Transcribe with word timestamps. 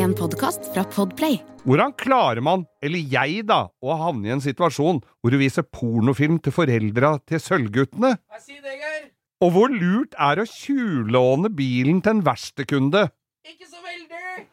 En 0.00 0.14
podkast 0.16 0.64
fra 0.72 0.80
Podplay. 0.88 1.34
Hvordan 1.68 1.92
klarer 2.00 2.40
man, 2.40 2.62
eller 2.80 3.02
jeg 3.12 3.42
da, 3.50 3.66
å 3.84 3.96
havne 4.00 4.30
i 4.30 4.32
en 4.32 4.40
situasjon 4.40 5.02
hvor 5.04 5.34
du 5.34 5.36
viser 5.36 5.66
pornofilm 5.76 6.38
til 6.40 6.54
foreldra 6.56 7.10
til 7.28 7.42
sølvguttene? 7.44 8.14
Si 8.40 8.56
det, 8.62 8.78
Geir. 8.80 9.10
Og 9.44 9.52
hvor 9.52 9.74
lurt 9.74 10.16
er 10.16 10.40
det 10.40 10.46
å 10.46 10.52
tjuvlåne 10.54 11.52
bilen 11.52 12.00
til 12.00 12.14
en 12.14 12.24
verkstedkunde? 12.24 13.04
Ikke 13.44 13.68
så 13.68 13.84
veldig. 13.84 14.46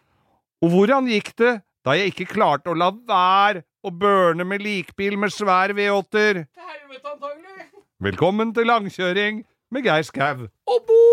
Og 0.67 0.75
hvordan 0.75 1.07
gikk 1.13 1.31
det 1.39 1.55
da 1.87 1.95
jeg 1.95 2.11
ikke 2.11 2.31
klarte 2.33 2.73
å 2.73 2.75
la 2.75 2.91
være 2.91 3.63
å 3.87 3.93
børne 3.95 4.43
med 4.43 4.67
likbil 4.67 5.15
med 5.21 5.31
svær 5.31 5.71
V8-er? 5.77 6.43
Til 6.43 6.71
helvete, 6.75 7.15
antagelig. 7.15 7.69
Velkommen 8.03 8.51
til 8.57 8.67
langkjøring 8.67 9.45
med 9.71 9.87
Geir 9.87 10.07
Skau. 10.11 10.49
Og 10.67 10.89
Bo! 10.91 11.03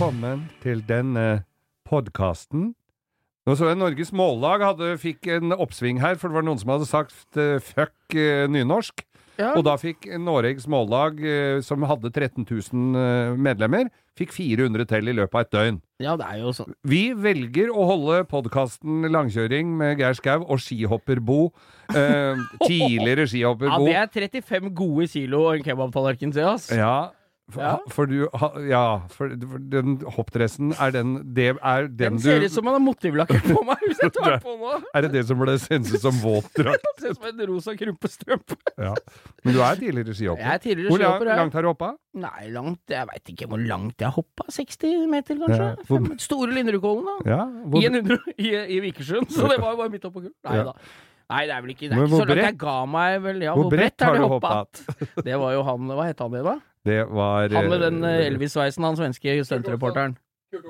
Velkommen 0.00 0.46
til 0.62 0.78
denne 0.88 1.42
podkasten. 1.84 2.70
Nå 3.44 3.52
så 3.52 3.66
jeg 3.68 3.76
Norges 3.76 4.14
Mållag 4.16 4.62
hadde, 4.64 4.94
fikk 4.96 5.28
en 5.34 5.52
oppsving 5.52 6.00
her, 6.00 6.16
for 6.16 6.32
det 6.32 6.38
var 6.38 6.46
noen 6.46 6.56
som 6.62 6.72
hadde 6.72 6.86
sagt 6.88 7.36
eh, 7.36 7.58
fuck 7.60 8.16
eh, 8.16 8.46
nynorsk. 8.48 9.04
Ja. 9.36 9.50
Og 9.58 9.66
da 9.68 9.74
fikk 9.76 10.08
Noregs 10.16 10.64
Mållag, 10.72 11.20
eh, 11.20 11.58
som 11.60 11.84
hadde 11.84 12.08
13 12.14 12.48
000 12.48 12.96
eh, 12.96 13.34
medlemmer, 13.36 13.92
fikk 14.16 14.32
400 14.38 14.88
til 14.88 15.12
i 15.12 15.18
løpet 15.20 15.36
av 15.36 15.44
et 15.44 15.52
døgn. 15.58 15.82
ja, 16.00 16.16
det 16.16 16.32
er 16.32 16.40
jo 16.46 16.56
sånn. 16.56 16.72
Vi 16.80 17.04
velger 17.12 17.68
å 17.68 17.84
holde 17.92 18.24
podkasten 18.32 19.04
Langkjøring 19.12 19.76
med 19.84 20.00
Geir 20.00 20.16
Skau 20.16 20.48
og 20.48 20.64
Skihopperbo. 20.64 21.50
Tidligere 22.64 23.28
Ja, 23.28 23.52
det 23.84 24.00
er 24.00 24.12
35 24.16 24.72
gode 24.72 25.12
kilo 25.12 25.44
og 25.50 25.58
en 25.58 25.68
kebabtallerken 25.68 26.32
til, 26.32 26.54
ass. 26.56 26.72
Ja, 26.72 27.10
for, 27.50 27.62
Ja. 27.62 27.72
for 27.92 28.06
du 28.10 28.28
Ja, 28.70 28.82
for, 29.12 29.30
for 29.50 29.58
den 29.72 29.96
hoppdressen 30.16 30.72
er 30.78 30.90
den 30.94 31.16
Det 31.34 31.48
er 31.56 31.88
den 31.88 31.96
Den 31.98 32.16
du 32.20 32.22
ser 32.24 32.44
ut 32.46 32.52
som 32.54 32.64
man 32.64 32.76
har 32.78 32.82
motivlakkert 32.84 33.42
på 33.48 33.64
meg, 33.66 33.82
hvis 33.86 34.02
jeg 34.02 34.12
tar 34.16 34.38
på 34.44 34.54
nå. 34.60 34.76
Er 34.94 35.06
det 35.06 35.12
det 35.18 35.24
som 35.28 35.40
ble 35.42 35.56
sendt 35.62 35.90
som 36.02 36.14
våtdrakt? 36.22 36.86
Det 37.00 37.02
ser 37.02 37.10
ut 37.14 37.20
som 37.20 37.28
en 37.30 37.42
rosa 37.50 37.74
krympestrømpe. 37.76 38.56
Ja. 38.78 38.94
Men 39.44 39.54
du 39.56 39.60
er 39.64 39.80
tidligere 39.80 40.14
skihopper. 40.14 40.44
Jeg 40.46 40.54
er 40.54 40.64
tidligere 40.64 40.90
Hvor 40.92 40.98
skihopper, 41.02 41.26
Hvor 41.30 41.40
langt 41.42 41.58
har 41.58 41.62
du 41.66 41.70
hoppa? 41.72 41.90
Nei, 42.20 42.48
langt 42.54 42.94
Jeg 42.96 43.06
veit 43.12 43.34
ikke 43.34 43.46
hvor 43.50 43.62
langt 43.62 44.00
jeg 44.02 44.10
hoppa. 44.16 44.48
60 44.50 45.06
meter, 45.10 45.38
kanskje? 45.44 45.68
Ja, 45.70 45.76
hvor- 45.88 46.02
Fem, 46.06 46.18
store 46.18 46.50
Linderudkollen, 46.56 47.06
da. 47.06 47.30
Ja, 47.36 47.44
hvor, 47.66 47.80
I, 47.82 47.86
en 47.86 48.18
i, 48.36 48.50
i 48.76 48.80
Vikersund, 48.88 49.30
så 49.30 49.46
det 49.50 49.60
var 49.62 49.76
jo 49.76 49.80
bare 49.84 49.92
midt 49.94 50.04
oppå 50.10 50.24
kull. 50.26 50.34
Nei 50.48 50.58
da. 50.66 50.74
Nei, 51.30 51.44
det 51.46 51.54
er 51.54 51.60
vel 51.62 51.70
ikke, 51.76 51.86
det 51.86 51.94
er 51.94 52.00
ikke 52.02 52.10
så 52.18 52.24
langt. 52.26 52.40
Jeg 52.42 52.56
ga 52.58 52.72
meg 52.90 53.20
vel 53.22 53.42
ja, 53.44 53.52
hvor 53.54 53.68
bredt 53.70 54.02
har 54.02 54.16
du 54.18 54.24
hoppa? 54.32 54.64
Det 55.22 55.36
var 55.38 55.52
jo 55.54 55.60
han 55.68 55.92
Hva 55.94 56.06
het 56.08 56.18
han 56.24 56.34
igjen, 56.34 56.48
da? 56.48 56.56
Det 56.86 57.04
var 57.12 57.48
Han 57.52 57.68
med 57.68 57.80
den 57.84 58.02
eh, 58.04 58.18
eh, 58.22 58.26
Elvis-sveisen, 58.30 58.84
han 58.84 58.96
svenske 58.96 59.38
stuntreporteren. 59.44 60.16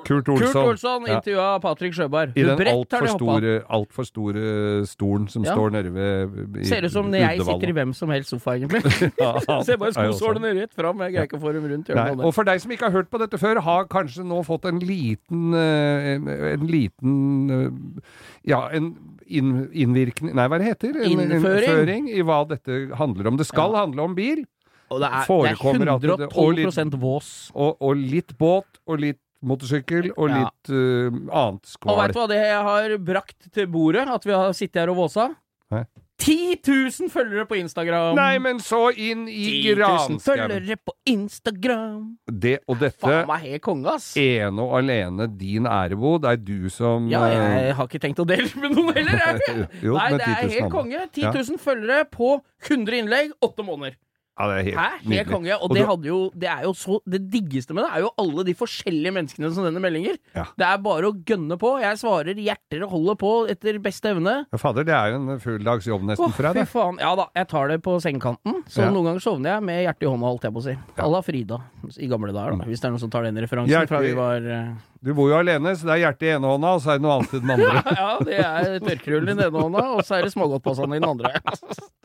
Kurt 0.05 0.27
Olsson. 0.29 0.51
Kurt 0.53 0.55
Olsson 0.61 1.05
Ja. 1.25 1.57
Patrick 1.57 1.95
Sjøberg. 1.97 2.35
I 2.37 2.43
den 2.43 2.67
altfor 2.69 3.07
store, 3.15 3.53
alt 3.67 3.93
for 3.95 4.03
store 4.05 4.85
stolen 4.85 5.27
som 5.27 5.43
Ja. 5.43 5.55
står 5.55 5.71
nede 5.71 5.89
ved 5.93 6.65
Ser 6.65 6.85
ut 6.85 6.91
som 6.91 7.09
når 7.09 7.17
jeg 7.17 7.41
sitter 7.41 7.69
i 7.69 7.71
hvem 7.71 7.93
som 7.95 8.09
helst 8.13 8.29
sofa, 8.29 8.51
egentlig. 8.59 8.83
Ja, 9.19 9.61
Ser 9.63 9.77
bare 9.81 9.93
skosålene 9.95 10.53
rett 10.61 10.73
fram. 10.77 10.99
Jeg 11.01 11.13
greier 11.15 11.25
ikke 11.25 11.39
å 11.39 11.41
få 11.41 11.53
dem 11.53 11.65
rundt 11.65 11.87
hjørnet. 11.89 12.21
og 12.23 12.33
for 12.33 12.43
deg 12.43 12.61
som 12.61 12.71
ikke 12.71 12.91
har 12.91 12.91
hørt 12.91 13.09
på 13.09 13.17
dette 13.23 13.37
før, 13.41 13.59
har 13.65 13.87
kanskje 13.89 14.23
nå 14.23 14.43
fått 14.45 14.65
en 14.69 14.79
liten 14.79 15.53
eh, 15.55 16.53
En 16.53 16.67
liten 16.67 17.49
eh, 17.49 18.13
Ja, 18.45 18.67
en 18.69 18.93
inn, 19.25 19.67
innvirkning 19.73 20.35
Nei, 20.35 20.45
hva 20.47 20.59
det 20.61 20.67
heter 20.75 20.93
En 21.01 21.09
Innføring. 21.09 21.41
innføring 21.41 22.09
i 22.13 22.21
hva 22.21 22.43
dette 22.47 22.83
handler 23.01 23.27
om. 23.33 23.37
Det 23.41 23.47
skal 23.49 23.73
handle 23.73 24.01
om 24.03 24.13
bil, 24.13 24.45
Og 24.91 24.99
det 24.99 25.07
er, 25.07 25.25
det 25.25 25.51
er 25.51 25.59
112 25.63 26.35
og 26.35 26.53
litt- 26.59 26.99
vås. 26.99 27.29
og, 27.55 27.77
og 27.79 27.95
litt 27.95 28.33
båt, 28.37 28.81
og 28.87 28.99
litt 28.99 29.19
motorsykkel, 29.41 30.11
og 30.17 30.29
Ja. 30.29 30.41
litt 30.43 30.69
uh, 30.69 31.07
annet 31.31 31.63
Og 31.63 31.71
skval. 31.73 31.97
veit 32.03 32.13
du 32.13 32.19
hva 32.19 32.27
det 32.29 32.41
jeg 32.43 32.61
har 32.67 32.97
brakt 32.99 33.47
til 33.55 33.65
bordet? 33.71 34.03
At 34.07 34.23
vi 34.27 34.31
har 34.35 34.51
sittet 34.53 34.83
her 34.83 34.91
og 34.93 34.97
våsa? 35.05 35.31
Nei. 35.71 35.85
10 36.21 36.59
000 36.67 37.09
følgere 37.09 37.47
på 37.49 37.55
Instagram! 37.57 38.11
Nei, 38.13 38.35
men 38.37 38.59
så 38.61 38.91
inn 38.93 39.23
i 39.31 39.63
10 39.73 39.79
000 39.79 40.19
følgere 40.21 40.75
på 40.85 40.93
Instagram! 41.09 42.17
Det, 42.29 42.59
og 42.69 42.77
dette 42.77 42.99
Faen 43.01 43.25
meg 43.25 43.41
helt 43.47 43.63
konge, 43.65 43.87
ass! 43.95 44.11
ene 44.21 44.61
og 44.61 44.75
alene 44.83 45.25
din 45.39 45.65
ærebo. 45.65 46.19
det 46.21 46.29
er 46.35 46.37
du 46.45 46.69
som 46.69 47.09
Ja, 47.09 47.23
eh, 47.25 47.65
jeg 47.71 47.75
har 47.79 47.87
ikke 47.89 48.03
tenkt 48.03 48.21
å 48.21 48.27
dele 48.29 48.51
med 48.61 48.75
noen 48.77 48.93
heller, 48.93 49.17
jeg. 49.17 49.65
Jo, 49.87 49.95
Nei, 49.97 50.11
det 50.19 50.27
er 50.27 50.53
helt 50.59 50.69
konge. 50.71 51.01
10 51.15 51.21
Ja. 51.25 51.31
000 51.33 51.57
følgere 51.57 52.05
på 52.13 52.35
100 52.69 52.99
innlegg, 53.01 53.33
8 53.41 53.65
måneder. 53.65 53.97
Ja, 54.39 54.47
det 54.47 54.53
er 54.55 54.63
helt 54.69 54.79
Hæ? 54.79 55.11
Helt 55.11 55.29
konge. 55.29 55.55
Og, 55.57 55.63
Og 55.71 55.75
det 55.75 56.07
jo 56.07 56.17
Det 56.33 56.47
er 56.49 56.63
jo 56.63 56.71
så 56.77 56.99
Det 57.05 57.19
diggeste 57.31 57.75
med 57.75 57.83
det 57.83 57.91
er 57.97 58.03
jo 58.05 58.11
alle 58.21 58.45
de 58.47 58.53
forskjellige 58.57 59.13
menneskene 59.13 59.49
som 59.51 59.65
sender 59.67 59.83
meldinger. 59.83 60.17
Ja. 60.35 60.45
Det 60.57 60.65
er 60.67 60.77
bare 60.81 61.09
å 61.11 61.15
gønne 61.27 61.57
på. 61.59 61.73
Jeg 61.83 61.99
svarer 61.99 62.39
hjerter 62.39 62.85
og 62.85 62.93
holder 62.95 63.15
på 63.19 63.31
etter 63.51 63.79
beste 63.83 64.09
evne. 64.13 64.45
Ja, 64.51 64.57
Fader, 64.61 64.87
det 64.87 64.95
er 64.95 65.11
jo 65.11 65.19
en 65.21 65.39
full 65.43 65.59
dags 65.65 65.85
jobb 65.89 66.05
nesten 66.07 66.25
oh, 66.29 66.31
for 66.35 66.47
deg, 66.47 66.61
det. 66.61 66.67
faen. 66.71 66.99
Ja 67.03 67.11
da, 67.19 67.27
jeg 67.35 67.49
tar 67.51 67.67
det 67.73 67.81
på 67.83 67.97
sengekanten. 68.03 68.61
Så 68.71 68.85
Ja. 68.85 68.89
noen 68.93 69.09
ganger 69.11 69.19
sovner 69.25 69.55
jeg 69.57 69.63
med 69.67 69.83
hjertet 69.85 70.07
i 70.07 70.11
hånda, 70.13 70.31
holdt 70.31 70.47
jeg 70.47 70.53
på 70.55 70.63
å 70.63 70.67
si. 70.69 70.77
À 70.97 71.09
la 71.11 71.21
Frida 71.21 71.59
i 71.99 72.07
gamle 72.07 72.31
dager, 72.33 72.57
da. 72.57 72.65
Hvis 72.71 72.79
det 72.81 72.87
er 72.87 72.95
noen 72.95 73.03
som 73.03 73.09
tar 73.13 73.23
den 73.27 73.35
referansen 73.41 73.73
Hjerte- 73.73 73.87
fra 73.91 73.99
vi 73.99 74.13
var 74.17 74.37
eh, 74.47 74.71
Du 75.01 75.15
bor 75.17 75.31
jo 75.31 75.37
alene, 75.39 75.71
så 75.73 75.87
det 75.87 75.93
er 75.95 76.01
hjertet 76.03 76.27
i 76.27 76.31
ene 76.35 76.45
hånda, 76.51 76.71
og 76.77 76.81
så 76.83 76.91
er 76.93 76.99
det 76.99 77.05
noe 77.07 77.13
annet 77.17 77.31
i 77.33 77.39
den 77.41 77.53
andre. 77.55 77.81
Ja, 78.01 78.09
det 78.21 78.35
er 78.37 78.83
tørkerullen 78.83 79.31
i 79.31 79.33
den 79.39 79.47
ene 79.47 79.63
hånda, 79.63 79.85
og 79.95 80.03
så 80.05 80.19
er 80.19 80.27
det 80.27 80.33
smågodtposene 80.35 80.99
i 80.99 81.01
den 81.01 81.07
andre. 81.09 81.31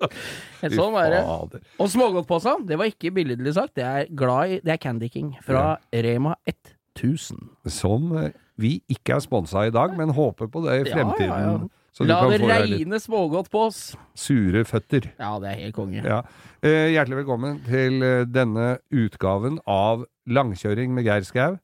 Sånn 0.79 0.97
er 1.03 1.13
det. 1.13 1.61
Og 1.77 1.91
smågodtposene, 1.93 2.65
det 2.71 2.79
var 2.81 2.89
ikke 2.89 3.13
billedlig 3.19 3.53
sagt, 3.59 3.75
det 3.77 3.85
er 3.85 4.09
glad 4.17 4.55
i 4.55 4.59
Det 4.65 4.73
er 4.79 4.81
Candy 4.81 5.11
King 5.13 5.35
fra 5.45 5.75
Rema 5.93 6.39
1000. 6.49 7.43
Som 7.69 8.15
eh, 8.17 8.31
vi 8.57 8.79
ikke 8.97 9.19
er 9.19 9.25
sponsa 9.27 9.67
i 9.69 9.75
dag, 9.77 9.93
men 9.99 10.15
håper 10.17 10.49
på 10.49 10.65
det 10.65 10.79
i 10.81 10.89
fremtiden. 10.89 11.29
ja, 11.29 11.41
ja. 11.53 11.73
Så 11.97 12.05
La 12.05 12.19
det 12.29 12.43
regne 12.45 12.99
smågodt 13.01 13.47
på 13.49 13.63
oss. 13.71 13.79
sure 14.13 14.67
føtter. 14.69 15.07
Ja, 15.17 15.31
det 15.41 15.49
er 15.49 15.61
helt 15.63 15.77
konge. 15.79 16.03
Ja. 16.05 16.19
Eh, 16.61 16.91
hjertelig 16.93 17.23
velkommen 17.23 17.63
til 17.65 18.03
eh, 18.05 18.25
denne 18.29 18.75
utgaven 18.93 19.57
av 19.65 20.05
Langkjøring 20.29 20.93
med 20.93 21.09
Geir 21.09 21.25
Skau. 21.25 21.57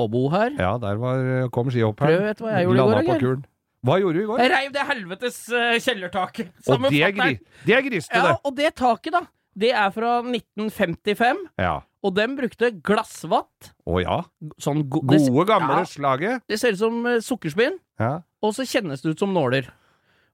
Og 0.00 0.10
bo 0.12 0.22
her. 0.32 0.54
Ja, 0.58 0.74
der 0.80 1.00
var, 1.00 1.20
eh, 1.20 1.48
kom 1.52 1.70
skihopperen. 1.72 2.14
Prøv, 2.16 2.26
vet 2.28 2.38
du 2.40 2.44
hva 2.46 2.54
jeg 2.56 2.68
gjorde 2.68 2.78
i 2.78 2.86
går, 2.86 2.94
på 3.10 3.16
eller? 3.18 3.42
Hva 3.86 3.96
gjorde 4.00 4.18
du 4.18 4.22
i 4.22 4.28
går? 4.28 4.40
Jeg 4.42 4.50
reiv 4.52 4.72
det 4.74 4.86
helvetes 4.90 5.36
uh, 5.52 5.74
kjellertaket. 5.80 6.50
Og 6.68 6.82
det 6.88 7.00
er, 7.00 7.14
gri 7.16 7.36
det 7.64 7.76
er 7.76 7.84
griste, 7.86 8.16
Ja, 8.16 8.26
det. 8.26 8.34
og 8.44 8.56
det 8.58 8.74
taket, 8.76 9.14
da. 9.16 9.22
Det 9.60 9.70
er 9.72 9.90
fra 9.94 10.10
1955, 10.22 11.40
Ja. 11.58 11.80
og 12.04 12.14
dem 12.16 12.36
brukte 12.36 12.70
glassvatt. 12.84 13.72
Å 13.88 14.00
ja. 14.02 14.18
Sånn 14.62 14.84
go 14.88 15.00
Gode, 15.00 15.46
gamle 15.48 15.80
ja. 15.80 15.88
slaget. 15.88 16.42
det 16.48 16.60
ser 16.60 16.76
ut 16.76 16.82
som 16.84 17.00
uh, 17.06 17.18
sukkerspinn, 17.24 17.78
Ja. 17.98 18.20
og 18.42 18.54
så 18.56 18.68
kjennes 18.68 19.02
det 19.02 19.16
ut 19.16 19.18
som 19.24 19.32
nåler. 19.34 19.68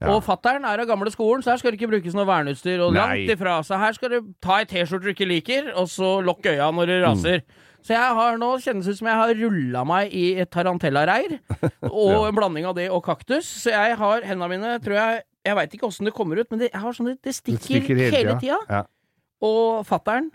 Ja. 0.02 0.10
Og 0.12 0.24
fattern 0.26 0.66
er 0.68 0.82
av 0.82 0.88
gamle 0.90 1.08
skolen, 1.08 1.40
så 1.40 1.54
her 1.54 1.56
skal 1.62 1.72
det 1.72 1.78
ikke 1.80 1.88
brukes 1.94 2.12
noe 2.12 2.26
verneutstyr. 2.28 2.82
Og 2.84 2.92
Nei. 2.92 3.00
langt 3.00 3.30
ifra. 3.32 3.54
Så 3.64 3.78
her 3.80 3.94
skal 3.96 4.10
du 4.12 4.18
ta 4.44 4.58
ei 4.60 4.66
T-skjorte 4.68 5.06
du 5.08 5.14
ikke 5.14 5.28
liker, 5.28 5.70
og 5.72 5.88
så 5.88 6.18
lukk 6.20 6.44
øya 6.50 6.68
når 6.74 6.90
det 6.90 6.98
raser. 7.06 7.40
Så 7.86 7.94
jeg 7.94 8.14
har 8.18 8.38
nå 8.40 8.48
kjennes 8.64 8.88
ut 8.90 8.98
som 8.98 9.06
jeg 9.06 9.18
har 9.20 9.32
rulla 9.38 9.84
meg 9.86 10.14
i 10.16 10.24
et 10.42 10.50
tarantellareir, 10.50 11.36
og 11.86 12.26
en 12.26 12.34
blanding 12.34 12.66
av 12.66 12.74
det 12.78 12.88
og 12.90 13.04
kaktus. 13.06 13.46
Så 13.62 13.70
jeg 13.70 13.94
har 14.00 14.26
hendene 14.26 14.50
mine, 14.56 14.76
tror 14.82 14.98
jeg 14.98 15.24
Jeg 15.46 15.54
veit 15.54 15.74
ikke 15.76 15.86
åssen 15.86 16.08
det 16.08 16.14
kommer 16.16 16.40
ut, 16.40 16.48
men 16.50 16.58
det, 16.58 16.72
jeg 16.72 16.82
har 16.82 16.94
sånn, 16.96 17.12
det, 17.12 17.20
det 17.22 17.36
stikker, 17.36 17.62
stikker 17.62 18.00
hele 18.00 18.16
hele 18.16 18.32
tida. 18.42 18.58
Ja. 18.66 18.80
Og 19.46 19.84
fattern, 19.86 20.32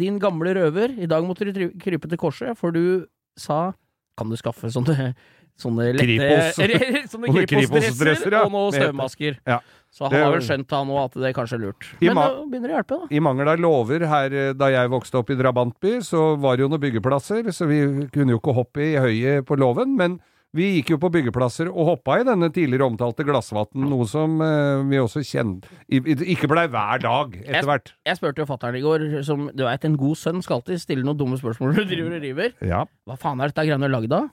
din 0.00 0.16
gamle 0.20 0.54
røver, 0.56 0.94
i 0.96 1.08
dag 1.08 1.26
måtte 1.28 1.44
du 1.52 1.66
krype 1.82 2.08
til 2.08 2.20
korset, 2.20 2.56
for 2.56 2.72
du 2.72 3.04
sa 3.36 3.74
Kan 4.16 4.32
du 4.32 4.36
skaffe 4.40 4.70
sånne 4.72 5.10
Sånne 5.56 5.88
lette 5.96 7.46
Kripos-dresser 7.48 8.36
og 8.42 8.52
noen 8.52 8.76
støvmasker. 8.76 9.40
Ja. 9.48 9.62
Så 9.96 10.04
han 10.04 10.18
har 10.18 10.34
vel 10.34 10.44
skjønt 10.44 10.68
da 10.68 10.82
nå 10.84 10.96
at 11.00 11.14
det 11.16 11.32
kanskje 11.36 11.56
er 11.56 11.62
lurt. 11.62 11.88
Men 12.02 12.18
det 12.18 12.46
begynner 12.52 12.74
å 12.74 12.76
hjelpe, 12.76 13.00
da. 13.00 13.08
I 13.16 13.22
mangel 13.24 13.48
av 13.48 13.62
lover 13.64 14.04
her 14.10 14.36
eh, 14.36 14.52
da 14.52 14.68
jeg 14.74 14.92
vokste 14.92 15.22
opp 15.22 15.32
i 15.32 15.38
drabantby, 15.38 15.98
så 16.04 16.34
var 16.42 16.58
det 16.58 16.66
jo 16.66 16.72
noen 16.74 16.82
byggeplasser, 16.82 17.48
så 17.56 17.68
vi 17.70 17.80
kunne 18.12 18.36
jo 18.36 18.42
ikke 18.42 18.56
hoppe 18.58 18.84
i 18.84 18.96
høyet 19.00 19.48
på 19.48 19.56
låven, 19.56 19.96
men 19.96 20.18
vi 20.56 20.68
gikk 20.76 20.94
jo 20.94 21.00
på 21.00 21.10
byggeplasser 21.12 21.68
og 21.68 21.90
hoppa 21.90 22.20
i 22.20 22.24
denne 22.28 22.48
tidligere 22.54 22.86
omtalte 22.88 23.24
glassvatten, 23.26 23.88
noe 23.90 24.06
som 24.08 24.38
eh, 24.44 24.84
vi 24.88 25.00
også 25.00 25.24
kjente 25.26 25.68
Ikke 25.88 26.48
blei 26.48 26.64
hver 26.72 27.02
dag 27.02 27.36
etter 27.42 27.68
hvert. 27.68 27.92
Jeg 28.08 28.20
spurte 28.20 28.44
jo 28.44 28.48
fatter'n 28.52 28.78
i 28.78 28.84
går, 28.84 29.06
som 29.26 29.48
du 29.52 29.64
veit, 29.66 29.84
en 29.88 30.00
god 30.00 30.20
sønn 30.20 30.44
skal 30.44 30.60
alltid 30.60 30.80
stille 30.84 31.04
noen 31.04 31.18
dumme 31.20 31.40
spørsmål 31.40 31.72
når 31.72 31.84
du 31.84 31.94
driver 31.96 32.18
og 32.20 32.26
river. 32.28 32.56
Ja. 32.64 32.84
Hva 33.08 33.18
faen 33.20 33.40
er 33.40 33.52
dette 33.52 33.64
greiene 33.68 33.92
lagd 33.92 34.12
av? 34.16 34.28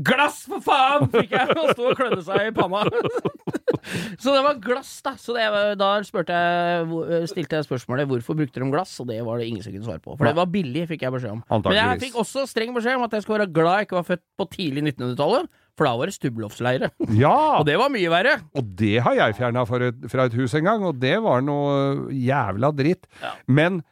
Glass, 0.00 0.44
for 0.48 0.62
faen! 0.64 1.08
fikk 1.12 1.34
jeg, 1.34 1.56
og 1.58 1.72
stå 1.74 1.88
og 1.90 1.98
klødde 1.98 2.22
seg 2.24 2.46
i 2.48 2.52
panna. 2.56 2.84
Så 4.22 4.32
det 4.32 4.40
var 4.44 4.58
glass, 4.62 4.92
da. 5.04 5.12
Så 5.20 5.34
det, 5.36 5.44
da 5.80 5.88
jeg, 5.96 7.28
stilte 7.30 7.58
jeg 7.58 7.66
spørsmålet 7.66 8.08
hvorfor 8.08 8.36
brukte 8.38 8.62
de 8.62 8.68
glass, 8.72 8.94
og 9.02 9.08
det 9.10 9.18
var 9.26 9.40
det 9.40 9.48
ingen 9.50 9.64
som 9.64 9.74
kunne 9.74 9.88
svare 9.88 10.02
på. 10.04 10.14
For 10.16 10.28
det 10.28 10.36
var 10.38 10.48
billig, 10.52 10.86
fikk 10.90 11.04
jeg 11.06 11.14
beskjed 11.16 11.36
om. 11.36 11.42
Men 11.66 11.78
jeg 11.78 12.02
fikk 12.06 12.18
også 12.22 12.46
streng 12.48 12.74
beskjed 12.76 13.00
om 13.00 13.06
at 13.08 13.16
jeg 13.16 13.24
skulle 13.26 13.42
være 13.42 13.54
glad 13.56 13.80
jeg 13.80 13.88
ikke 13.88 13.98
var 13.98 14.08
født 14.10 14.24
på 14.40 14.48
tidlig 14.54 14.84
1900-tallet, 14.86 15.50
for 15.78 15.88
da 15.88 15.94
var 15.96 16.10
det 16.10 16.16
stubbeloffsleire 16.16 16.90
Ja! 17.16 17.36
Og 17.60 17.64
det 17.68 17.78
var 17.80 17.92
mye 17.92 18.12
verre. 18.12 18.34
Og 18.56 18.74
det 18.80 18.98
har 19.04 19.16
jeg 19.16 19.38
fjerna 19.40 19.64
fra 19.68 20.26
et 20.26 20.36
hus 20.40 20.56
en 20.58 20.68
gang, 20.68 20.84
og 20.86 21.00
det 21.00 21.16
var 21.24 21.44
noe 21.44 22.10
jævla 22.14 22.72
dritt. 22.76 23.08
Ja. 23.22 23.34
Men 23.48 23.82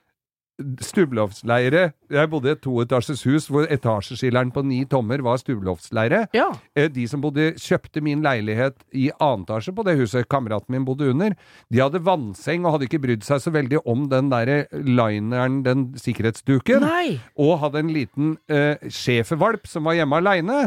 stubbeloftsleire 0.83 1.93
Jeg 2.11 2.31
bodde 2.33 2.51
i 2.51 2.55
et 2.57 2.61
toetasjes 2.65 3.23
hus 3.29 3.47
hvor 3.53 3.67
etasjeskilleren 3.71 4.51
på 4.55 4.63
ni 4.67 4.81
tommer 4.91 5.23
var 5.25 5.39
stubbeloftsleire. 5.41 6.25
Ja. 6.35 6.49
Eh, 6.77 6.89
De 6.93 7.05
som 7.11 7.21
bodde, 7.23 7.53
kjøpte 7.61 8.03
min 8.03 8.23
leilighet 8.25 8.77
i 8.97 9.09
annen 9.21 9.45
etasje 9.47 9.75
på 9.77 9.85
det 9.87 9.97
huset 10.01 10.29
kameraten 10.29 10.75
min 10.75 10.85
bodde 10.89 11.11
under, 11.13 11.37
de 11.71 11.79
hadde 11.83 12.03
vannseng 12.05 12.67
og 12.67 12.75
hadde 12.77 12.89
ikke 12.89 13.03
brydd 13.05 13.23
seg 13.27 13.41
så 13.45 13.53
veldig 13.55 13.83
om 13.89 14.09
den 14.11 14.31
derre 14.33 14.65
lineren, 14.73 15.63
den 15.67 15.87
sikkerhetsduken, 16.01 16.81
Nei. 16.85 17.21
og 17.39 17.59
hadde 17.63 17.85
en 17.85 17.93
liten 17.95 18.35
eh, 18.51 18.77
schæfervalp 18.89 19.67
som 19.71 19.85
var 19.89 19.99
hjemme 20.01 20.19
aleine. 20.23 20.61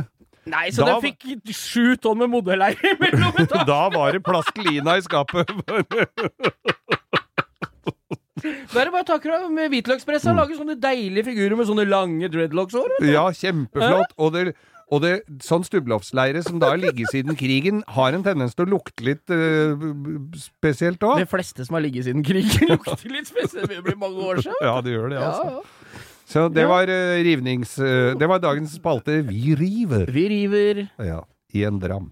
Nei, 0.49 0.69
så 0.73 0.85
Da- 0.87 0.95
den 0.99 1.11
fikk 1.11 1.51
sju 1.53 1.95
tonn 2.01 2.17
med 2.17 2.31
moderleire 2.33 2.95
mellom 2.99 3.35
etasjene. 3.43 3.67
Da 3.67 3.83
var 3.93 4.11
det 4.15 4.23
plastelina 4.25 4.95
i 4.97 5.01
skapet. 5.05 5.51
Da 8.41 8.81
er 8.81 8.89
det 8.89 8.93
bare 8.93 9.05
å 9.05 9.09
ta 9.11 9.17
krav 9.21 9.47
med 9.53 9.71
hvitløkspress 9.73 10.27
og 10.31 10.41
lage 10.41 10.57
sånne 10.57 10.77
deilige 10.81 11.29
figurer 11.29 11.57
med 11.59 11.69
sånne 11.69 11.87
lange 11.89 12.29
dreadlocks-hår. 12.31 12.99
Ja, 13.09 13.27
kjempeflott. 13.35 14.15
Og 14.21 14.33
det, 14.35 14.45
og 14.91 15.03
det, 15.05 15.13
sånn 15.45 15.63
stubbeloftsleire 15.63 16.43
som 16.43 16.59
da 16.61 16.73
har 16.73 16.81
ligget 16.81 17.13
siden 17.13 17.37
krigen, 17.39 17.81
har 17.95 18.15
en 18.17 18.25
tendens 18.25 18.57
til 18.57 18.67
å 18.67 18.73
lukte 18.73 19.05
litt 19.07 19.31
eh, 19.31 19.85
spesielt 20.35 20.99
De 20.99 21.27
fleste 21.31 21.63
som 21.67 21.77
har 21.77 21.85
ligget 21.85 22.09
siden 22.09 22.25
krigen, 22.27 22.71
lukter 22.73 23.13
litt 23.13 23.29
spesielt. 23.31 23.69
Det 23.71 23.83
blir 23.85 23.99
mange 23.99 24.19
år 24.19 24.43
siden. 24.43 24.59
Ja, 24.65 24.77
det 24.83 24.95
gjør 24.97 25.13
det, 25.13 25.21
altså. 25.23 25.61
ja. 25.61 26.07
Så 26.31 26.47
det 26.47 26.63
var 26.69 26.87
uh, 26.87 27.19
rivnings... 27.25 27.73
uh, 27.79 28.13
det 28.15 28.27
var 28.29 28.39
dagens 28.39 28.77
spalte 28.77 29.17
Vi 29.27 29.55
river. 29.59 30.07
Vi 30.11 30.27
river. 30.31 30.85
Ja, 31.03 31.25
i 31.51 31.65
en 31.67 31.79
dram. 31.81 32.11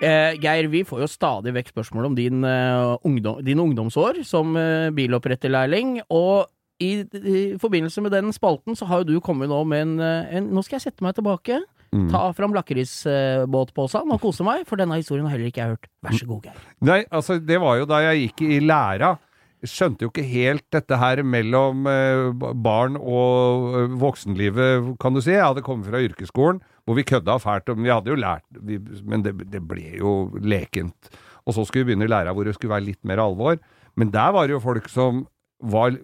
Eh, 0.00 0.38
Geir, 0.40 0.68
vi 0.72 0.80
får 0.88 1.02
jo 1.02 1.08
stadig 1.10 1.52
vekk 1.52 1.74
spørsmål 1.74 2.08
om 2.08 2.14
din, 2.16 2.44
eh, 2.44 2.96
ungdom, 3.04 3.42
dine 3.44 3.60
ungdomsår 3.60 4.22
som 4.24 4.56
eh, 4.56 4.88
biloppretterlærling. 4.96 6.00
Og 6.08 6.48
i, 6.80 7.04
i 7.04 7.42
forbindelse 7.60 8.00
med 8.00 8.14
den 8.16 8.32
spalten 8.32 8.76
så 8.78 8.88
har 8.88 9.02
jo 9.02 9.10
du 9.12 9.20
kommet 9.20 9.52
nå 9.52 9.60
med 9.68 9.82
en, 9.84 9.94
eh, 10.00 10.36
en 10.38 10.48
Nå 10.56 10.64
skal 10.64 10.78
jeg 10.78 10.88
sette 10.88 11.04
meg 11.04 11.18
tilbake. 11.18 11.60
Mm. 11.92 12.06
Ta 12.08 12.30
fram 12.32 12.54
lakrisbåtposen 12.56 14.14
og 14.14 14.20
kose 14.22 14.46
meg, 14.46 14.64
for 14.64 14.80
denne 14.80 14.96
historien 14.96 15.26
har 15.26 15.36
heller 15.36 15.50
ikke 15.50 15.64
jeg 15.64 15.74
hørt. 15.74 15.90
Vær 16.06 16.16
så 16.16 16.28
god, 16.30 16.46
Geir. 16.48 16.62
Nei, 16.80 17.00
altså, 17.10 17.36
det 17.44 17.60
var 17.60 17.82
jo 17.82 17.90
da 17.90 18.00
jeg 18.06 18.30
gikk 18.30 18.44
i 18.46 18.60
læra. 18.64 19.18
Skjønte 19.60 20.06
jo 20.06 20.08
ikke 20.08 20.24
helt 20.24 20.64
dette 20.72 20.96
her 20.96 21.20
mellom 21.20 21.84
barn 22.64 22.94
og 22.96 23.90
voksenlivet, 24.00 24.94
kan 25.02 25.12
du 25.12 25.20
si. 25.20 25.34
Jeg 25.34 25.44
hadde 25.44 25.66
kommet 25.66 25.90
fra 25.90 26.00
yrkesskolen, 26.00 26.62
hvor 26.90 26.98
vi 26.98 27.06
kødda 27.06 27.38
fælt. 27.38 27.70
Vi 27.78 27.92
hadde 27.92 28.10
jo 28.10 28.18
lært, 28.18 28.42
vi, 28.66 28.80
men 29.06 29.22
det, 29.22 29.36
det 29.52 29.62
ble 29.62 29.92
jo 30.00 30.14
lekent. 30.42 31.10
Og 31.46 31.54
så 31.54 31.62
skulle 31.62 31.86
vi 31.86 31.92
begynne 31.92 32.08
i 32.08 32.10
læra 32.10 32.34
hvor 32.34 32.48
det 32.48 32.56
skulle 32.56 32.74
være 32.74 32.88
litt 32.88 33.00
mer 33.06 33.22
alvor. 33.22 33.60
Men 33.94 34.10
der 34.10 34.34
var 34.34 34.48
det 34.48 34.56
jo 34.58 34.64
folk 34.64 34.90
som 34.90 35.28
var 35.62 35.94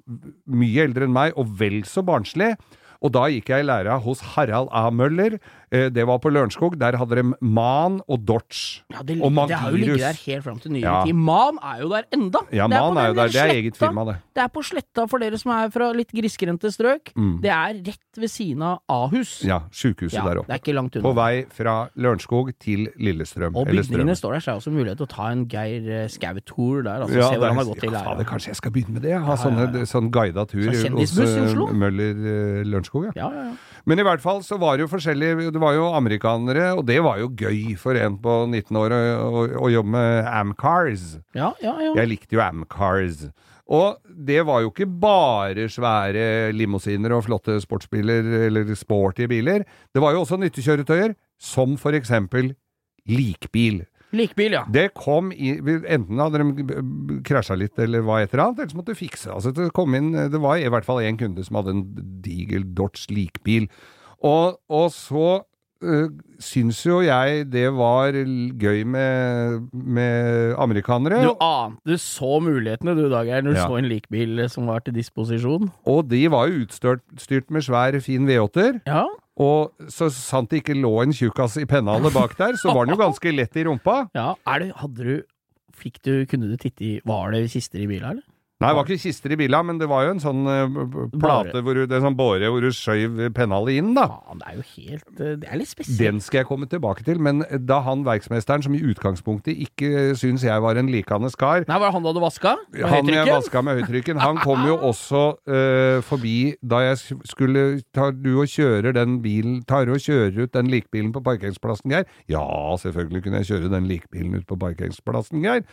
mye 0.47 0.85
eldre 0.85 1.09
enn 1.09 1.17
meg, 1.17 1.35
og 1.35 1.57
vel 1.59 1.81
så 1.89 2.05
barnslig. 2.07 2.55
Og 3.05 3.13
da 3.17 3.27
gikk 3.33 3.51
jeg 3.51 3.65
i 3.65 3.67
læra 3.67 3.99
hos 4.05 4.23
Harald 4.37 4.71
A. 4.71 4.87
Møller. 4.95 5.41
Eh, 5.73 5.89
det 5.91 6.05
var 6.07 6.19
på 6.23 6.31
Lørenskog. 6.31 6.77
Der 6.79 6.97
hadde 6.97 7.17
de 7.19 7.23
Man 7.43 8.01
og 8.09 8.21
Dodge. 8.27 8.83
Ja, 8.93 9.03
det, 9.03 9.17
Og 9.21 9.33
det 9.49 9.57
har 9.59 9.71
jo 9.71 9.77
ligget 9.77 9.99
der 9.99 10.19
helt 10.27 10.45
fram 10.45 10.59
til 10.63 10.71
nyere 10.73 10.83
Ja. 10.87 11.05
tid. 11.05 11.15
Man 11.15 11.59
er 11.63 11.81
jo 11.83 11.89
der 11.91 12.03
enda. 12.15 12.39
Ja, 12.53 12.67
Det 12.69 12.77
er 12.77 12.93
Man 12.93 12.97
er 13.03 13.09
jo 13.09 13.15
der. 13.15 13.27
Det 13.29 13.37
er 13.43 13.53
eget 13.55 13.77
firma, 13.77 14.05
det. 14.07 14.17
Det 14.35 14.43
er 14.45 14.49
på 14.49 14.63
Sletta 14.63 15.07
for 15.09 15.19
dere 15.19 15.37
som 15.39 15.51
er 15.53 15.71
fra 15.71 15.91
litt 15.93 16.13
grisgrendte 16.13 16.71
strøk. 16.71 17.13
Mm. 17.17 17.41
Det 17.43 17.51
er 17.51 17.75
rett 17.83 18.17
ved 18.17 18.31
siden 18.31 18.63
av 18.63 18.79
Ahus. 18.89 19.43
Ja, 19.45 19.61
sjukehuset 19.73 20.13
Ja, 20.15 20.25
der 20.25 20.35
det 20.43 20.51
er 20.51 20.59
ikke 20.63 20.75
langt 20.75 20.95
unna. 20.97 21.03
På 21.09 21.15
vei 21.15 21.45
fra 21.51 21.89
Lørenskog 21.97 22.53
til 22.61 22.87
Lillestrøm. 22.99 23.57
Og 23.57 23.67
bygningene 23.67 24.15
står 24.17 24.33
der, 24.35 24.41
så 24.41 24.49
er 24.51 24.55
det 24.55 24.63
også 24.63 24.73
mulighet 24.73 24.97
til 24.99 25.07
å 25.07 25.11
ta 25.17 25.31
en 25.33 25.47
Geir 25.49 25.91
eh, 26.05 26.07
Skau-tour 26.09 26.83
der. 26.85 27.03
Altså, 27.03 27.17
Ja, 27.17 27.29
se 27.31 27.37
hvordan 27.37 27.57
det 27.57 27.57
har 27.57 27.65
gått 27.75 27.83
ja, 27.83 27.91
læra. 27.91 28.25
kanskje 28.25 28.47
jeg 28.49 28.57
skal 28.57 28.71
begynne 28.71 28.93
med 28.95 29.03
det? 29.03 29.19
Ha 29.21 29.35
sånne, 29.37 29.83
sånn 29.87 30.11
guida 30.11 30.47
tur 30.47 30.63
Så 30.63 30.91
hos 30.91 31.19
eh? 31.19 31.73
Møller 31.75 32.65
Lørenskog. 32.65 33.13
Ja. 33.17 33.31
Men 33.87 33.99
i 33.99 34.03
hvert 34.03 34.21
fall 34.21 34.41
så 34.43 34.59
var 34.59 34.77
det 34.77 34.87
jo 34.87 34.91
forskjellige 34.97 35.53
Det 35.57 35.63
var 35.65 35.73
jo 35.73 35.89
amerikanere, 35.97 36.71
og 36.77 36.85
det 36.89 36.99
var 37.05 37.19
jo 37.23 37.31
gøy 37.33 37.75
for 37.81 37.97
en 37.97 38.19
på 38.21 38.37
19 38.45 38.77
år 38.77 38.93
å, 38.93 39.03
å, 39.25 39.45
å 39.65 39.73
jobbe 39.73 39.95
med 39.97 40.29
Amcars. 40.29 41.15
ja, 41.37 41.55
ja, 41.65 41.75
ja. 41.81 41.95
Jeg 41.97 42.13
likte 42.13 42.37
jo 42.37 42.45
Amcars. 42.45 43.27
Og 43.67 43.97
det 44.07 44.45
var 44.47 44.63
jo 44.63 44.71
ikke 44.71 44.87
bare 44.87 45.67
svære 45.73 46.53
limousiner 46.55 47.17
og 47.17 47.25
flotte 47.27 47.57
sportsbiler 47.65 48.29
eller 48.47 48.69
sporty 48.79 49.27
biler. 49.31 49.65
Det 49.91 50.03
var 50.03 50.15
jo 50.15 50.23
også 50.23 50.39
nyttekjøretøyer, 50.39 51.17
som 51.41 51.75
for 51.81 51.97
eksempel 51.99 52.53
likbil. 53.11 53.83
Likbil, 54.15 54.55
ja. 54.55 54.63
Det 54.71 54.93
kom 54.95 55.33
i 55.35 55.57
Enten 55.59 56.21
hadde 56.23 56.45
de 56.45 57.19
krasja 57.27 57.57
litt 57.59 57.79
eller 57.83 58.05
hva 58.07 58.21
et 58.23 58.31
eller 58.31 58.45
annet, 58.45 58.63
eller 58.63 58.73
så 58.73 58.79
måtte 58.79 58.95
de 58.95 59.01
fikse. 59.01 59.33
Altså, 59.35 59.51
det, 59.57 59.73
kom 59.75 59.97
inn, 59.99 60.13
det 60.15 60.41
var 60.43 60.61
i 60.61 60.71
hvert 60.71 60.87
fall 60.87 61.03
én 61.03 61.19
kunde 61.19 61.43
som 61.45 61.59
hadde 61.59 61.75
en 61.75 61.85
diger 62.23 62.63
Dodge 62.77 63.11
likbil. 63.11 63.67
Og, 64.25 64.57
og 64.73 64.87
så 64.95 65.43
uh, 65.85 66.09
syns 66.41 66.81
jo 66.87 67.01
jeg 67.05 67.45
det 67.53 67.67
var 67.77 68.17
gøy 68.17 68.85
med, 68.89 69.69
med 69.73 70.55
amerikanere. 70.63 71.21
Du 71.27 71.35
ante, 71.45 71.81
du 71.85 71.97
så 72.01 72.39
mulighetene 72.43 72.97
du, 72.97 73.05
Dag 73.13 73.29
Geir, 73.29 73.45
når 73.45 73.55
du 73.55 73.61
Ja. 73.61 73.67
så 73.69 73.79
en 73.79 73.89
likbil 73.91 74.49
som 74.53 74.67
var 74.67 74.81
til 74.87 74.95
disposisjon. 74.97 75.71
Og 75.87 76.09
de 76.11 76.25
var 76.33 76.49
jo 76.49 76.65
utstyrt 76.65 77.51
med 77.51 77.63
svær, 77.67 78.01
fin 78.01 78.27
V8-er. 78.29 78.81
Ja. 78.87 79.05
Og 79.37 79.73
så 79.93 80.09
sant 80.09 80.49
det 80.51 80.63
ikke 80.63 80.79
lå 80.81 80.95
en 81.03 81.13
tjukkas 81.13 81.59
i 81.61 81.67
pennalet 81.69 82.15
bak 82.15 82.39
der, 82.39 82.57
så 82.57 82.73
var 82.73 82.87
den 82.87 82.97
jo 82.97 83.03
ganske 83.07 83.33
lett 83.37 83.57
i 83.57 83.67
rumpa. 83.69 84.07
ja. 84.17 84.33
Det, 84.59 84.73
hadde 84.81 85.05
du 85.05 85.17
Fikk 85.77 85.99
du, 86.09 86.25
kunne 86.25 86.49
du 86.49 86.57
titte 86.57 86.81
i 86.81 86.93
Var 87.05 87.35
det 87.35 87.51
kister 87.53 87.83
i 87.83 87.87
bilen, 87.91 88.15
eller? 88.17 88.25
Nei, 88.57 88.71
det 88.73 88.77
var 88.79 88.87
ikke 88.87 89.03
kister 89.03 89.33
i 89.35 89.37
bila, 89.37 89.59
men 89.69 89.77
det 89.77 89.85
var 89.91 90.07
jo 90.07 90.13
en 90.15 90.21
sånn 90.23 90.47
eh, 90.49 90.77
plate 91.21 91.61
hvor 91.61 91.77
du, 91.77 91.83
det 91.85 91.99
er 91.99 92.01
sånn 92.07 92.15
båre 92.17 92.49
hvor 92.49 92.65
du 92.65 92.71
skjøv 92.73 93.19
pennalet 93.37 93.83
inn, 93.83 93.91
da. 93.99 94.07
Ja, 94.09 94.37
det 94.41 94.47
er 94.49 94.55
jo 94.57 94.65
helt 94.71 95.21
eh, 95.21 95.35
Det 95.43 95.51
er 95.51 95.61
litt 95.61 95.69
spesielt. 95.69 95.99
Den 96.01 96.21
skal 96.25 96.41
jeg 96.41 96.49
komme 96.49 96.69
tilbake 96.73 97.05
til, 97.05 97.21
men 97.21 97.43
da 97.69 97.83
han 97.85 98.07
verksmesteren, 98.07 98.65
som 98.65 98.73
i 98.73 98.81
utgangspunktet 98.81 99.61
ikke 99.67 100.15
syns 100.17 100.47
jeg 100.47 100.63
var 100.65 100.81
en 100.81 100.89
likende 100.89 101.29
kar, 101.37 101.67
Nei, 101.69 101.77
var 101.83 101.91
det 101.91 101.97
han 101.99 102.07
du 102.07 102.09
hadde 102.09 102.23
vaska? 102.25 102.55
Med 102.73 102.87
han 102.87 102.97
jeg 102.97 103.19
høytrykket? 103.19 103.35
vaska 103.35 103.63
med 103.67 103.83
høytrykken, 103.83 104.23
han 104.25 104.41
kom 104.41 104.65
jo 104.71 104.79
også 104.93 105.25
eh, 105.53 105.99
forbi 106.09 106.37
da 106.65 106.81
jeg 106.87 107.21
skulle 107.29 107.67
Tar 107.93 108.17
du 108.17 108.33
og 108.41 108.49
kjører 108.49 108.97
den 108.97 109.19
bilen 109.25 109.61
Tar 109.69 109.85
du 109.85 109.93
og 109.99 110.01
kjører 110.01 110.47
ut 110.47 110.55
den 110.57 110.73
likbilen 110.73 111.13
på 111.13 111.21
parkeringsplassen, 111.29 111.93
Geir? 111.93 112.09
Ja, 112.33 112.47
selvfølgelig 112.81 113.27
kunne 113.27 113.45
jeg 113.45 113.51
kjøre 113.53 113.75
den 113.77 113.93
likbilen 113.93 114.41
ut 114.41 114.49
på 114.49 114.57
parkeringsplassen, 114.65 115.45
Geir. 115.45 115.69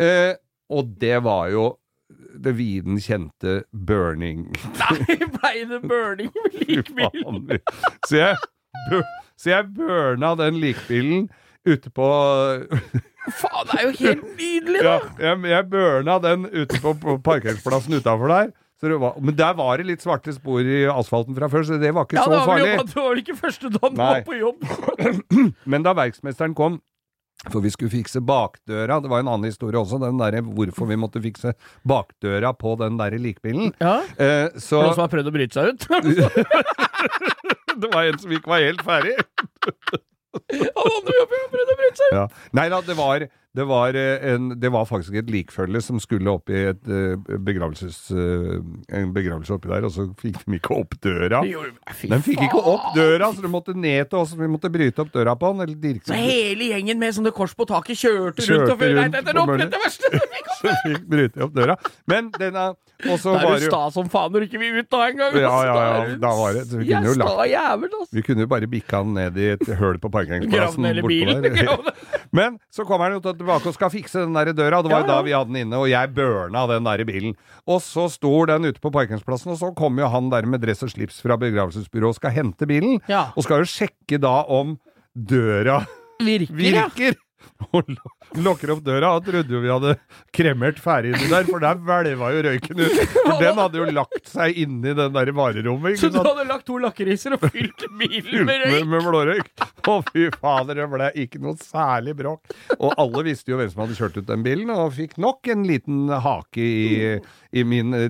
Eh, 0.00 0.32
og 0.72 0.96
det 0.96 1.18
var 1.28 1.52
jo 1.52 1.68
det 2.42 2.54
viden 2.58 2.98
kjente 3.02 3.62
burning. 3.72 4.46
Nei, 4.78 5.18
blei 5.36 5.64
det 5.70 5.80
burning 5.84 6.32
med 6.34 6.58
likbil? 6.68 7.60
Så 8.08 8.18
jeg, 8.18 9.02
så 9.38 9.52
jeg 9.52 9.70
burna 9.76 10.34
den 10.40 10.60
likbilen 10.62 11.28
ute 11.68 11.92
på 11.94 12.08
Faen, 13.38 13.68
det 13.70 13.76
er 13.78 13.84
jo 13.86 13.92
helt 14.00 14.22
nydelig, 14.34 14.80
da! 14.82 14.96
Ja, 14.98 15.28
jeg, 15.28 15.44
jeg 15.52 15.66
burna 15.70 16.16
den 16.24 16.48
ute 16.50 16.80
på, 16.82 16.96
på 16.98 17.20
parkeringsplassen 17.22 17.94
utafor 18.00 18.32
der. 18.32 18.50
Så 18.82 18.88
det 18.90 18.96
var, 18.98 19.14
men 19.22 19.36
der 19.38 19.52
var 19.54 19.78
det 19.78 19.86
litt 19.86 20.02
svarte 20.02 20.32
spor 20.34 20.66
i 20.66 20.80
asfalten 20.90 21.36
fra 21.36 21.46
før, 21.52 21.62
så 21.68 21.76
det 21.78 21.92
var 21.94 22.08
ikke 22.08 22.16
Ja, 22.18 22.24
så 22.26 22.40
farlig. 22.42 22.72
Ja, 22.72 22.82
det 22.82 22.96
var 22.96 23.12
vel 23.12 23.20
ikke 23.22 23.36
første 23.38 23.70
dagen 23.70 23.94
du 23.94 24.02
var 24.02 24.24
på 24.26 24.34
jobb? 24.40 24.64
Men 25.70 25.86
da 25.86 25.92
verksmesteren 25.94 26.56
kom 26.58 26.80
for 27.50 27.62
vi 27.64 27.72
skulle 27.74 27.90
fikse 27.90 28.22
bakdøra. 28.22 29.00
Det 29.02 29.10
var 29.10 29.22
en 29.22 29.30
annen 29.32 29.50
historie 29.50 29.80
også, 29.80 29.98
den 30.02 30.20
der, 30.20 30.38
hvorfor 30.46 30.86
vi 30.90 30.98
måtte 31.00 31.22
fikse 31.24 31.54
bakdøra 31.88 32.52
på 32.58 32.76
den 32.80 33.00
der 33.00 33.18
likbilen. 33.18 33.72
Ja. 33.82 33.98
Eh, 34.16 34.46
så 34.62 34.82
noen 34.82 34.94
som 34.94 35.06
har 35.06 35.12
prøvd 35.12 35.32
å 35.32 35.34
bryte 35.34 35.58
seg 35.58 35.72
ut? 35.72 35.88
det 37.82 37.90
var 37.90 38.06
en 38.06 38.22
som 38.22 38.34
ikke 38.36 38.54
var 38.54 38.66
helt 38.68 38.86
ferdig. 38.86 39.16
Han 40.32 40.88
andre 40.88 41.14
jobber 41.18 41.36
har 41.42 41.50
prøvd 41.52 41.72
å 41.74 41.78
bryte 41.80 41.98
seg 41.98 42.12
ut! 42.12 42.16
Ja. 42.16 42.26
Nei 42.56 42.68
da, 42.72 42.78
det 42.86 42.96
var, 42.96 43.26
Det 43.52 43.64
var, 43.68 43.92
eh, 43.94 44.32
en, 44.32 44.48
det 44.60 44.70
var 44.72 44.86
faktisk 44.88 45.12
et 45.20 45.28
likfølge 45.28 45.82
som 45.84 45.98
skulle 46.00 46.30
opp 46.32 46.48
i 46.48 46.56
et 46.70 46.86
eh, 46.88 47.18
begravelses, 47.44 47.98
eh, 48.16 48.54
en 48.96 49.10
begravelse 49.12 49.52
oppi 49.52 49.68
der, 49.68 49.84
og 49.84 49.92
så 49.92 50.06
fikk 50.22 50.38
de 50.46 50.56
ikke 50.56 50.72
opp 50.78 50.96
døra. 51.04 51.42
De 51.44 52.20
fikk 52.24 52.46
ikke 52.46 52.62
opp 52.72 52.86
døra, 52.96 53.28
så 53.36 53.44
de 53.44 53.50
måtte 53.52 53.74
ned 53.76 54.08
til 54.08 54.22
oss. 54.22 54.32
Vi 54.38 54.48
måtte 54.48 54.70
bryte 54.72 55.04
opp 55.04 55.12
døra 55.12 55.34
på 55.36 55.50
den. 55.52 55.66
Eller 55.66 55.82
dirke 55.82 56.08
Så 56.08 56.16
hele 56.16 56.70
gjengen 56.70 57.02
med 57.02 57.12
sånne 57.12 57.34
kors 57.36 57.52
på 57.52 57.66
taket 57.68 58.00
kjørte, 58.00 58.40
Kjørte 58.40 58.56
rundt 58.56 58.72
og 58.72 58.80
følte 58.80 59.02
rundt 59.02 59.02
Nei, 59.02 59.20
dette 59.20 59.36
på 59.36 59.36
er 59.36 59.42
opp, 59.42 59.60
dette 59.60 59.76
er 59.76 59.84
verste! 59.84 60.22
så 60.62 60.74
fikk 60.86 61.04
bryte 61.12 61.44
opp 61.44 61.52
døra. 61.58 61.76
Men 62.08 62.32
denne 62.38 62.64
Og 63.02 63.18
så 63.18 63.34
Da 63.34 63.44
er 63.50 63.60
du 63.60 63.66
sta 63.66 63.82
som 63.92 64.08
faen 64.08 64.32
når 64.32 64.46
du 64.46 64.48
ikke 64.48 64.62
vil 64.62 64.80
ut 64.80 64.88
da 64.94 65.02
engang. 65.10 65.36
Ja, 65.36 65.52
ja, 65.66 65.76
ja. 65.76 65.92
er 66.06 66.16
Da 66.22 66.32
var 66.38 66.56
det 66.56 66.64
så 66.70 66.80
Vi 66.80 66.88
kunne 66.88 67.12
jo 67.12 67.14
lagt 67.20 67.46
jævel, 67.52 67.92
altså. 68.00 68.16
Vi 68.16 68.24
kunne 68.30 68.46
jo 68.46 68.52
bare 68.56 68.72
bikka 68.78 69.04
den 69.04 69.14
ned 69.18 69.36
i 69.42 69.48
et 69.58 69.68
høl 69.76 70.00
på 70.00 70.08
parkeringsplassen 70.16 70.88
bilen. 71.04 71.44
der. 71.44 71.92
Men 72.38 72.56
så 72.72 72.86
kommer 72.88 73.10
han 73.10 73.18
jo 73.18 73.24
til- 73.26 73.41
tilbake 73.42 73.68
og 73.70 73.76
skal 73.76 73.92
fikse 73.92 74.22
den 74.24 74.36
der 74.38 74.52
døra. 74.56 74.80
Det 74.82 74.92
var 74.92 75.02
jo 75.02 75.06
Ja, 75.06 75.10
ja. 75.10 75.16
da 75.18 75.26
vi 75.26 75.34
hadde 75.36 75.52
den 75.52 75.60
inne, 75.66 75.80
og 75.82 75.90
jeg 75.90 76.14
burna 76.16 76.64
den 76.70 76.86
der 76.88 77.04
bilen. 77.08 77.34
Og 77.66 77.82
så 77.84 78.08
står 78.10 78.52
den 78.54 78.70
ute 78.70 78.80
på 78.82 78.90
parkeringsplassen, 78.94 79.52
og 79.52 79.58
så 79.60 79.72
kommer 79.76 80.06
jo 80.06 80.12
han 80.14 80.30
der 80.32 80.46
med 80.46 80.62
dress 80.64 80.82
og 80.86 80.90
slips 80.94 81.20
fra 81.22 81.36
begravelsesbyrået 81.36 82.16
og 82.16 82.20
skal 82.20 82.34
hente 82.38 82.66
bilen. 82.70 83.00
Ja. 83.10 83.28
Og 83.36 83.44
skal 83.46 83.62
jo 83.64 83.68
sjekke 83.68 84.18
da 84.22 84.40
om 84.48 84.78
døra 85.12 85.82
Virker, 86.22 86.54
virker. 86.54 87.16
Og 87.72 87.88
lukker 88.42 88.72
opp 88.74 88.82
døra, 88.84 89.12
Han 89.16 89.24
trodde 89.26 89.54
jo 89.54 89.60
vi 89.62 89.70
hadde 89.72 89.94
kremert 90.34 90.80
ferdig 90.82 91.12
inni 91.14 91.30
der, 91.30 91.46
for 91.48 91.62
der 91.62 91.78
hvelva 91.82 92.30
jo 92.34 92.42
røyken 92.46 92.82
ut. 92.82 92.96
For 93.16 93.42
den 93.42 93.60
hadde 93.60 93.80
jo 93.80 93.88
lagt 93.92 94.32
seg 94.32 94.58
inni 94.64 94.94
den 94.98 95.14
der 95.14 95.32
varerommet. 95.36 95.98
Så 96.00 96.10
du 96.12 96.18
hadde 96.20 96.46
lagt 96.48 96.66
to 96.68 96.78
lakriser 96.82 97.36
og 97.36 97.46
fylt 97.48 97.86
bilen 97.98 98.46
med 98.46 98.62
med, 98.62 98.72
røyk? 98.72 98.88
med 98.92 99.06
blårøyk. 99.06 99.50
Å, 99.88 99.94
fy 100.10 100.26
fader, 100.38 100.78
det 100.78 100.88
ble 100.92 101.08
ikke 101.24 101.40
noe 101.42 101.58
særlig 101.60 102.14
bråk. 102.18 102.52
Og 102.78 102.94
alle 103.00 103.24
visste 103.28 103.52
jo 103.52 103.58
hvem 103.60 103.70
som 103.72 103.84
hadde 103.84 103.98
kjørt 103.98 104.18
ut 104.20 104.28
den 104.28 104.44
bilen, 104.46 104.72
og 104.74 104.94
fikk 104.96 105.16
nok 105.22 105.52
en 105.52 105.64
liten 105.68 106.12
hake 106.26 106.62
i, 106.62 107.16
i 107.52 107.64
min 107.66 107.96
eh, 107.96 108.08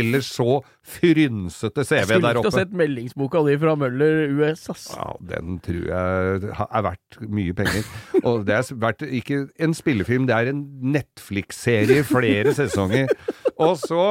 ellers 0.00 0.30
så 0.36 0.60
frynsete 0.90 1.84
CV 1.86 2.02
Skulle 2.06 2.20
der 2.24 2.38
ikke 2.38 2.42
ha 2.42 2.48
oppe. 2.50 2.52
sett 2.58 2.72
meldingsboka 2.76 3.42
di 3.46 3.56
fra 3.62 3.74
Møller 3.78 4.32
US, 4.38 4.64
ass. 4.72 4.86
Ja, 4.96 5.12
den 5.32 5.58
tror 5.64 5.84
jeg 5.90 6.50
er 6.66 6.84
verdt 6.86 7.20
mye 7.30 7.54
penger. 7.58 7.86
Og 8.24 8.44
det 8.48 8.56
er 8.58 8.72
verdt 8.82 9.06
ikke 9.06 9.42
en 9.62 9.76
spillefilm, 9.78 10.26
det 10.30 10.36
er 10.36 10.50
en 10.52 10.64
Netflix-serie, 10.96 12.02
flere 12.08 12.54
sesonger. 12.56 13.12
Og 13.60 13.76
så 13.82 14.04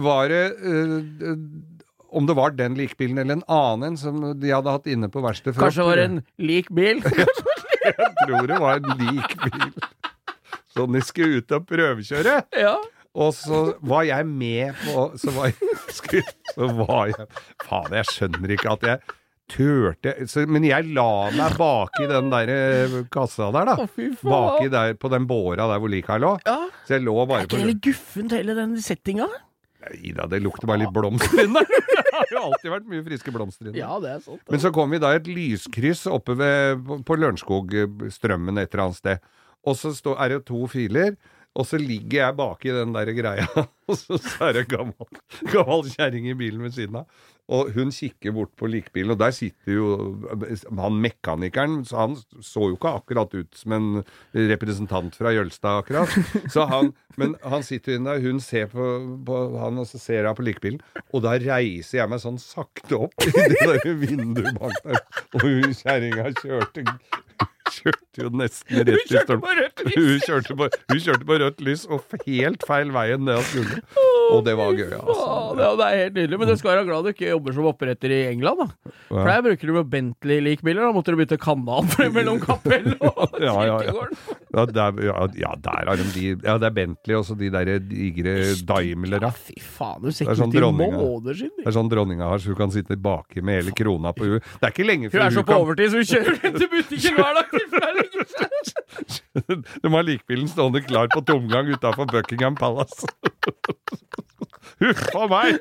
var 0.00 0.28
det 0.32 0.44
eh, 0.64 1.36
om 2.14 2.28
det 2.30 2.36
var 2.38 2.54
den 2.54 2.76
likbilen 2.78 3.18
eller 3.18 3.40
en 3.40 3.46
annen 3.50 3.88
en 3.92 3.96
som 3.98 4.20
de 4.38 4.52
hadde 4.54 4.70
hatt 4.70 4.86
inne 4.90 5.08
på 5.10 5.22
verkstedet 5.24 5.56
før. 5.56 5.66
Kanskje 5.66 5.82
det 5.82 5.90
var 5.90 6.02
en 6.04 6.20
lik 6.38 6.70
bil? 6.74 7.02
Jeg 7.84 8.10
tror 8.24 8.46
det 8.48 8.58
var 8.62 8.78
en 8.80 9.00
lik 9.02 9.34
bil. 9.42 9.72
Sånn 10.74 10.94
de 10.96 11.02
skulle 11.04 11.42
ut 11.42 11.52
og 11.58 11.66
prøvekjøre. 11.68 12.36
ja. 12.58 12.76
Og 13.14 13.34
så 13.36 13.60
var 13.86 14.02
jeg 14.08 14.26
med 14.26 14.74
på 14.82 15.04
Så 15.20 15.30
var 15.36 15.52
jeg, 15.52 16.24
så 16.54 16.70
var 16.80 17.12
jeg 17.12 17.28
Faen, 17.62 17.92
jeg 17.94 18.10
skjønner 18.10 18.56
ikke 18.56 18.72
at 18.74 18.88
jeg 18.88 19.14
turte 19.50 20.14
så, 20.30 20.44
Men 20.50 20.64
jeg 20.66 20.88
la 20.96 21.30
meg 21.36 21.56
baki 21.60 22.08
den 22.10 22.30
der 22.32 22.52
eh, 22.52 22.94
kassa 23.12 23.50
der, 23.54 23.70
da. 23.70 23.88
Fy. 23.92 24.10
Baki 24.24 24.70
der 24.72 24.94
på 24.98 25.10
den 25.12 25.28
båra 25.30 25.68
der 25.70 25.82
hvor 25.82 25.92
lika 25.92 26.18
lå. 26.18 26.36
ja. 26.46 26.60
Så 26.88 26.96
jeg 26.96 27.04
lå 27.04 27.16
bare 27.28 27.44
ikke 27.44 27.58
er 27.58 27.66
det 27.66 27.72
litt 27.74 27.82
guffent, 27.84 28.32
hele 28.34 28.56
den 28.56 28.78
settinga? 28.82 29.28
Nei 29.84 30.14
da, 30.16 30.26
det 30.30 30.40
lukter 30.40 30.68
bare 30.68 30.84
litt 30.84 30.94
blomster 30.96 31.44
inne. 31.44 31.64
Det 32.14 32.20
har 32.20 32.28
jo 32.30 32.40
alltid 32.46 32.70
vært 32.70 32.84
mye 32.86 33.02
friske 33.02 33.32
blomster 33.34 33.66
inne. 33.66 33.78
Ja, 33.80 33.96
det 33.98 34.10
er 34.12 34.20
sant. 34.22 34.42
Men 34.46 34.60
så 34.62 34.70
kom 34.72 34.92
vi 34.94 35.00
da 35.02 35.08
i 35.10 35.16
et 35.18 35.26
lyskryss 35.26 36.04
oppe 36.06 36.36
ved, 36.38 36.84
på, 37.02 37.16
Lørenskogstrømmen 37.18 38.60
et 38.62 38.68
eller 38.70 38.84
annet 38.84 39.00
sted. 39.00 39.24
Og 39.66 39.74
så 39.80 39.90
er 40.14 40.30
det 40.30 40.44
to 40.46 40.60
filer, 40.70 41.16
og 41.54 41.68
så 41.68 41.78
ligger 41.78 42.18
jeg 42.18 42.36
baki 42.38 42.72
den 42.74 42.94
der 42.96 43.12
greia, 43.14 43.46
og 43.90 44.00
så 44.00 44.18
er 44.48 44.58
det 44.58 44.66
gammel, 44.72 45.22
gammel 45.52 45.86
kjerring 45.92 46.26
i 46.32 46.38
bilen 46.38 46.64
ved 46.66 46.74
siden 46.74 47.02
av. 47.02 47.30
Og 47.52 47.74
hun 47.74 47.90
kikker 47.92 48.32
bort 48.32 48.54
på 48.56 48.70
likbilen, 48.72 49.12
og 49.12 49.18
der 49.20 49.34
sitter 49.36 49.74
jo 49.76 49.88
han 50.80 50.96
mekanikeren, 51.04 51.82
så 51.84 51.98
han 52.00 52.14
så 52.40 52.70
jo 52.70 52.78
ikke 52.78 52.94
akkurat 53.02 53.36
ut 53.36 53.58
som 53.60 53.74
en 53.76 53.88
representant 54.32 55.12
fra 55.18 55.34
Jølstad, 55.36 55.82
akkurat. 55.82 56.14
Så 56.50 56.64
han, 56.70 56.94
men 57.20 57.36
han 57.44 57.66
sitter 57.66 57.98
inne 57.98 58.16
der, 58.16 58.24
hun 58.24 58.40
ser 58.40 58.70
på, 58.72 58.88
på 59.28 59.42
han, 59.60 59.82
og 59.82 59.86
så 59.90 60.00
ser 60.00 60.24
hun 60.24 60.38
på 60.40 60.48
likbilen, 60.48 60.80
og 61.12 61.26
da 61.26 61.36
reiser 61.36 62.00
jeg 62.00 62.10
meg 62.14 62.24
sånn 62.24 62.40
sakte 62.40 63.04
opp 63.06 63.28
i 63.28 63.34
det 63.36 63.60
der 63.60 63.92
vinduet 63.92 64.56
bak 64.56 64.80
der, 64.80 65.04
og 65.36 65.44
hun 65.44 65.76
kjerringa 65.76 66.32
kjørte 66.40 66.88
Kjørte 67.64 68.20
jo 68.20 68.28
nesten 68.36 68.76
rett 68.84 68.90
i 68.92 69.08
kjørte 69.08 69.24
stolpen. 69.24 69.40
på 69.44 69.54
rødt 69.58 69.82
lys. 69.86 69.94
Hun 69.96 70.20
kjørte 70.26 70.56
på, 70.60 70.66
hun 70.92 71.00
kjørte 71.06 71.26
på 71.30 71.38
rødt 71.40 71.62
lys, 71.64 71.84
og 71.88 72.18
helt 72.26 72.66
feil 72.68 72.92
veien 72.94 73.24
det 73.28 73.36
hun 73.38 73.46
skulle. 73.48 73.80
Og 74.34 74.44
det 74.46 74.54
var 74.58 74.72
gøy, 74.76 74.92
altså. 74.98 75.26
Ja, 75.60 75.70
det 75.80 75.86
er 75.88 75.98
helt 76.02 76.18
nydelig. 76.20 76.38
Men 76.42 76.48
du 76.52 76.54
skal 76.60 76.70
være 76.74 76.84
glad 76.90 77.04
du 77.08 77.10
ikke 77.14 77.28
jobber 77.32 77.56
som 77.56 77.68
oppretter 77.72 78.12
i 78.14 78.20
England, 78.30 78.62
da. 78.64 78.94
For 79.10 79.30
der 79.32 79.42
bruker 79.48 79.72
du 79.72 79.78
jo 79.80 79.84
Bentley-likbiler. 79.96 80.84
Da 80.86 80.92
måtte 80.96 81.14
du 81.16 81.20
bytte 81.20 81.40
kanal 81.40 81.88
mellom 82.18 82.40
kapellet 82.44 83.00
og 83.04 83.38
Ja, 83.40 83.48
ja, 83.48 83.56
ja. 83.64 83.78
kirkegården. 83.80 84.42
Ja, 84.54 84.64
der, 84.70 84.98
ja, 85.02 85.26
ja, 85.40 85.52
der 85.64 85.88
har 85.90 85.96
de 85.98 86.04
de 86.14 86.24
Ja, 86.46 86.54
det 86.62 86.68
er 86.68 86.74
Bentley 86.76 87.16
og 87.18 87.24
så 87.26 87.34
de 87.38 87.48
der 87.50 87.72
digre 87.82 88.34
Daimlera. 88.68 89.30
Fy 89.34 89.56
faen, 89.60 90.02
du 90.04 90.10
ser 90.14 90.28
er 90.30 90.36
ikke 90.36 90.48
ut 90.48 90.54
i 90.54 90.60
dronninga. 90.62 91.00
siden! 91.34 91.54
Det 91.58 91.66
er 91.70 91.76
sånn 91.78 91.90
dronninga 91.90 92.28
har, 92.30 92.38
så 92.42 92.52
hun 92.54 92.60
kan 92.62 92.74
sitte 92.74 92.96
baki 92.96 93.42
med 93.42 93.60
hele 93.62 93.74
krona 93.76 94.12
på 94.16 94.28
huet. 94.30 94.46
Det 94.60 94.68
er 94.68 94.74
ikke 94.76 94.86
lenge 94.86 95.10
Hun 95.10 95.18
Hun 95.18 95.26
er 95.26 95.34
så 95.34 95.42
på 95.44 95.52
kan 95.52 95.64
overtid, 95.66 95.90
så 95.90 95.96
hun 96.02 96.08
kjører 96.12 96.38
den 96.44 96.52
til 96.60 96.68
butikken 96.72 97.14
hver 97.18 97.32
dag. 97.40 97.46
er. 97.50 97.94
De 99.82 99.90
har 99.90 100.02
likbilen 100.06 100.48
stående 100.48 100.80
klar 100.86 101.08
på 101.12 101.20
tomgang 101.26 101.66
utafor 101.74 102.06
Buckingham 102.10 102.54
Palace. 102.54 103.06
Huff 104.84 105.04
a 105.18 105.26
meg! 105.30 105.58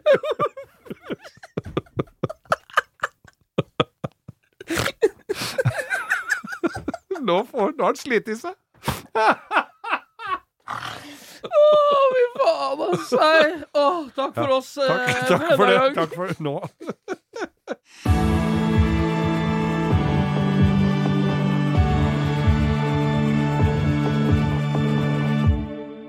Nå 7.23 7.37
får 7.47 7.73
nå 7.77 7.85
har 7.85 7.91
han 7.93 7.99
slitt 7.99 8.27
i 8.31 8.35
seg. 8.39 8.55
Å, 11.43 11.63
fy 12.13 12.23
faen, 12.39 12.79
altså. 12.87 13.17
Nei. 13.19 13.49
Å, 13.75 13.85
takk 14.15 14.33
for 14.37 14.49
oss. 14.57 14.71
eh, 14.77 14.87
Takk, 14.87 15.27
takk 15.27 15.43
for 15.57 15.65
denne 15.67 15.73
det. 15.73 15.77
gang. 15.79 15.93
Takk 15.99 16.11
for 16.15 16.27
nå. 16.43 16.55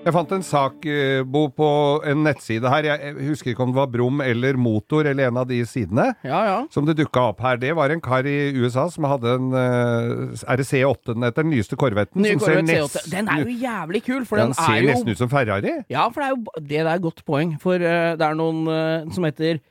Jeg 0.04 0.12
fant 0.12 0.32
en 0.36 0.42
sak, 0.44 0.84
eh, 0.84 1.22
Bo, 1.24 1.46
på 1.48 1.66
en 2.04 2.26
nettside 2.26 2.68
her. 2.68 2.84
Jeg 2.90 3.14
husker 3.30 3.54
ikke 3.54 3.64
om 3.64 3.70
det 3.72 3.78
var 3.78 3.88
Brum 3.88 4.20
eller 4.20 4.58
Motor 4.60 5.08
eller 5.08 5.30
en 5.30 5.38
av 5.40 5.48
de 5.48 5.62
sidene. 5.64 6.10
Ja, 6.20 6.42
ja. 6.44 6.58
Som 6.74 6.84
det 6.84 6.98
dukka 6.98 7.30
opp 7.30 7.40
her. 7.40 7.56
Det 7.56 7.72
var 7.78 7.88
en 7.88 8.02
kar 8.04 8.28
i 8.28 8.52
USA 8.52 8.84
som 8.92 9.08
hadde 9.08 9.32
en 9.38 9.56
eh, 9.56 10.44
Er 10.44 10.60
det 10.60 10.68
C8 10.68 11.14
den 11.14 11.24
heter? 11.24 11.40
Den 11.40 11.54
nyeste 11.54 11.78
Corvetten? 11.80 12.20
Nye 12.20 12.36
som 12.36 12.44
ser 12.44 12.60
Corvette 12.60 13.00
C8. 13.00 13.12
Den 13.14 13.32
er 13.32 13.46
jo 13.46 13.56
jævlig 13.64 14.02
kul, 14.04 14.26
for 14.28 14.42
den, 14.42 14.52
den 14.52 14.60
ser 14.60 14.74
er 14.74 14.82
jo 14.82 14.90
nesten 14.92 15.14
ut 15.14 15.22
som 15.24 15.32
Ferrari. 15.32 15.76
Ja, 15.88 16.08
for 16.10 16.20
det 16.20 16.28
er 16.28 16.34
jo 16.34 16.66
det 16.68 16.82
er 16.84 16.92
et 16.92 17.06
godt 17.08 17.24
poeng. 17.24 17.56
For 17.64 17.80
eh, 17.80 18.10
det 18.20 18.28
er 18.28 18.36
noen 18.36 19.14
som 19.14 19.24
heter 19.24 19.62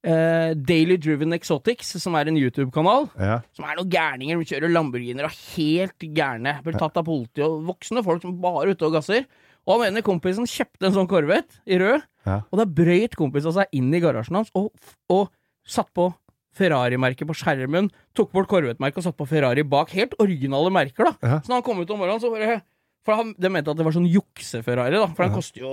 Uh, 0.00 0.56
Daily 0.56 0.96
Driven 0.96 1.36
Exotics, 1.36 1.90
som 2.00 2.14
er 2.16 2.30
en 2.30 2.38
YouTube-kanal. 2.40 3.10
Ja. 3.20 3.34
Som 3.52 3.66
er 3.68 3.76
noen 3.76 3.90
gærninger. 3.92 4.38
som 4.38 4.46
kjører 4.48 4.72
Lamborghiner 4.72 5.28
og 5.28 5.34
helt 5.52 6.06
gærne. 6.16 6.54
Blir 6.64 6.78
tatt 6.80 6.96
av 6.96 7.04
politiet 7.04 7.44
og 7.44 7.66
voksne 7.68 8.00
folk 8.06 8.24
som 8.24 8.38
bare 8.40 8.62
er 8.64 8.72
ute 8.72 8.88
og 8.88 8.96
gasser. 8.96 9.26
Og 9.68 9.80
han 9.82 9.90
ene 9.92 10.02
kompisen 10.06 10.46
kjøpte 10.48 10.88
en 10.88 10.94
sånn 10.96 11.08
Corvette 11.10 11.60
i 11.68 11.78
rød, 11.80 12.02
Ja. 12.26 12.40
og 12.52 12.58
da 12.60 12.64
brøyt 12.68 13.14
kompisen 13.16 13.52
seg 13.56 13.66
inn 13.72 13.92
i 13.94 14.00
garasjen 14.00 14.36
hans 14.36 14.50
og, 14.54 14.70
og 15.08 15.30
satt 15.64 15.88
på 15.96 16.10
Ferrari-merket 16.56 17.28
på 17.28 17.36
skjermen, 17.38 17.88
tok 18.16 18.32
bort 18.34 18.48
Corvette-merket 18.50 18.98
og 18.98 19.04
satt 19.06 19.16
på 19.16 19.26
Ferrari 19.30 19.62
bak. 19.62 19.92
Helt 19.94 20.16
originale 20.18 20.70
merker, 20.74 21.06
da. 21.06 21.12
Ja. 21.22 21.38
Så 21.40 21.48
når 21.52 21.60
han 21.60 21.66
kom 21.68 21.80
ut 21.80 21.90
om 21.94 22.00
morgenen, 22.02 22.20
så 22.20 22.30
bare 22.32 22.60
For 23.06 23.16
han, 23.16 23.30
de 23.38 23.48
mente 23.48 23.70
at 23.72 23.78
det 23.78 23.84
var 23.86 23.94
sånn 23.96 24.08
jukse-Ferrari, 24.10 24.98
da. 24.98 25.06
For 25.14 25.24
den 25.24 25.32
koster 25.38 25.62
jo 25.62 25.70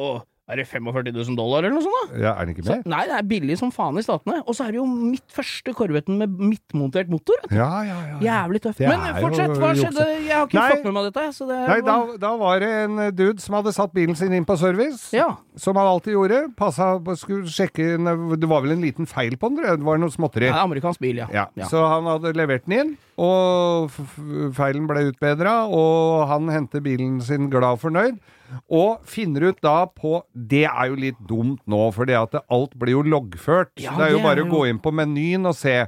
er 0.48 0.56
det 0.62 0.63
45 0.70 1.12
000 1.12 1.36
dollar 1.36 1.66
eller 1.66 1.74
noe 1.75 1.84
sånt? 1.84 2.12
da? 2.13 2.20
ja, 2.24 2.32
er 2.39 2.46
den 2.48 2.54
ikke 2.56 2.63
Så, 2.63 2.75
mer? 2.77 2.84
nei, 2.88 3.01
det 3.10 3.16
er 3.18 3.25
billig 3.27 3.58
som 3.60 3.72
faen 3.75 3.98
i 4.00 4.04
statene. 4.06 4.38
Og 4.48 4.56
så 4.56 4.63
er 4.68 4.72
det 4.72 4.80
jo 4.80 4.86
mitt 4.88 5.25
første 5.36 5.74
Corvetten 5.75 6.18
med 6.22 6.30
midtmontert 6.39 7.10
motor. 7.12 7.36
vet 7.44 7.51
du. 7.51 7.56
Ja, 7.60 7.82
ja, 7.84 7.98
ja. 8.13 8.18
Jævlig 8.24 8.62
tøft. 8.63 8.80
Men 8.80 9.04
fortsett, 9.20 9.56
hva 9.60 9.74
skjedde? 9.75 10.06
Jeg 10.24 10.32
har 10.38 10.48
ikke 10.48 10.60
Nei. 10.62 10.70
fått 10.72 10.86
med 10.88 10.94
meg 10.98 11.10
dette. 11.10 11.25
Så 11.36 11.48
det 11.50 11.58
Nei, 11.68 11.80
da, 11.82 11.98
var- 12.06 12.18
da 12.24 12.32
var 12.38 12.60
det 12.63 12.70
en 12.86 12.96
dude 13.16 13.39
som 13.44 13.56
hadde 13.60 13.74
satt 13.75 13.94
bilen 13.94 14.16
sin 14.16 14.32
inn 14.34 14.46
på 14.48 14.58
service. 14.58 15.10
Ja. 15.12 15.36
Som 15.58 15.75
han 15.75 15.86
alltid 15.86 16.13
gjorde. 16.16 16.39
Passa 16.56 16.94
skulle 17.20 17.44
sjekke 17.51 17.98
Det 18.39 18.48
var 18.48 18.62
vel 18.63 18.72
en 18.77 18.82
liten 18.88 19.06
feil 19.06 19.36
på 19.38 19.50
den. 19.51 19.63
Det 19.82 19.84
var 19.84 19.98
noe 19.98 20.10
småtteri. 20.10 20.48
ja, 20.48 20.63
amerikansk 20.63 21.00
bil, 21.04 21.18
ja. 21.18 21.27
Ja, 21.34 21.48
Ja. 21.56 21.66
Så 21.68 21.84
han 21.88 22.06
hadde 22.06 22.32
levert 22.34 22.66
den 22.66 22.80
inn, 22.80 22.98
og 23.17 23.89
feilen 24.53 24.86
ble 24.89 25.07
utbedra, 25.09 25.63
og 25.74 26.27
han 26.29 26.51
henter 26.53 26.83
bilen 26.86 27.17
sin 27.25 27.50
glad 27.50 27.79
og 27.79 27.81
fornøyd. 27.88 28.19
Og 28.71 29.01
finner 29.09 29.50
ut 29.50 29.57
da 29.65 29.81
på 29.91 30.21
Det 30.31 30.63
er 30.69 30.86
jo 30.88 31.00
litt 31.01 31.17
dumt 31.27 31.59
nå, 31.67 31.81
for 31.95 32.07
alt 32.07 32.75
blir 32.79 32.93
jo 32.93 33.01
loggført. 33.03 33.74
Ja, 33.81 33.95
det 33.97 34.05
er 34.05 34.13
jo 34.15 34.24
bare 34.24 34.45
er 34.45 34.47
å 34.47 34.51
gå 34.53 34.67
inn 34.69 34.79
på 34.79 34.93
menyen 34.93 35.50
og 35.50 35.57
se. 35.57 35.81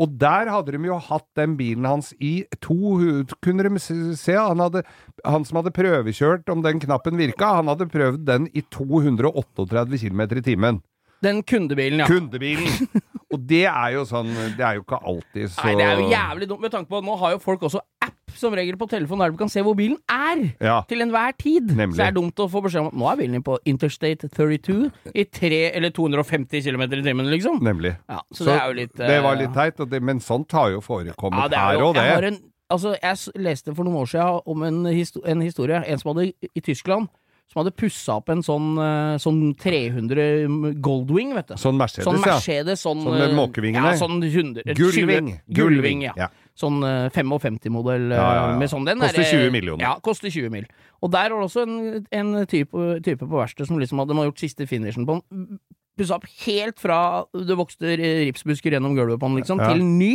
Og 0.00 0.12
der 0.20 0.48
hadde 0.48 0.76
de 0.76 0.88
jo 0.88 0.96
hatt 1.10 1.26
den 1.36 1.56
bilen 1.58 1.84
hans 1.84 2.14
i 2.24 2.46
to 2.64 2.96
Kunne 3.44 3.66
de 3.66 3.80
se, 3.80 4.36
han, 4.36 4.62
hadde, 4.62 4.84
han 5.24 5.44
som 5.44 5.60
hadde 5.60 5.74
prøvekjørt 5.76 6.48
om 6.52 6.62
den 6.64 6.80
knappen 6.80 7.20
virka, 7.20 7.56
han 7.58 7.68
hadde 7.68 7.88
prøvd 7.90 8.24
den 8.28 8.48
i 8.54 8.64
238 8.72 10.00
km 10.00 10.24
i 10.38 10.44
timen. 10.46 10.80
Den 11.20 11.42
kundebilen, 11.44 12.00
ja. 12.00 12.08
Kundebilen! 12.08 12.88
Og 13.30 13.42
det 13.46 13.64
er 13.70 13.94
jo 13.94 14.04
sånn 14.08 14.30
Det 14.56 14.64
er 14.64 14.78
jo 14.78 14.84
ikke 14.84 14.98
alltid 15.06 15.52
så 15.52 15.68
Nei, 15.68 15.74
det 15.78 15.86
er 15.86 16.00
jo 16.00 16.08
jævlig 16.10 16.48
dumt 16.50 16.64
med 16.64 16.72
tanke 16.74 16.90
på 16.90 16.98
at 16.98 17.06
nå 17.06 17.16
har 17.20 17.36
jo 17.36 17.42
folk 17.42 17.62
også 17.68 17.82
app 18.02 18.16
som 18.40 18.54
regel 18.56 18.78
på 18.80 18.88
telefonen 18.90 19.24
der 19.24 19.34
du 19.34 19.38
kan 19.40 19.50
se 19.52 19.62
hvor 19.66 19.74
bilen 19.76 19.96
er. 20.10 20.42
Ja. 20.62 20.76
Til 20.88 21.02
enhver 21.04 21.34
tid. 21.38 21.72
Nemlig. 21.74 21.96
Så 21.96 22.02
det 22.02 22.06
er 22.06 22.16
dumt 22.16 22.42
å 22.42 22.46
få 22.50 22.62
beskjed 22.64 22.84
om 22.84 22.90
at 22.92 22.98
nå 23.02 23.08
er 23.10 23.18
bilen 23.20 23.36
din 23.36 23.44
på 23.46 23.56
Interstate 23.70 24.30
32 24.30 24.76
i 25.12 25.24
3 25.26 25.60
eller 25.76 25.92
250 25.96 26.64
km 26.64 26.86
i 26.86 27.02
timen, 27.04 27.30
liksom. 27.32 27.58
Nemlig. 27.66 27.96
Ja, 28.08 28.20
så, 28.30 28.46
det 28.48 28.56
er 28.56 28.64
jo 28.70 28.78
litt 28.78 28.94
Det 28.96 29.18
var 29.26 29.34
eh, 29.34 29.42
litt 29.42 29.54
teit, 29.56 29.82
og 29.82 29.90
det, 29.90 30.02
men 30.06 30.22
sånt 30.24 30.54
har 30.56 30.70
jo 30.74 30.82
forekommet 30.84 31.42
ja, 31.42 31.50
det 31.52 31.60
er 31.60 31.68
her 31.74 31.84
og 31.84 31.94
det. 31.98 32.06
Jeg, 32.06 32.18
har 32.20 32.28
en, 32.30 32.40
altså, 32.76 32.94
jeg 33.02 33.44
leste 33.48 33.74
for 33.76 33.88
noen 33.88 34.02
år 34.04 34.12
siden 34.14 34.52
om 34.54 34.66
en, 34.70 34.82
histo 34.94 35.24
en 35.26 35.44
historie. 35.44 35.82
En 35.84 36.02
som 36.02 36.14
hadde 36.14 36.30
i 36.30 36.64
Tyskland 36.64 37.10
som 37.50 37.64
hadde 37.64 37.72
pussa 37.74 38.14
opp 38.20 38.28
en 38.30 38.44
sånn, 38.46 38.68
eh, 38.78 39.16
sånn 39.18 39.40
300 39.58 40.76
Goldwing, 40.82 41.32
vet 41.34 41.48
du. 41.50 41.56
Sånn 41.58 41.80
Mercedes, 41.80 42.06
Sånn. 42.06 42.20
Mercedes, 42.22 42.84
sånn, 42.84 43.02
Sånn 43.02 43.16
med 43.18 43.26
eh, 43.26 43.34
måkevingene. 43.34 43.90
Ja, 43.90 43.98
sånn 43.98 44.20
100, 44.22 44.62
et 44.64 44.78
Gullving. 44.78 45.32
20 45.48 45.56
Gullving, 45.58 46.04
ja. 46.06 46.12
Ja. 46.16 46.28
Sånn 46.54 46.78
eh, 46.86 47.08
55-modell 47.10 48.06
Ja, 48.14 48.20
ja, 48.22 48.44
ja. 48.52 48.58
med 48.60 48.70
sånn. 48.70 48.86
Den 48.86 49.02
Koster 49.02 49.24
er, 49.24 49.32
20 49.32 49.50
millioner. 49.56 49.82
Ja, 49.82 49.96
koster 50.04 50.30
20 50.30 50.52
mill. 50.54 50.68
Og 51.02 51.10
der 51.10 51.32
var 51.32 51.40
det 51.42 51.48
også 51.48 51.64
en, 51.66 52.06
en 52.14 52.46
type, 52.46 52.84
type 53.02 53.26
på 53.26 53.40
verkstedet 53.40 53.66
som 53.72 53.80
liksom 53.82 53.98
hadde 54.02 54.14
de 54.14 54.26
gjort 54.28 54.44
siste 54.44 54.68
finishen 54.70 55.08
på 55.08 55.18
den. 55.18 55.58
Pussa 55.98 56.20
opp 56.20 56.28
helt 56.46 56.78
fra 56.78 57.00
det 57.34 57.56
vokste 57.58 57.96
ripsbusker 57.98 58.76
gjennom 58.76 58.94
gulvet 58.94 59.18
på 59.18 59.26
den, 59.26 59.40
liksom, 59.42 59.58
til 59.58 59.82
ny. 59.82 60.12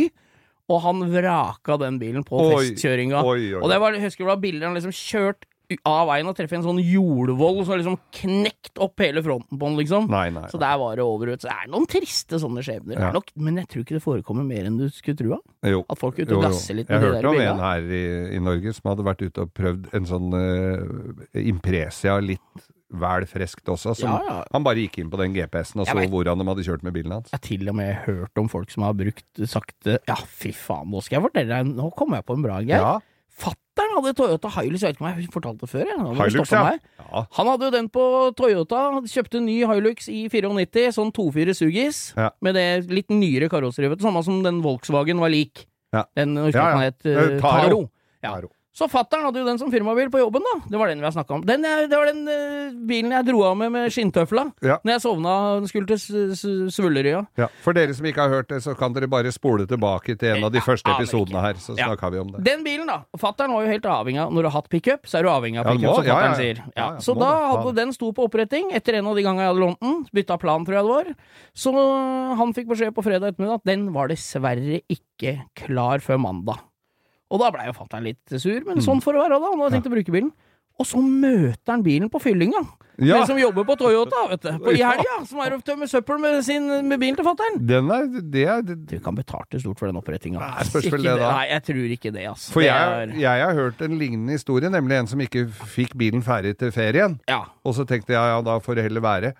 Og 0.72 0.80
han 0.82 1.04
vraka 1.12 1.76
den 1.78 2.00
bilen 2.00 2.24
på 2.26 2.40
Oi, 2.40 2.72
oi. 2.72 3.52
Og 3.60 3.68
det 3.70 3.76
var, 3.78 3.94
jeg 3.94 4.08
husker 4.08 4.24
det 4.24 4.32
var 4.32 4.40
bilder 4.42 4.66
han 4.66 4.74
liksom 4.74 4.94
kjørt 4.96 5.44
av 5.88 6.06
veien 6.10 6.28
og 6.30 6.36
treffe 6.38 6.56
en 6.58 6.64
sånn 6.66 6.78
jordvoll 6.82 7.62
som 7.66 7.80
liksom 7.80 7.96
knekt 8.20 8.78
opp 8.82 9.02
hele 9.02 9.22
fronten 9.24 9.58
på 9.58 9.70
den, 9.70 9.78
liksom. 9.80 10.06
Nei, 10.12 10.28
nei. 10.34 10.44
Så 10.52 10.60
der 10.62 10.76
var 10.80 10.98
det 10.98 11.06
over. 11.06 11.32
Så 11.34 11.48
det 11.48 11.56
er 11.56 11.72
noen 11.72 11.88
triste 11.90 12.38
sånne 12.42 12.62
skjebner. 12.66 13.00
Ja. 13.00 13.10
Nok, 13.16 13.32
men 13.42 13.58
jeg 13.62 13.70
tror 13.72 13.86
ikke 13.86 13.98
det 13.98 14.04
forekommer 14.04 14.46
mer 14.46 14.68
enn 14.68 14.78
du 14.78 14.86
skulle 14.94 15.18
tro. 15.18 15.40
Jo. 15.66 15.82
At 15.90 16.00
folk 16.00 16.20
er 16.20 16.28
ute 16.28 16.38
og 16.38 16.46
gasser 16.46 16.78
litt 16.78 16.92
Jeg 16.92 17.00
med 17.00 17.04
de 17.06 17.10
hørte 17.10 17.24
der 17.24 17.30
om 17.32 17.42
en 17.42 17.64
her 17.66 17.90
i, 17.98 18.06
i 18.38 18.40
Norge 18.42 18.76
som 18.76 18.92
hadde 18.92 19.06
vært 19.08 19.26
ute 19.26 19.46
og 19.46 19.52
prøvd 19.56 19.90
en 19.96 20.08
sånn 20.08 20.32
uh, 20.36 21.26
Impresia 21.42 22.18
litt 22.22 22.66
vel 22.96 23.26
friskt 23.26 23.66
også. 23.68 23.96
Som 23.98 24.12
Ja, 24.12 24.20
ja. 24.28 24.36
Han 24.54 24.64
bare 24.66 24.84
gikk 24.84 25.00
inn 25.02 25.10
på 25.10 25.18
den 25.20 25.34
GPS-en 25.34 25.82
og 25.82 25.88
Jeg 25.88 25.94
så 25.96 26.00
vet. 26.04 26.12
hvordan 26.12 26.38
de 26.38 26.46
hadde 26.46 26.66
kjørt 26.68 26.86
med 26.86 26.94
bilen 26.94 27.16
hans. 27.16 27.32
Jeg 27.32 27.38
har 27.40 27.44
til 27.48 27.68
og 27.72 27.76
med 27.80 27.92
hørt 28.06 28.38
om 28.38 28.48
folk 28.52 28.70
som 28.70 28.86
har 28.86 28.94
brukt 28.94 29.42
sakte 29.50 29.98
Ja, 30.06 30.14
fy 30.14 30.52
faen, 30.54 30.90
nå 30.94 31.02
skal 31.02 31.18
jeg 31.18 31.26
fortelle 31.26 31.50
deg 31.50 31.74
Nå 31.74 31.90
kommer 31.98 32.20
jeg 32.22 32.28
på 32.30 32.36
en 32.38 32.46
bra 32.46 32.60
greie. 32.62 32.78
Ja, 32.78 33.00
Fattern 33.76 33.92
hadde 33.98 34.14
Toyota 34.16 34.48
Hilux, 34.56 34.80
jeg 34.80 34.88
vet 34.88 34.96
ikke 34.96 35.04
om 35.04 35.18
jeg 35.20 35.28
fortalte 35.34 35.66
det 35.66 35.68
før. 35.68 35.84
Jeg. 35.90 36.14
Hilux, 36.32 36.52
ja. 36.52 36.62
ja. 37.02 37.22
Han 37.36 37.50
hadde 37.52 37.66
jo 37.68 37.72
den 37.74 37.88
på 37.92 38.04
Toyota, 38.38 38.82
kjøpte 39.04 39.36
en 39.42 39.46
ny 39.50 39.58
Hilux 39.68 40.08
i 40.08 40.22
94, 40.32 40.94
sånn 40.96 41.12
24 41.12 41.54
Sugis, 41.58 41.98
Ja. 42.16 42.30
med 42.40 42.56
det 42.56 42.66
litt 42.88 43.12
nyere 43.12 43.50
karosseriet, 43.52 44.00
samme 44.00 44.22
som 44.24 44.40
den 44.46 44.62
Volkswagen 44.64 45.20
var 45.20 45.28
lik. 45.34 45.66
Ja. 45.92 46.06
Den 46.16 46.36
husker 46.40 46.60
Ja, 46.60 46.80
jeg 46.80 46.94
ja. 47.04 47.18
het 47.20 47.34
uh, 47.36 47.40
Taro. 47.44 47.82
Taro. 48.24 48.48
Så 48.76 48.84
fattern 48.92 49.22
hadde 49.24 49.40
jo 49.40 49.46
den 49.48 49.56
som 49.56 49.70
firmabil 49.72 50.10
på 50.12 50.20
jobben, 50.20 50.44
da. 50.44 50.54
Det 50.68 50.76
var 50.76 50.90
den 50.92 51.00
vi 51.00 51.06
har 51.08 51.14
snakka 51.14 51.32
om. 51.38 51.44
Den, 51.48 51.62
er- 51.64 51.86
det 51.88 51.96
var 51.96 52.10
den 52.10 52.26
uh, 52.28 52.74
bilen 52.88 53.14
jeg 53.14 53.24
dro 53.30 53.38
av 53.48 53.54
med 53.56 53.72
med 53.72 53.88
skinntøfla 53.94 54.42
Ja. 54.66 54.76
når 54.84 54.92
jeg 54.98 55.02
sovna 55.06 55.32
og 55.56 55.68
skulle 55.70 55.88
til 55.88 56.34
Svullerøya. 56.68 57.22
Ja. 57.40 57.48
For 57.64 57.72
dere 57.76 57.94
som 57.96 58.04
ikke 58.08 58.20
har 58.26 58.34
hørt 58.34 58.50
det, 58.52 58.58
så 58.66 58.74
kan 58.76 58.92
dere 58.92 59.08
bare 59.08 59.32
spole 59.32 59.64
tilbake 59.70 60.18
til 60.20 60.34
en 60.36 60.44
av 60.44 60.52
de 60.52 60.60
Ja, 60.60 60.66
første 60.66 60.92
episodene 60.92 61.40
her, 61.40 61.54
så 61.62 61.72
snakka 61.78 62.10
vi 62.12 62.20
om 62.20 62.34
det. 62.34 62.44
Den 62.44 62.64
bilen, 62.68 62.86
da. 62.92 62.98
Fattern 63.16 63.56
var 63.56 63.64
jo 63.64 63.72
helt 63.72 63.88
avhengig 63.96 64.20
av 64.26 64.32
Når 64.36 64.42
du 64.44 64.50
har 64.50 64.56
hatt 64.60 64.68
pickup, 64.72 65.08
så 65.08 65.18
er 65.18 65.26
du 65.26 65.30
avhengig 65.32 65.60
av 65.64 65.72
pickup, 65.72 65.96
som 65.96 66.04
fattern 66.04 66.36
sier. 66.36 66.62
Så 67.00 67.16
da 67.18 67.32
hadde 67.54 67.74
den 67.80 67.96
sto 67.96 68.12
på 68.12 68.28
oppretting 68.28 68.72
etter 68.76 69.00
en 69.00 69.08
av 69.08 69.16
de 69.16 69.24
gangene 69.24 69.46
jeg 69.48 69.54
hadde 69.54 69.64
lånt 69.64 69.80
den. 69.80 70.04
Bytta 70.12 70.36
plan, 70.42 70.64
tror 70.68 70.76
jeg 70.76 70.84
det 70.84 70.92
var. 70.92 71.12
Så 71.56 71.72
han 72.44 72.52
fikk 72.56 72.68
beskjed 72.76 72.92
på 72.96 73.04
fredag 73.08 73.32
ettermiddag 73.32 73.62
at 73.62 73.68
den 73.72 73.88
var 73.96 74.12
dessverre 74.12 74.82
ikke 74.92 75.38
klar 75.64 76.04
før 76.04 76.20
mandag. 76.20 76.60
Og 77.30 77.40
da 77.42 77.50
blei 77.50 77.66
jo 77.66 77.72
fatter'n 77.74 78.04
litt 78.06 78.36
sur, 78.38 78.60
Mm. 78.60 78.66
men 78.66 78.76
sånn 78.84 79.00
får 79.02 79.12
det 79.16 79.22
være, 79.26 79.40
da. 79.40 79.50
Han 79.50 79.58
hadde 79.64 79.74
tenkt 79.80 79.88
å 79.90 79.94
bruke 79.96 80.12
bilen. 80.14 80.32
Og 80.78 80.84
så 80.84 80.98
møter 81.00 81.72
han 81.72 81.82
bilen 81.82 82.10
på 82.12 82.20
fyllinga. 82.20 82.60
Ja. 83.00 83.16
Den 83.18 83.26
som 83.26 83.38
jobber 83.40 83.64
på 83.64 83.76
Toyota, 83.80 84.26
vet 84.28 84.42
du. 84.44 84.50
På, 84.60 84.72
I 84.76 84.82
helga. 84.84 85.24
Som 85.24 85.40
er 85.40 85.54
og 85.56 85.62
tømmer 85.64 85.88
søppel 85.88 86.18
med, 86.20 86.42
sin, 86.44 86.66
med 86.86 87.00
bilen 87.00 87.16
til 87.16 87.24
fatter'n. 87.24 87.56
Den 87.66 87.88
er, 87.90 88.04
det 88.20 88.44
er 88.46 88.60
det, 88.62 88.76
Du 88.86 88.98
kan 89.00 89.16
betale 89.16 89.58
stort 89.60 89.78
for 89.80 89.86
den 89.88 89.96
opprettinga. 89.96 90.38
Spørs 90.68 90.90
vel 90.92 91.02
det, 91.02 91.16
da. 91.18 91.30
Nei, 91.32 91.46
jeg 91.50 91.62
tror 91.70 91.94
ikke 91.96 92.12
det, 92.12 92.26
altså. 92.28 92.52
For 92.52 92.60
Det 92.60 92.68
jeg, 92.68 93.08
er- 93.08 93.16
jeg 93.24 93.44
har 93.46 93.54
hørt 93.54 93.80
en 93.88 93.98
lignende 93.98 94.36
historie, 94.36 94.68
nemlig 94.68 94.98
en 95.00 95.06
som 95.08 95.18
ikke 95.24 95.46
fikk 95.48 95.96
bilen 95.96 96.22
ferdig 96.22 96.58
til 96.60 96.70
ferien. 96.76 97.18
Ja. 97.28 97.42
Og 97.64 97.74
så 97.74 97.86
tenkte 97.88 98.12
jeg 98.12 98.20
ja, 98.20 98.40
da 98.42 98.58
får 98.60 98.74
det 98.76 98.84
heller 98.90 99.00
være. 99.00 99.34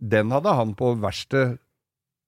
Den 0.00 0.30
hadde 0.30 0.54
han 0.56 0.74
på 0.74 0.94
verksted 1.00 1.58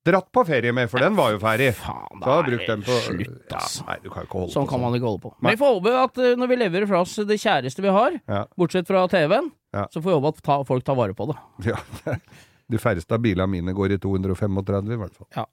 dratt 0.07 0.31
på 0.33 0.41
ferie 0.47 0.73
med, 0.73 0.89
for 0.89 1.03
den 1.03 1.13
var 1.17 1.33
jo 1.35 1.39
ferdig. 1.41 1.71
Faen, 1.77 2.21
da 2.23 2.37
har 2.39 2.47
brukt 2.47 2.67
den 2.69 2.81
på 2.85 2.95
slutt, 3.05 3.35
ja. 3.53 3.59
Nei, 3.87 3.97
du 4.01 4.09
kan 4.09 4.25
ikke 4.25 4.39
holde 4.39 4.53
Sånn 4.55 4.65
på 4.65 4.71
kan 4.73 4.81
man 4.81 4.95
ikke 4.97 5.05
holde 5.11 5.21
på. 5.27 5.33
Men 5.39 5.53
vi 5.53 5.59
får 5.61 5.75
håpe 5.77 5.93
at 6.03 6.17
eh, 6.25 6.35
når 6.41 6.49
vi 6.53 6.57
leverer 6.63 6.89
fra 6.89 7.01
oss 7.05 7.15
det 7.29 7.37
kjæreste 7.43 7.85
vi 7.85 7.93
har, 7.93 8.17
Ja. 8.27 8.45
bortsett 8.57 8.87
fra 8.89 9.03
TV-en, 9.11 9.51
Ja. 9.73 9.85
så 9.93 10.01
får 10.01 10.09
vi 10.09 10.17
håpe 10.17 10.33
at 10.33 10.41
ta, 10.43 10.63
folk 10.63 10.83
tar 10.87 10.95
vare 10.97 11.13
på 11.13 11.29
det. 11.31 11.37
Ja. 11.71 11.77
De 12.71 12.79
færreste 12.79 13.11
av 13.13 13.19
bilene 13.19 13.49
mine 13.51 13.73
går 13.75 13.91
i 13.97 13.97
235, 13.99 14.93
i 14.95 14.99
hvert 15.01 15.17
fall. 15.19 15.45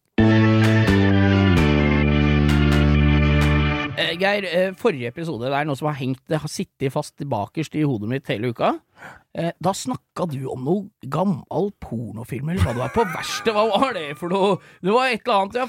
Eh, 3.98 4.12
Geir, 4.14 4.44
eh, 4.46 4.72
forrige 4.78 5.08
episode, 5.10 5.48
det 5.50 5.56
er 5.58 5.66
noe 5.66 5.74
som 5.76 5.88
har 5.90 5.96
hengt, 5.98 6.20
det 6.30 6.38
har 6.38 6.48
sittet 6.52 6.92
fast 6.94 7.16
bakerst 7.26 7.74
i 7.74 7.82
hodet 7.82 8.06
mitt 8.08 8.28
hele 8.30 8.52
uka. 8.54 8.76
Eh, 9.38 9.52
da 9.62 9.70
snakka 9.76 10.24
du 10.32 10.40
om 10.50 10.62
noe 10.66 11.08
gammel 11.12 11.68
pornofilm, 11.84 12.48
eller 12.48 12.64
hva 12.64 12.72
det 12.72 12.80
var, 12.80 12.92
på 12.94 13.04
verste, 13.12 13.52
Hva 13.54 13.66
var 13.70 13.92
det 13.94 14.06
for 14.18 14.32
noe? 14.32 14.56
Det 14.82 14.90
var 14.90 15.12
et 15.12 15.20
eller 15.20 15.44
annet 15.44 15.58
Jeg, 15.60 15.68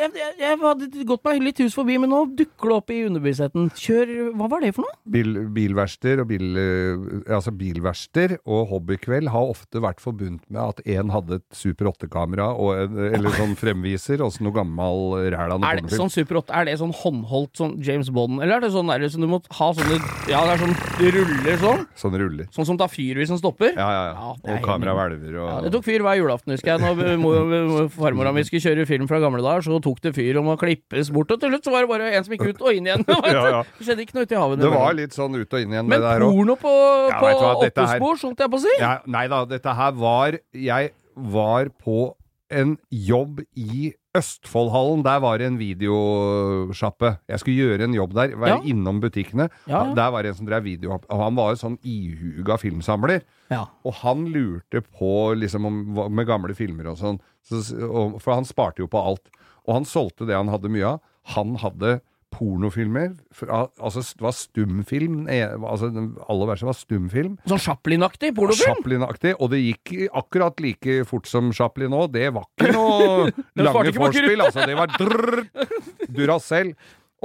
jeg, 0.00 0.10
jeg, 0.16 0.32
jeg 0.40 0.58
hadde 0.62 1.04
gått 1.06 1.22
meg 1.28 1.44
litt 1.44 1.60
hus 1.62 1.76
forbi, 1.76 1.98
men 2.02 2.10
nå 2.10 2.22
dukker 2.38 2.72
det 2.72 2.78
opp 2.80 2.90
i 2.90 3.02
underbevisstheten. 3.06 3.68
Kjør 3.78 4.12
Hva 4.40 4.48
var 4.50 4.64
det 4.64 4.72
for 4.74 4.88
noe? 4.88 4.96
Bil, 5.12 5.38
bilverster 5.54 6.22
og 6.24 6.30
bil, 6.32 6.58
eh, 6.58 7.04
altså 7.36 7.52
bilverster 7.54 8.38
og 8.42 8.72
hobbykveld 8.72 9.30
har 9.36 9.52
ofte 9.52 9.84
vært 9.84 10.02
forbundet 10.02 10.42
med 10.48 10.62
at 10.64 10.82
en 10.96 11.14
hadde 11.14 11.38
et 11.38 11.46
Super 11.54 11.92
8-kamera 11.92 12.48
eller 12.56 13.36
sånn 13.36 13.54
fremviser, 13.60 14.24
og 14.24 14.34
så 14.34 14.42
noe 14.46 14.56
gammel 14.56 15.30
ræl 15.36 15.54
av 15.54 15.62
noe 15.62 15.94
sånn 15.94 16.12
Super 16.16 16.40
8, 16.42 16.56
er 16.58 16.70
det 16.70 16.78
sånn 16.82 16.96
håndholdt 16.96 17.60
sånn 17.60 17.78
James 17.86 18.10
Bond, 18.10 18.40
eller 18.40 18.58
er 18.58 18.66
det 18.66 18.72
sånn 18.74 18.90
der, 18.90 19.06
så 19.12 19.22
du 19.22 19.28
må 19.30 19.42
ha 19.60 19.70
sånne 19.76 20.00
Ja, 20.32 20.42
det 20.48 20.56
er 20.56 20.64
sånn 20.64 20.76
ruller 21.14 21.62
sånn? 21.62 21.86
Sånn 21.94 22.20
ruller. 22.24 22.50
Sånn 22.56 22.64
som 22.64 22.78
tar 22.80 22.88
fyr 22.88 23.18
hvis 23.20 23.28
den 23.28 23.36
stopper? 23.38 23.74
Ja, 23.76 23.86
ja, 23.92 24.02
ja. 24.08 24.14
Ja, 24.16 24.54
og 24.56 24.62
kamera 24.64 24.94
hvelver 24.96 25.34
og 25.42 25.48
Ja, 25.50 25.56
det 25.66 25.72
tok 25.74 25.84
fyr 25.84 26.00
hver 26.06 26.16
julaften, 26.16 26.54
husker 26.56 26.72
jeg. 26.72 26.80
Når 26.80 27.18
mo- 27.20 27.34
mo- 27.44 27.88
farmora 27.92 28.32
mi 28.32 28.42
skulle 28.48 28.64
kjøre 28.64 28.86
film 28.88 29.06
fra 29.10 29.20
gamle 29.20 29.42
dager, 29.44 29.60
så 29.66 29.76
tok 29.84 30.00
det 30.06 30.14
fyr 30.16 30.38
og 30.40 30.46
må 30.48 30.56
klippes 30.60 31.10
bort, 31.12 31.30
og 31.36 31.40
til 31.42 31.52
slutt 31.52 31.68
så 31.68 31.74
var 31.76 31.84
det 31.84 31.90
bare 31.92 32.10
en 32.16 32.24
som 32.24 32.32
gikk 32.34 32.46
ut 32.54 32.62
og 32.64 32.72
inn 32.72 32.88
igjen. 32.88 33.04
Ja, 33.36 33.44
ja. 33.52 33.62
Det 33.76 33.84
skjedde 33.90 34.06
ikke 34.06 34.16
noe 34.16 34.24
ute 34.26 34.34
i 34.34 34.40
havet. 34.40 34.58
Det 34.64 34.70
var 34.72 34.94
litt 34.96 35.12
sånn 35.12 35.36
ut 35.36 35.52
og 35.52 35.60
inn 35.60 35.72
igjen, 35.76 35.86
Men 35.86 36.00
det 36.00 36.06
der 36.08 36.24
òg. 36.24 36.32
porno 36.40 36.56
på, 36.56 36.74
Ja, 37.12 37.20
på 37.20 37.26
her- 37.28 37.66
oppespor, 37.68 38.16
holdt 38.24 38.40
jeg 38.46 38.50
på 38.50 38.56
å 38.56 38.64
si? 38.64 38.74
Ja, 38.80 38.94
nei 39.06 39.26
da, 39.28 39.44
dette 39.44 39.74
her 39.76 39.92
var 39.92 40.38
Jeg 40.54 40.92
var 41.16 41.68
på 41.84 42.14
en 42.50 42.76
jobb 42.90 43.40
i 43.56 43.92
Østfoldhallen. 44.16 45.02
Der 45.06 45.20
var 45.22 45.38
det 45.38 45.46
en 45.50 45.58
videosjappe. 45.60 47.10
Jeg 47.28 47.42
skulle 47.42 47.56
gjøre 47.66 47.84
en 47.86 47.94
jobb 47.96 48.14
der, 48.16 48.34
være 48.36 48.56
Ja. 48.56 48.62
innom 48.64 49.00
butikkene. 49.00 49.48
Ja, 49.66 49.84
ja. 49.88 49.94
Der 49.94 50.10
var 50.10 50.22
det 50.22 50.30
en 50.30 50.34
som 50.40 50.46
drev 50.46 50.64
video, 50.64 50.92
og 50.92 51.18
han 51.22 51.34
var 51.36 51.52
jo 51.54 51.60
sånn 51.60 51.78
ihuga 51.84 52.56
filmsamler. 52.58 53.22
Ja. 53.50 53.66
Og 53.84 53.94
han 54.02 54.26
lurte 54.32 54.82
på 54.82 55.34
liksom 55.36 55.66
om, 55.66 56.10
med 56.14 56.26
gamle 56.26 56.54
filmer 56.54 56.88
og 56.92 56.98
sånn, 56.98 57.20
så, 57.42 57.62
og, 57.88 58.20
for 58.22 58.34
han 58.34 58.44
sparte 58.44 58.78
jo 58.82 58.86
på 58.88 58.98
alt. 59.04 59.28
Og 59.66 59.74
han 59.74 59.84
solgte 59.84 60.26
det 60.26 60.36
han 60.36 60.48
hadde 60.48 60.68
mye 60.70 60.84
av. 60.96 61.00
Han 61.36 61.56
hadde 61.56 62.00
pornofilmer. 62.36 63.14
For, 63.34 63.48
altså, 63.80 64.02
det 64.12 64.24
var 64.26 64.34
stumfilm. 64.36 65.22
eh, 65.32 65.54
Altså, 65.56 65.88
alle 66.28 66.48
verste 66.50 66.68
var 66.68 66.76
stumfilm. 66.76 67.38
Sånn 67.48 67.62
Chaplin-aktig 67.64 68.34
pornofilm? 68.36 68.76
Chaplin-aktig, 68.76 69.34
og 69.40 69.50
det 69.54 69.62
gikk 69.64 69.94
akkurat 70.12 70.60
like 70.60 71.00
fort 71.08 71.26
som 71.30 71.48
Chaplin 71.56 71.90
nå. 71.96 72.04
Det 72.12 72.28
var 72.36 72.44
ikke 72.52 72.74
noe 72.76 73.32
lange 73.66 73.96
vorspiel, 73.96 74.44
altså. 74.44 74.68
Det 74.68 74.76
var 74.78 74.92
drrr, 75.00 75.42
Duracell. 76.12 76.74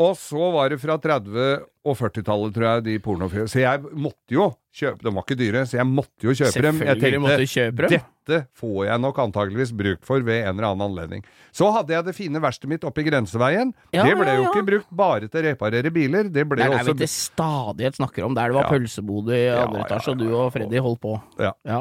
Og 0.02 0.16
så 0.16 0.40
var 0.56 0.72
det 0.72 0.80
fra 0.80 0.96
30- 1.04 1.66
og 1.84 1.98
40-tallet, 2.00 2.54
tror 2.56 2.66
jeg, 2.70 2.84
de 2.88 2.94
pornofilmene. 3.04 3.52
Så 3.52 3.60
jeg 3.60 3.82
måtte 3.92 4.32
jo 4.38 4.46
kjøpe 4.72 5.04
De 5.04 5.14
var 5.14 5.26
ikke 5.26 5.40
dyre, 5.40 5.66
så 5.68 5.80
jeg 5.82 5.88
måtte 5.90 6.28
jo 6.28 6.36
kjøpe 6.38 6.66
dem. 6.68 6.82
Jeg 6.88 7.02
tenkte 7.02 7.48
kjøpe 7.52 7.88
dem. 7.88 8.10
dette 8.22 8.46
får 8.60 8.86
jeg 8.86 9.02
nok 9.02 9.18
antakeligvis 9.24 9.72
bruk 9.76 10.04
for 10.06 10.24
ved 10.24 10.44
en 10.46 10.54
eller 10.54 10.70
annen 10.72 10.86
anledning. 10.86 11.24
Så 11.52 11.68
hadde 11.74 11.92
jeg 11.96 12.06
det 12.08 12.14
fine 12.16 12.42
verkstedet 12.42 12.70
mitt 12.72 12.86
oppe 12.88 13.02
i 13.02 13.06
Grenseveien. 13.08 13.74
Ja, 13.92 14.06
det 14.08 14.14
ble 14.20 14.30
ja, 14.30 14.38
jo 14.38 14.46
ja. 14.46 14.52
ikke 14.52 14.66
brukt 14.68 14.92
bare 14.96 15.28
til 15.28 15.42
å 15.42 15.46
reparere 15.50 15.92
biler. 15.94 16.30
Det 16.32 16.46
ble 16.48 16.62
Det 16.62 16.68
er 16.68 16.76
der 16.78 16.86
også 16.86 16.96
vi 17.02 17.10
stadighet 17.12 17.98
snakker 18.00 18.28
om, 18.28 18.36
der 18.38 18.52
det 18.54 18.56
var 18.60 18.70
Ja. 18.70 18.72
pølsebod 18.72 19.32
i 19.34 19.42
andre 19.50 19.84
etasje, 19.86 20.14
og 20.14 20.22
du 20.22 20.28
og 20.38 20.54
Freddy 20.54 20.80
holdt 20.80 21.02
på. 21.02 21.18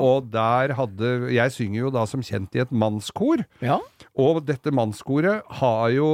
Og 0.00 0.30
der 0.32 0.74
hadde 0.74 1.10
Jeg 1.30 1.52
synger 1.52 1.78
jo 1.80 1.90
da 1.90 2.06
som 2.06 2.22
kjent 2.22 2.54
i 2.56 2.64
et 2.64 2.72
mannskor. 2.72 3.44
Ja. 3.60 3.78
Og 4.16 4.44
dette 4.44 4.72
mannskoret 4.74 5.42
har 5.60 5.90
jo, 5.94 6.08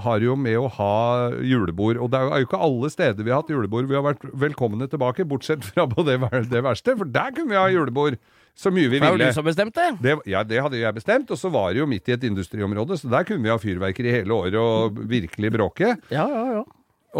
har 0.00 0.20
jo 0.20 0.36
med 0.36 0.56
å 0.56 0.68
ha 0.78 1.30
julebord. 1.42 1.98
Og 1.98 2.10
det 2.10 2.20
er 2.20 2.40
jo 2.40 2.48
ikke 2.48 2.62
alle 2.62 2.90
steder 2.90 3.24
vi 3.24 3.30
har 3.30 3.42
hatt 3.42 3.50
julebord 3.52 3.88
vi 3.88 3.94
har 3.98 4.06
vært 4.06 4.24
velkomne 4.32 4.88
tilbake, 4.88 5.26
bortsett 5.28 5.64
fra 5.66 5.86
på 5.98 6.06
det, 6.08 6.18
det 6.52 6.62
verste, 6.64 6.94
for 7.00 7.10
der 7.18 7.34
kunne 7.36 7.50
vi 7.52 7.58
ha 7.60 7.66
julebord 7.74 8.16
så 8.58 8.72
mye 8.74 8.88
vi 8.90 8.98
Det 8.98 9.04
var 9.04 9.12
jo 9.12 9.18
ville. 9.20 9.28
du 9.30 9.36
som 9.36 9.46
bestemte. 9.46 9.84
Det, 10.02 10.14
ja, 10.26 10.40
det 10.42 10.58
hadde 10.64 10.80
jeg 10.80 10.94
bestemt, 10.96 11.28
og 11.30 11.38
så 11.38 11.50
var 11.54 11.70
det 11.74 11.78
jo 11.82 11.86
midt 11.86 12.08
i 12.10 12.14
et 12.16 12.24
industriområde, 12.26 12.96
så 12.98 13.10
der 13.12 13.26
kunne 13.28 13.44
vi 13.44 13.52
ha 13.52 13.58
fyrverkeri 13.62 14.10
hele 14.16 14.34
året 14.34 14.56
og 14.58 14.98
virkelig 15.10 15.52
bråke. 15.54 15.92
Ja, 16.10 16.24
ja, 16.26 16.44
ja. 16.58 16.64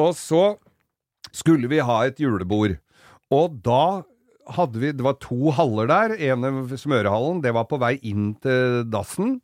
Og 0.02 0.16
så 0.18 0.56
skulle 1.34 1.70
vi 1.70 1.78
ha 1.84 2.00
et 2.08 2.18
julebord. 2.22 2.74
Og 3.30 3.54
da 3.62 4.02
hadde 4.56 4.80
vi 4.80 4.90
Det 4.96 5.04
var 5.04 5.18
to 5.20 5.50
haller 5.52 5.86
der. 5.86 6.14
ene 6.16 6.50
smørehallen, 6.80 7.42
det 7.44 7.52
var 7.54 7.66
på 7.68 7.78
vei 7.78 7.98
inn 8.02 8.32
til 8.42 8.82
dassen. 8.90 9.36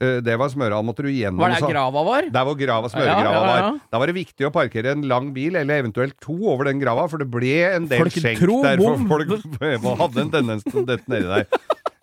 Eh, 0.00 0.20
Det 0.22 0.36
var 0.38 0.48
smøra, 0.48 0.78
måtte 0.84 1.02
du 1.02 1.10
gjennom. 1.10 1.40
Var 1.42 1.50
det 1.56 1.62
så- 1.62 1.70
grava 1.72 2.04
var? 2.06 2.22
der 2.30 2.44
hvor 2.46 2.56
grava, 2.56 2.88
smøregrava 2.88 3.32
ja, 3.34 3.56
ja. 3.56 3.70
var. 3.70 3.80
Da 3.90 3.98
var 3.98 4.06
det 4.06 4.14
viktig 4.14 4.46
å 4.46 4.52
parkere 4.54 4.92
en 4.92 5.02
lang 5.02 5.32
bil, 5.34 5.56
eller 5.56 5.82
eventuelt 5.82 6.14
to, 6.20 6.36
over 6.46 6.64
den 6.64 6.78
grava, 6.78 7.08
for 7.10 7.18
det 7.18 7.28
ble 7.30 7.74
en 7.74 7.88
del 7.88 7.98
Folk 7.98 8.12
skjenk 8.14 8.38
tro, 8.38 8.62
der. 8.62 8.78
For 8.78 8.96
folk 9.08 9.98
hadde 10.02 10.20
en 10.22 10.30
tendens 10.30 10.62
til 10.62 10.82
å 10.82 10.86
dette 10.86 11.08
nedi 11.08 11.26
der. 11.26 11.46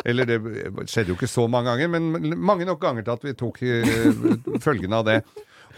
Eller 0.06 0.26
det 0.26 0.38
skjedde 0.86 1.08
jo 1.08 1.16
ikke 1.16 1.32
så 1.32 1.48
mange 1.50 1.72
ganger, 1.72 1.90
men 1.90 2.36
mange 2.38 2.66
nok 2.68 2.80
ganger 2.80 3.04
til 3.04 3.16
at 3.16 3.24
vi 3.26 3.34
tok 3.34 3.58
uh, 3.64 4.60
følgene 4.62 5.00
av 5.00 5.06
det. 5.08 5.24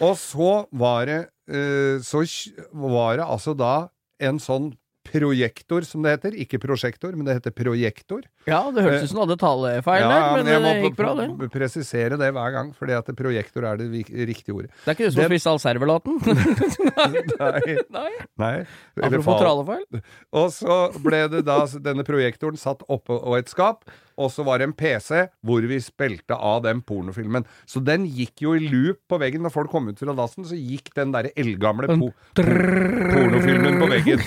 Og 0.01 0.17
så 0.19 0.65
var 0.77 1.05
det 1.05 1.21
uh, 1.49 2.01
Så 2.03 2.25
var 2.73 3.17
det 3.17 3.25
altså 3.25 3.55
da 3.57 3.87
en 4.19 4.41
sånn 4.41 4.73
projektor, 5.07 5.85
som 5.87 6.03
det 6.03 6.17
heter. 6.17 6.35
Ikke 6.35 6.59
prosjektor, 6.59 7.15
men 7.15 7.25
det 7.25 7.37
heter 7.39 7.55
projektor. 7.55 8.25
Ja, 8.47 8.61
det 8.71 8.83
hørtes 8.85 9.03
ut 9.07 9.11
som 9.11 9.19
du 9.19 9.23
hadde 9.25 9.37
talefeil 9.41 10.01
Ja, 10.01 10.07
der, 10.07 10.25
men, 10.37 10.47
men 10.47 10.63
det 10.63 10.85
gikk 10.85 10.97
bra, 10.99 11.11
det. 11.17 11.27
Jeg 11.27 11.35
må 11.35 11.49
presisere 11.51 12.19
det 12.19 12.29
hver 12.37 12.53
gang, 12.55 12.71
fordi 12.77 12.95
at 12.95 13.11
projektor 13.19 13.67
er 13.67 13.81
det 13.81 13.89
riktige 14.29 14.55
ordet. 14.55 14.71
Det 14.85 14.93
er 14.93 14.95
ikke 14.95 15.11
du 15.11 15.39
som 15.43 15.51
all 15.51 15.61
servelaten? 15.63 16.17
Nei. 16.97 17.75
Nei. 17.93 18.11
Nei. 18.39 18.55
Apropos 19.03 19.43
talefeil. 19.43 20.01
Og 20.39 20.51
så 20.55 20.79
ble 21.03 21.25
det 21.35 21.43
da 21.47 21.61
denne 21.83 22.07
projektoren 22.07 22.59
satt 22.59 22.85
oppå 22.87 23.19
et 23.37 23.51
skap, 23.51 23.83
og 24.17 24.31
så 24.33 24.41
var 24.47 24.61
det 24.61 24.69
en 24.71 24.77
PC 24.77 25.27
hvor 25.45 25.65
vi 25.69 25.77
spilte 25.83 26.33
av 26.33 26.63
den 26.65 26.79
pornofilmen. 26.85 27.45
Så 27.69 27.83
den 27.85 28.07
gikk 28.09 28.41
jo 28.47 28.55
i 28.57 28.63
loop 28.63 29.03
på 29.11 29.19
veggen 29.21 29.43
når 29.45 29.53
folk 29.53 29.69
kom 29.73 29.91
ut 29.91 29.99
fra 30.01 30.15
dassen, 30.17 30.47
så 30.47 30.57
gikk 30.57 30.89
den 30.97 31.13
derre 31.13 31.33
eldgamle 31.37 31.91
po 31.99 32.09
pornofilmen 32.39 33.77
på 33.83 33.91
veggen. 33.91 34.23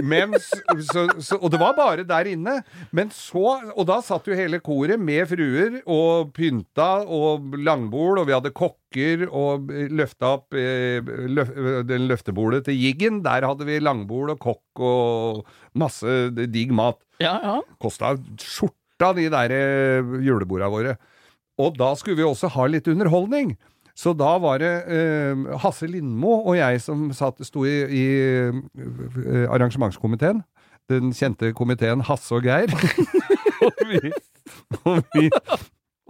Mens, 0.00 0.48
så, 0.88 1.06
så, 1.20 1.36
og 1.38 1.50
det 1.52 1.60
var 1.60 1.76
bare 1.76 2.06
der 2.08 2.32
inne. 2.32 2.60
Men 2.96 3.12
så 3.14 3.49
Og 3.74 3.86
da 3.88 3.98
satt 4.04 4.28
jo 4.28 4.36
hele 4.36 4.60
koret 4.64 5.00
med 5.00 5.28
fruer 5.30 5.78
og 5.90 6.32
pynta 6.36 6.88
og 7.04 7.54
langbol, 7.58 8.20
og 8.20 8.28
vi 8.28 8.34
hadde 8.36 8.52
kokker 8.56 9.26
og 9.28 9.70
løfta 9.92 10.34
opp 10.38 10.58
eh, 10.58 11.00
løf, 11.04 11.52
den 11.88 12.08
løftebordet 12.10 12.64
til 12.68 12.78
Jiggen. 12.78 13.22
Der 13.26 13.46
hadde 13.48 13.68
vi 13.68 13.80
langbol 13.82 14.34
og 14.34 14.42
kokk 14.42 14.84
og 14.84 15.42
masse 15.78 16.30
digg 16.36 16.74
mat. 16.76 17.00
Ja, 17.22 17.36
ja. 17.44 17.56
Kosta 17.82 18.14
skjorta, 18.40 19.12
de 19.16 19.28
der 19.32 19.56
eh, 19.56 20.14
juleborda 20.26 20.70
våre. 20.72 20.96
Og 21.60 21.76
da 21.76 21.92
skulle 21.98 22.20
vi 22.20 22.26
også 22.26 22.48
ha 22.54 22.68
litt 22.70 22.88
underholdning. 22.88 23.54
Så 24.00 24.14
da 24.16 24.36
var 24.40 24.60
det 24.62 24.70
eh, 24.88 25.42
Hasse 25.60 25.88
Lindmo 25.90 26.38
og 26.40 26.56
jeg 26.56 26.80
som 26.80 27.10
satt, 27.16 27.42
sto 27.44 27.66
i, 27.68 27.76
i 27.84 28.04
eh, 28.16 29.44
arrangementskomiteen. 29.50 30.40
Den 30.90 31.12
kjente 31.14 31.52
komiteen 31.56 32.02
Hasse 32.08 32.34
og 32.34 32.46
Geir. 32.46 32.72
og, 33.66 33.82
vi, 33.86 34.10
og, 34.82 35.04
vi, 35.14 35.28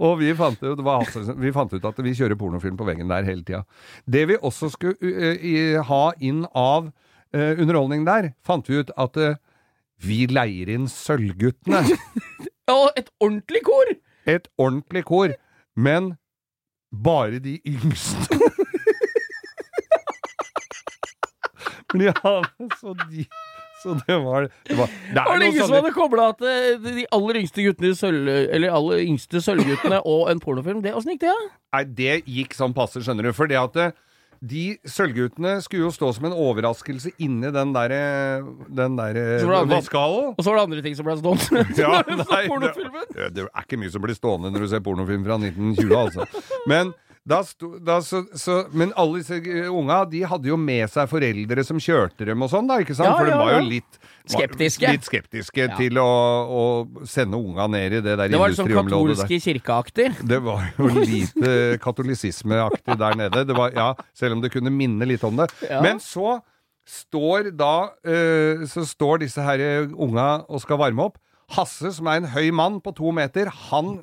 og 0.01 0.17
vi 0.23 0.33
fant, 0.39 0.63
ut, 0.65 0.79
det 0.79 0.87
var 0.87 1.03
Hasse, 1.05 1.37
vi 1.37 1.53
fant 1.55 1.75
ut 1.75 1.89
at 1.91 2.01
vi 2.05 2.15
kjører 2.17 2.39
pornofilm 2.41 2.79
på 2.81 2.89
veggen 2.89 3.13
der 3.13 3.29
hele 3.29 3.45
tida. 3.45 3.63
Det 4.09 4.27
vi 4.31 4.41
også 4.41 4.73
skulle 4.73 4.97
uh, 5.37 5.81
ha 5.91 6.03
inn 6.25 6.47
av 6.57 6.89
uh, 6.89 7.53
underholdning 7.53 8.09
der, 8.09 8.33
fant 8.47 8.71
vi 8.71 8.81
ut 8.81 8.95
at 8.97 9.21
uh, 9.21 9.37
vi 10.01 10.25
leier 10.31 10.73
inn 10.73 10.89
Sølvguttene. 10.89 11.85
ja, 12.71 12.81
et 12.97 13.13
ordentlig 13.21 13.65
kor! 13.69 13.93
Et 14.29 14.49
ordentlig 14.61 15.05
kor, 15.09 15.37
men 15.77 16.15
bare 16.91 17.39
de 17.45 17.59
yngste. 17.69 18.41
Men 21.93 22.03
ja, 22.07 22.15
så 22.79 22.95
de 22.95 23.25
Så 23.83 23.95
det 24.07 24.19
var 24.21 24.51
Det, 24.69 24.77
var, 24.77 24.91
det 25.15 25.23
er 25.23 25.41
det 25.41 25.47
noe 25.47 25.57
som 25.57 25.71
sånn 25.71 25.77
hadde 25.79 25.95
kobla 25.97 26.29
at 26.35 26.45
eh, 26.45 26.77
de 26.85 27.07
aller 27.17 27.41
yngste 27.41 27.65
guttene 27.65 27.95
i 27.95 27.97
sølv... 27.97 28.29
Eller 28.29 28.77
aller 28.77 29.03
yngste 29.07 29.41
sølvguttene 29.45 30.03
og 30.15 30.29
en 30.33 30.43
pornofilm. 30.43 30.83
Det, 30.85 30.93
Åssen 30.99 31.15
gikk 31.15 31.25
det, 31.25 31.33
da? 31.33 31.51
Nei, 31.79 31.83
det 32.03 32.15
gikk 32.29 32.57
sånn 32.59 32.77
passe, 32.77 33.01
skjønner 33.05 33.31
du. 33.31 33.33
For 33.37 33.51
det 33.51 33.59
at 33.61 33.81
eh, 33.81 33.97
de 34.41 34.65
sølvguttene 34.89 35.59
skulle 35.65 35.85
jo 35.85 35.93
stå 35.93 36.15
som 36.17 36.31
en 36.31 36.37
overraskelse 36.37 37.11
inni 37.21 37.51
den 37.53 37.75
derre 37.77 37.99
Den 38.73 38.97
der 38.97 39.19
var 39.45 39.69
vaskehallen. 39.69 40.33
Og 40.33 40.41
så 40.41 40.49
var 40.49 40.61
det 40.61 40.65
andre 40.69 40.85
ting 40.87 40.97
som 40.97 41.09
ble 41.09 41.19
stående. 41.21 41.65
Ja, 41.81 42.01
nei, 42.09 42.43
pornofilmen. 42.49 43.05
det, 43.13 43.29
det 43.37 43.45
er 43.45 43.67
ikke 43.67 43.81
mye 43.81 43.93
som 43.93 44.05
blir 44.05 44.17
stående 44.17 44.53
når 44.55 44.65
du 44.65 44.71
ser 44.73 44.85
pornofilm 44.85 45.27
fra 45.29 45.37
1920, 45.41 45.93
altså. 46.05 46.45
Men 46.73 46.95
da 47.29 47.43
sto, 47.45 47.75
da, 47.85 47.99
så, 48.03 48.23
så, 48.35 48.55
men 48.73 48.95
alle 48.99 49.21
disse 49.21 49.37
eh, 49.45 49.67
unga 49.69 49.99
de 50.09 50.23
hadde 50.27 50.49
jo 50.49 50.57
med 50.57 50.89
seg 50.91 51.09
foreldre 51.11 51.63
som 51.69 51.77
kjørte 51.83 52.25
dem 52.31 52.41
og 52.43 52.49
sånn, 52.51 52.67
da, 52.71 52.79
ikke 52.81 52.97
sant? 52.97 53.11
Ja, 53.11 53.19
For 53.19 53.29
de 53.29 53.35
var 53.37 53.53
jo 53.59 53.67
litt 53.69 53.99
var 54.01 54.33
Skeptiske. 54.33 54.93
Litt 54.95 55.05
skeptiske 55.09 55.67
Ja. 55.67 55.77
til 55.77 56.01
å, 56.01 56.07
å 56.07 56.63
sende 57.09 57.37
unga 57.37 57.67
ned 57.71 57.99
i 57.99 58.01
det 58.01 58.17
der 58.17 58.33
Det 58.33 58.41
var 58.41 58.55
sånn 58.57 58.73
katolske 58.73 59.41
kirkeaktig. 59.45 60.09
Det 60.33 60.41
var 60.45 60.65
jo 60.79 60.89
lite 60.97 61.53
katolisismeaktig 61.85 62.97
der 63.01 63.19
nede. 63.21 63.45
Det 63.49 63.57
var, 63.59 63.75
ja, 63.77 63.91
selv 64.17 64.39
om 64.39 64.45
det 64.45 64.53
kunne 64.55 64.73
minne 64.73 65.09
litt 65.09 65.25
om 65.27 65.37
det. 65.43 65.51
Ja. 65.69 65.83
Men 65.85 66.01
så 66.01 66.39
står 66.89 67.51
da 67.55 67.91
eh, 68.03 68.65
Så 68.67 68.87
står 68.89 69.21
disse 69.23 69.45
her 69.45 69.61
unga 69.93 70.47
og 70.49 70.63
skal 70.65 70.81
varme 70.81 71.11
opp. 71.11 71.21
Hasse, 71.51 71.91
som 71.97 72.07
er 72.07 72.23
en 72.23 72.31
høy 72.33 72.49
mann 72.55 72.79
på 72.81 72.95
to 72.97 73.11
meter, 73.15 73.51
han 73.71 73.99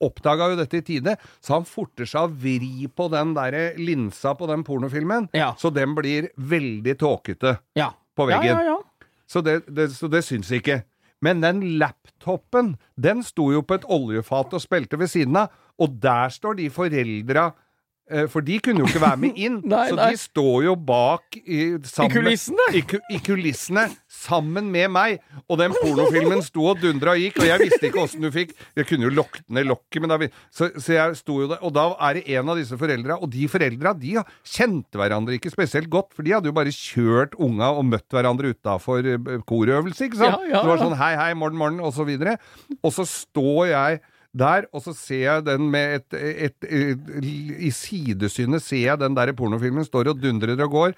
oppdaga 0.00 0.50
jo 0.52 0.56
dette 0.58 0.78
i 0.80 0.84
tide, 0.86 1.16
så 1.44 1.58
han 1.58 1.66
forter 1.68 2.08
seg 2.08 2.26
å 2.28 2.32
vri 2.42 2.86
på 2.96 3.08
den 3.12 3.34
der 3.36 3.74
linsa 3.78 4.34
på 4.38 4.48
den 4.50 4.64
pornofilmen, 4.64 5.28
Ja. 5.36 5.52
så 5.58 5.72
den 5.72 5.94
blir 5.94 6.30
veldig 6.36 6.96
tåkete 6.98 7.58
Ja. 7.76 7.92
på 8.16 8.26
veggen. 8.26 8.78
Så 9.28 9.42
det, 9.44 9.60
det, 9.68 9.90
så 9.94 10.08
det 10.10 10.24
syns 10.24 10.50
ikke. 10.50 10.82
Men 11.22 11.40
den 11.42 11.60
laptopen, 11.78 12.78
den 12.96 13.22
sto 13.22 13.50
jo 13.52 13.60
på 13.62 13.74
et 13.76 13.84
oljefat 13.84 14.54
og 14.56 14.60
spilte 14.62 14.96
ved 14.98 15.08
siden 15.12 15.36
av, 15.36 15.50
og 15.78 16.00
der 16.00 16.28
står 16.32 16.56
de 16.56 16.70
foreldra 16.72 17.50
for 18.32 18.44
de 18.44 18.58
kunne 18.62 18.82
jo 18.82 18.88
ikke 18.90 19.02
være 19.02 19.20
med 19.22 19.38
inn, 19.38 19.58
Nei, 19.70 19.84
så 19.90 19.98
nei. 19.98 20.08
de 20.12 20.20
står 20.20 20.64
jo 20.66 20.74
bak 20.76 21.38
i, 21.40 21.60
sammen, 21.86 22.12
kulissene? 22.14 22.66
I, 22.76 22.82
I 23.14 23.20
kulissene, 23.24 23.86
sammen 24.10 24.70
med 24.72 24.90
meg. 24.92 25.20
Og 25.46 25.60
den 25.60 25.74
pornofilmen 25.76 26.42
sto 26.46 26.66
og 26.72 26.82
dundra 26.82 27.14
og 27.16 27.22
gikk, 27.22 27.40
og 27.42 27.48
jeg 27.48 27.62
visste 27.64 27.88
ikke 27.88 28.02
åssen 28.02 28.24
du 28.24 28.30
fikk 28.34 28.52
Jeg 28.76 28.86
kunne 28.88 29.06
jo 29.06 29.12
lukket 29.14 29.46
ned 29.52 29.68
lokket, 29.70 30.00
men 30.02 30.12
da 30.12 30.18
så, 30.50 30.70
så 30.76 30.96
jeg 30.96 31.18
sto 31.20 31.40
jo 31.42 31.48
der. 31.52 31.62
Og 31.66 31.74
da 31.76 31.86
er 32.08 32.18
det 32.18 32.24
en 32.36 32.52
av 32.52 32.60
disse 32.60 32.78
foreldra, 32.80 33.18
og 33.20 33.30
de 33.32 33.48
foreldra 33.50 33.94
de 33.98 34.16
kjente 34.46 35.00
hverandre 35.00 35.38
ikke 35.38 35.52
spesielt 35.52 35.90
godt, 35.92 36.12
for 36.16 36.26
de 36.26 36.34
hadde 36.36 36.50
jo 36.50 36.56
bare 36.56 36.74
kjørt 36.74 37.36
unga 37.40 37.72
og 37.76 37.86
møtt 37.90 38.08
hverandre 38.14 38.54
utafor 38.54 39.06
korøvelse, 39.48 40.08
ikke 40.08 40.20
sant? 40.20 40.40
Ja, 40.40 40.46
ja, 40.48 40.54
ja. 40.56 40.62
det 40.64 40.72
var 40.74 40.82
sånn 40.84 40.98
hei, 41.00 41.12
hei, 41.20 41.32
morgen, 41.38 41.60
morgen, 41.60 41.82
og 41.84 41.94
så 41.96 42.06
videre. 42.08 42.38
Og 42.80 42.94
så 42.94 43.06
står 43.08 43.70
jeg 43.70 44.00
der, 44.30 44.66
og 44.72 44.82
så 44.84 44.94
ser 44.94 45.24
jeg 45.24 45.46
den 45.46 45.70
med 45.70 46.00
et, 46.00 46.18
et, 46.46 46.66
et, 46.70 47.08
I 47.58 47.70
sidesynet 47.74 48.62
ser 48.62 48.84
jeg 48.84 49.00
den 49.00 49.16
der 49.16 49.32
pornofilmen 49.36 49.86
står 49.86 50.12
og 50.12 50.22
dundrer 50.22 50.60
og 50.66 50.70
går. 50.70 50.94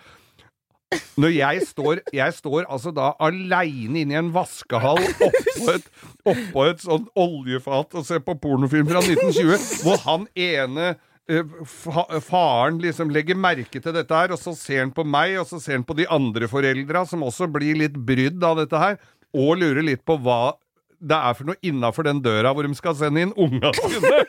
Når 1.16 1.30
jeg 1.32 1.62
står 1.68 2.00
Jeg 2.12 2.34
står 2.36 2.66
altså 2.68 2.90
da 2.92 3.12
aleine 3.22 4.02
inne 4.02 4.12
i 4.12 4.18
en 4.20 4.32
vaskehall 4.34 5.00
oppå 5.00 5.70
et, 5.72 5.86
oppå 6.28 6.66
et 6.68 6.84
sånt 6.84 7.08
oljefat 7.16 7.96
og 7.96 8.04
ser 8.04 8.20
på 8.24 8.36
pornofilm 8.42 8.90
fra 8.90 9.00
1920, 9.00 9.56
hvor 9.86 10.02
han 10.04 10.26
ene 10.36 10.90
eh, 11.30 11.54
fa 11.64 12.04
faren 12.20 12.80
liksom 12.82 13.12
legger 13.14 13.40
merke 13.40 13.80
til 13.80 13.96
dette 13.96 14.18
her, 14.20 14.34
og 14.34 14.40
så 14.40 14.52
ser 14.58 14.84
han 14.84 14.92
på 14.92 15.06
meg, 15.08 15.38
og 15.40 15.48
så 15.48 15.60
ser 15.62 15.78
han 15.78 15.88
på 15.88 15.96
de 15.96 16.08
andre 16.12 16.50
foreldra, 16.50 17.06
som 17.08 17.24
også 17.24 17.48
blir 17.52 17.80
litt 17.84 17.96
brydd 17.96 18.44
av 18.44 18.60
dette 18.60 18.84
her, 18.84 19.00
og 19.32 19.56
lurer 19.62 19.84
litt 19.86 20.04
på 20.04 20.18
hva 20.20 20.58
det 21.02 21.18
er 21.18 21.38
for 21.38 21.50
noe 21.50 21.58
innafor 21.66 22.06
den 22.06 22.20
døra 22.22 22.52
hvor 22.54 22.66
de 22.66 22.78
skal 22.78 22.94
sende 22.98 23.26
inn 23.26 23.34
unga 23.34 23.72
sine. 23.78 24.22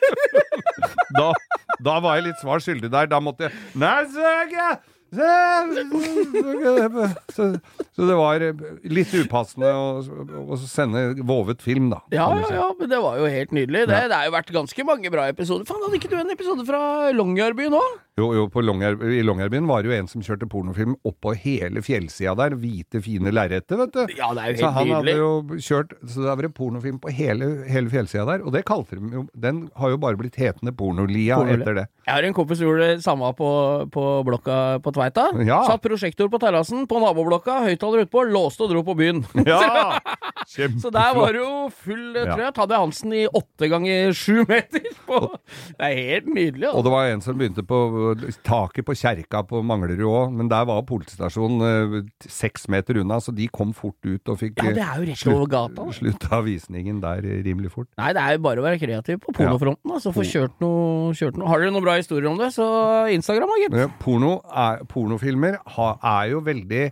da, 1.18 1.28
da 1.78 2.00
var 2.02 2.18
jeg 2.18 2.28
litt 2.30 2.42
svar 2.42 2.64
skyldig 2.64 2.90
der. 2.92 3.10
Da 3.10 3.22
måtte 3.22 3.48
jeg 3.48 3.78
Nei, 3.78 4.00
søke! 4.10 4.74
Så, 7.34 7.44
Så 7.94 8.06
det 8.08 8.16
var 8.18 8.42
eh, 8.42 8.62
litt 8.90 9.12
upassende 9.14 9.70
å, 9.70 10.00
å 10.54 10.58
sende 10.58 11.04
vovet 11.26 11.62
film, 11.62 11.90
da. 11.92 12.00
Ja, 12.14 12.26
ja, 12.40 12.48
ja, 12.56 12.68
men 12.78 12.90
det 12.90 13.00
var 13.04 13.20
jo 13.20 13.28
helt 13.30 13.54
nydelig. 13.54 13.84
Det, 13.90 14.00
det 14.10 14.16
har 14.18 14.26
jo 14.26 14.34
vært 14.34 14.50
ganske 14.56 14.86
mange 14.88 15.12
bra 15.14 15.28
episoder. 15.30 15.66
Faen, 15.68 15.82
hadde 15.86 16.00
ikke 16.00 16.10
du 16.10 16.18
en 16.18 16.34
episode 16.34 16.66
fra 16.68 16.82
Longyearbyen 17.14 17.76
òg? 17.78 17.94
Jo, 18.14 18.28
jo, 18.30 18.44
på 18.46 18.62
Longyear- 18.62 19.00
i 19.10 19.22
Longyearbyen 19.26 19.66
var 19.66 19.82
det 19.82 19.88
jo 19.90 19.94
en 19.96 20.06
som 20.06 20.22
kjørte 20.22 20.46
pornofilm 20.46 20.92
oppå 21.04 21.32
hele 21.34 21.80
fjellsida 21.82 22.36
der. 22.38 22.54
Hvite, 22.54 23.00
fine 23.02 23.32
lerreter, 23.34 23.74
vet 23.80 23.90
du. 23.96 24.04
Ja, 24.14 24.28
det 24.36 24.44
er 24.44 24.52
jo 24.52 24.60
Så 24.60 24.68
helt 24.70 24.76
han 24.76 24.92
hadde 24.94 25.14
jo 25.18 25.30
kjørt 25.58 25.94
Så 26.06 26.20
det 26.22 26.28
var 26.28 26.36
vært 26.38 26.54
pornofilm 26.54 27.00
på 27.02 27.10
hele, 27.10 27.48
hele 27.66 27.90
fjellsida 27.90 28.22
der. 28.28 28.44
Og 28.46 28.52
det 28.54 28.62
kalte 28.68 29.00
de 29.00 29.10
jo 29.16 29.24
Den 29.34 29.64
har 29.74 29.90
jo 29.90 29.98
bare 29.98 30.16
blitt 30.20 30.38
hetende 30.38 30.70
Pornolia 30.78 31.40
Pornolia. 31.40 31.58
etter 31.58 31.74
det. 31.80 31.86
Jeg 32.06 32.14
har 32.14 32.22
en 32.28 32.34
kompis 32.38 32.58
som 32.60 32.68
gjorde 32.68 32.86
det 32.94 33.02
samme 33.02 33.32
på, 33.34 33.50
på 33.90 34.04
blokka 34.28 34.60
på 34.84 34.92
Tveita. 34.94 35.26
Ja. 35.42 35.64
Satt 35.66 35.82
prosjektor 35.82 36.30
på 36.30 36.38
terrassen 36.38 36.86
på 36.86 37.00
naboblokka, 37.02 37.64
høyttaler 37.66 38.04
utpå, 38.06 38.22
låste 38.30 38.62
og 38.62 38.70
dro 38.76 38.84
på 38.86 38.94
byen. 38.94 39.24
Ja! 39.44 39.98
Så 40.46 40.90
der 40.92 41.14
var 41.16 41.32
det 41.32 41.40
jo 41.40 41.68
full 41.72 42.14
trøtt. 42.14 42.54
Trø. 42.54 42.76
Hansen 42.76 43.12
i 43.16 43.24
åtte 43.26 43.68
ganger 43.72 44.12
sju 44.14 44.44
meter. 44.46 44.84
På. 45.08 45.18
Det 45.78 45.88
er 45.88 45.94
helt 45.96 46.26
nydelig. 46.30 46.68
Og 46.68 46.74
Altså. 46.74 46.84
det 46.84 46.92
var 46.92 47.06
en 47.10 47.20
som 47.24 47.38
begynte 47.38 47.64
på 47.66 47.78
taket 48.46 48.86
på 48.88 48.94
kjerka 48.98 49.40
på 49.48 49.60
Manglerud 49.66 50.02
òg, 50.08 50.32
men 50.38 50.48
der 50.52 50.64
var 50.68 50.82
politistasjonen 50.88 51.64
eh, 51.68 52.26
seks 52.30 52.66
meter 52.72 53.00
unna, 53.02 53.20
så 53.24 53.34
de 53.34 53.46
kom 53.52 53.72
fort 53.76 53.98
ut 54.06 54.32
og 54.32 54.38
fikk 54.40 54.62
Ja, 54.76 54.90
slutt- 55.14 55.94
slutta 55.98 56.40
visningen 56.46 57.00
der 57.04 57.22
rimelig 57.46 57.72
fort. 57.74 57.88
Nei, 58.00 58.10
det 58.16 58.22
er 58.24 58.36
jo 58.36 58.42
bare 58.46 58.62
å 58.62 58.66
være 58.66 58.80
kreativ 58.82 59.20
på 59.24 59.34
pornofronten. 59.38 59.94
Altså, 59.94 60.12
få 60.14 60.26
kjørt 60.28 60.58
noe, 60.64 61.14
kjørt 61.16 61.38
noe. 61.40 61.48
Har 61.48 61.62
dere 61.64 61.72
noen 61.74 61.86
bra 61.86 61.96
historier 62.00 62.30
om 62.30 62.38
det, 62.40 62.52
så 62.56 62.66
Instagram, 63.14 63.54
gitt. 63.62 63.78
Porno 64.02 64.36
er, 64.50 64.84
pornofilmer 64.90 65.60
er 65.64 66.30
jo 66.34 66.44
veldig 66.44 66.84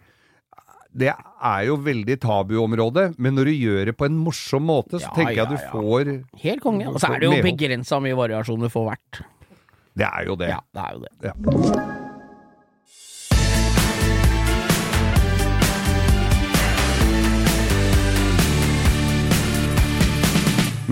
det 0.93 1.09
er 1.09 1.61
jo 1.65 1.79
veldig 1.81 2.19
tabuområde, 2.21 3.15
men 3.17 3.33
når 3.39 3.49
du 3.49 3.53
gjør 3.57 3.87
det 3.89 3.95
på 3.97 4.05
en 4.05 4.17
morsom 4.21 4.67
måte, 4.69 4.99
så 5.01 5.09
Ja, 5.09 5.15
tenker 5.17 5.33
jeg 5.33 5.39
ja, 5.39 5.47
at 5.47 5.53
du 5.55 5.57
ja. 5.57 5.71
får 5.73 6.11
Helt 6.43 6.61
konge. 6.61 6.89
Og 6.91 6.99
så 7.01 7.09
er 7.15 7.23
det 7.23 7.31
jo 7.31 7.39
begrensa 7.47 7.97
mye 8.05 8.19
variasjon 8.19 8.61
du 8.61 8.69
får 8.69 8.85
hvert. 8.91 9.23
Det 9.93 10.09
er 10.09 10.25
jo 10.27 10.37
det. 10.41 10.49
Ja, 10.49 10.61
det 10.73 10.81
er 10.81 10.93
jo 10.97 11.01
det. 11.05 11.13
Ja. 11.29 11.33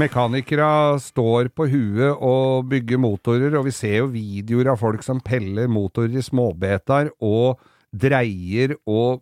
Mekanikere 0.01 0.97
står 1.03 1.51
på 1.53 1.67
huet 1.69 2.23
og 2.25 2.69
bygger 2.71 3.01
motorer, 3.03 3.57
og 3.59 3.67
vi 3.67 3.73
ser 3.75 3.99
jo 3.99 4.13
videoer 4.13 4.71
av 4.73 4.81
folk 4.81 5.03
som 5.05 5.21
peller 5.21 5.69
motorer 5.69 6.15
i 6.17 6.25
småbetar 6.25 7.11
og 7.21 7.61
dreier 7.91 8.77
og 8.89 9.21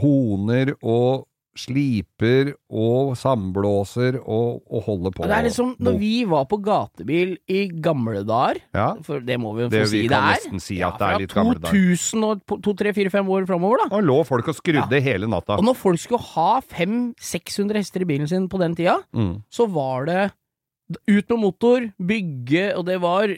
honer 0.00 0.72
og 0.80 1.26
sliper 1.56 2.52
og 2.70 3.16
samblåser 3.16 4.18
og, 4.22 4.62
og 4.70 4.82
holder 4.86 5.10
på. 5.16 5.26
Det 5.26 5.36
er 5.36 5.46
liksom, 5.48 5.74
når 5.82 5.98
vi 6.00 6.12
var 6.28 6.44
på 6.50 6.58
gatebil 6.64 7.36
i 7.48 7.66
gamle 7.82 8.22
dager 8.26 8.60
Ja. 8.74 8.88
For 9.06 9.20
det 9.20 9.38
må 9.40 9.54
vi 9.56 9.62
jo 9.64 9.68
få 9.68 9.76
Det 9.76 9.88
si 9.88 10.02
det 10.08 10.16
er. 10.20 10.58
si 10.60 10.76
gamle 10.80 10.98
Fra 11.28 11.44
dager. 11.44 11.70
2000 11.72 12.24
og 12.24 12.42
på- 12.46 12.60
2, 12.62 12.76
3, 12.76 12.92
4, 12.94 13.10
5 13.10 13.28
år 13.28 13.46
framover, 13.46 13.76
da. 13.88 13.96
Og 13.96 14.02
lå 14.04 14.18
folk 14.26 14.48
og 14.48 14.54
skrudde 14.54 15.00
hele 15.02 15.26
natta. 15.28 15.56
Og 15.58 15.64
når 15.64 15.74
folk 15.76 15.98
skulle 16.00 16.22
ha 16.34 16.60
500-600 16.60 17.76
hester 17.80 18.00
i 18.02 18.08
bilen 18.08 18.28
sin 18.28 18.48
på 18.48 18.58
den 18.58 18.74
tida, 18.76 18.98
Mm. 19.14 19.42
så 19.50 19.66
var 19.70 20.04
det 20.06 20.32
ut 20.86 21.30
med 21.32 21.40
motor, 21.42 21.86
bygge, 21.98 22.68
og 22.78 22.84
det 22.86 23.00
var, 23.02 23.32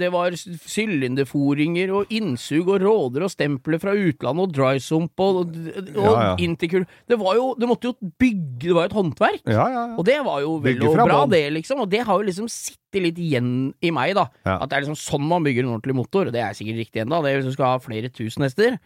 det 0.00 0.08
var 0.10 0.34
sylinderforinger 0.34 1.92
og 1.94 2.10
innsug 2.14 2.70
og 2.74 2.82
råder 2.82 3.26
og 3.26 3.30
stempler 3.32 3.78
fra 3.82 3.94
utlandet 3.94 4.44
og 4.48 4.54
drysump 4.56 5.22
og, 5.22 5.38
og 5.44 5.54
Ja, 5.94 6.14
ja. 6.24 6.32
interkul 6.42 6.86
Det 7.08 7.18
var 7.20 7.36
jo 7.38 7.52
det 7.58 7.68
måtte 7.70 7.90
jo 7.90 7.94
bygge 8.18 8.66
Det 8.68 8.74
var 8.74 8.88
jo 8.88 8.90
et 8.90 8.98
håndverk. 8.98 9.42
Ja, 9.46 9.66
ja, 9.68 9.84
ja. 9.92 9.96
Og 9.98 10.04
det 10.08 10.18
var 10.26 10.40
jo 10.42 10.56
vel 10.64 10.82
og 10.88 10.96
bra, 10.98 11.20
det, 11.30 11.44
liksom. 11.54 11.84
Og 11.84 11.90
det 11.92 12.02
har 12.06 12.18
jo 12.18 12.26
liksom 12.26 12.48
sittet 12.50 13.02
litt 13.04 13.18
igjen 13.20 13.52
i 13.84 13.92
meg, 13.94 14.14
da. 14.18 14.26
Ja. 14.46 14.58
At 14.62 14.70
det 14.70 14.78
er 14.78 14.86
liksom 14.86 14.98
sånn 14.98 15.28
man 15.28 15.44
bygger 15.46 15.66
en 15.66 15.74
ordentlig 15.76 15.96
motor. 15.98 16.26
Og 16.28 16.34
det 16.34 16.42
er 16.42 16.56
sikkert 16.58 16.82
riktig 16.82 17.04
ennå, 17.04 17.22
det 17.22 17.30
er 17.32 17.40
hvis 17.40 17.50
du 17.52 17.56
skal 17.56 17.76
ha 17.76 17.82
flere 17.84 18.10
tusen 18.10 18.46
hester. 18.46 18.78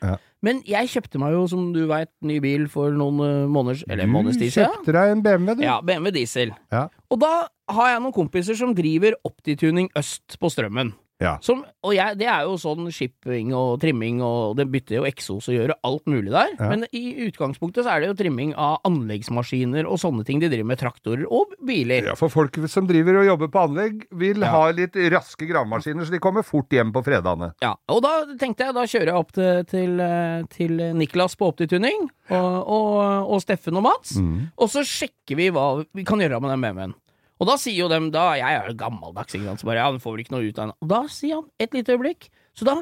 Men 0.42 0.58
jeg 0.66 0.88
kjøpte 0.90 1.20
meg 1.22 1.36
jo, 1.36 1.44
som 1.50 1.68
du 1.74 1.84
veit, 1.86 2.10
ny 2.26 2.40
bil 2.42 2.64
for 2.70 2.90
noen 2.90 3.20
eh, 3.22 3.44
måneder 3.52 3.84
Eller 3.88 4.04
en 4.04 4.10
Du 4.10 4.16
måneds 4.16 4.40
tid 4.40 4.50
siden. 4.50 4.72
kjøpte 4.74 4.94
deg 4.96 5.12
en 5.14 5.22
BMW, 5.22 5.54
du. 5.54 5.62
Ja, 5.62 5.76
BMW 5.86 6.10
diesel. 6.16 6.50
Ja. 6.74 6.88
Og 7.14 7.20
da 7.22 7.30
har 7.72 7.92
jeg 7.92 8.02
noen 8.02 8.16
kompiser 8.16 8.58
som 8.58 8.74
driver 8.74 9.14
Optituning 9.28 9.88
Øst 9.98 10.38
på 10.42 10.50
Strømmen. 10.50 10.92
Ja. 11.22 11.36
Som, 11.44 11.62
og 11.86 11.94
jeg, 11.96 12.18
det 12.20 12.26
er 12.28 12.44
jo 12.48 12.56
sånn 12.60 12.88
shipping 12.92 13.52
og 13.56 13.78
trimming, 13.82 14.20
og 14.26 14.56
det 14.58 14.66
bytter 14.72 14.98
jo 15.00 15.06
eksos 15.08 15.48
og 15.48 15.54
gjør 15.56 15.72
alt 15.86 16.04
mulig 16.10 16.32
der. 16.34 16.52
Ja. 16.58 16.68
Men 16.72 16.84
i 16.92 17.04
utgangspunktet 17.28 17.86
så 17.86 17.94
er 17.94 18.02
det 18.04 18.10
jo 18.12 18.16
trimming 18.18 18.52
av 18.58 18.80
anleggsmaskiner 18.88 19.86
og 19.88 20.00
sånne 20.02 20.24
ting. 20.26 20.40
De 20.42 20.50
driver 20.50 20.68
med 20.72 20.80
traktorer 20.82 21.24
og 21.30 21.54
biler. 21.66 22.08
Ja, 22.10 22.16
for 22.18 22.32
folk 22.32 22.56
som 22.70 22.88
driver 22.90 23.20
og 23.22 23.28
jobber 23.28 23.50
på 23.54 23.62
anlegg, 23.68 24.06
vil 24.18 24.42
Ja. 24.42 24.50
ha 24.50 24.70
litt 24.74 24.96
raske 25.12 25.46
gravemaskiner, 25.48 26.04
så 26.06 26.10
de 26.14 26.18
kommer 26.22 26.42
fort 26.46 26.68
hjem 26.74 26.92
på 26.92 27.02
fredagene. 27.06 27.52
Ja, 27.62 27.74
og 27.88 28.02
da 28.02 28.14
tenkte 28.40 28.66
jeg, 28.66 28.74
da 28.74 28.82
kjører 28.88 29.12
jeg 29.12 29.20
opp 29.22 29.32
til, 29.32 29.64
til, 29.70 30.00
eh, 30.00 30.42
til 30.50 30.76
Niklas 30.98 31.36
på 31.38 31.52
Optituning, 31.52 32.08
og, 32.32 32.66
og, 32.66 33.30
og 33.34 33.40
Steffen 33.42 33.76
og 33.76 33.82
Mats, 33.86 34.16
og 34.56 34.68
så 34.72 34.82
sjekker 34.86 35.36
vi 35.38 35.50
hva 35.54 35.84
vi 35.94 36.04
kan 36.08 36.18
gjøre 36.22 36.40
med 36.42 36.50
den 36.54 36.60
BMW-en. 36.64 36.94
Og 37.42 37.48
da 37.50 37.56
sier 37.58 37.74
jo 37.82 37.88
dem, 37.90 38.10
da, 38.14 38.28
jeg 38.38 38.54
er 38.54 38.68
jo 38.70 38.76
gammeldags, 38.78 39.34
ikke 39.34 39.48
sant, 39.50 39.60
så 39.64 39.66
bare, 39.66 39.80
ja, 39.82 39.90
får 39.98 40.14
vel 40.14 40.20
ikke 40.22 40.34
noe 40.36 40.46
ut 40.46 40.58
av 40.62 40.68
den. 40.70 40.74
Og 40.86 40.90
da 40.92 41.00
sier 41.10 41.40
han, 41.40 41.48
et 41.58 41.74
lite 41.74 41.96
øyeblikk, 41.96 42.28
så 42.54 42.68
da 42.68 42.76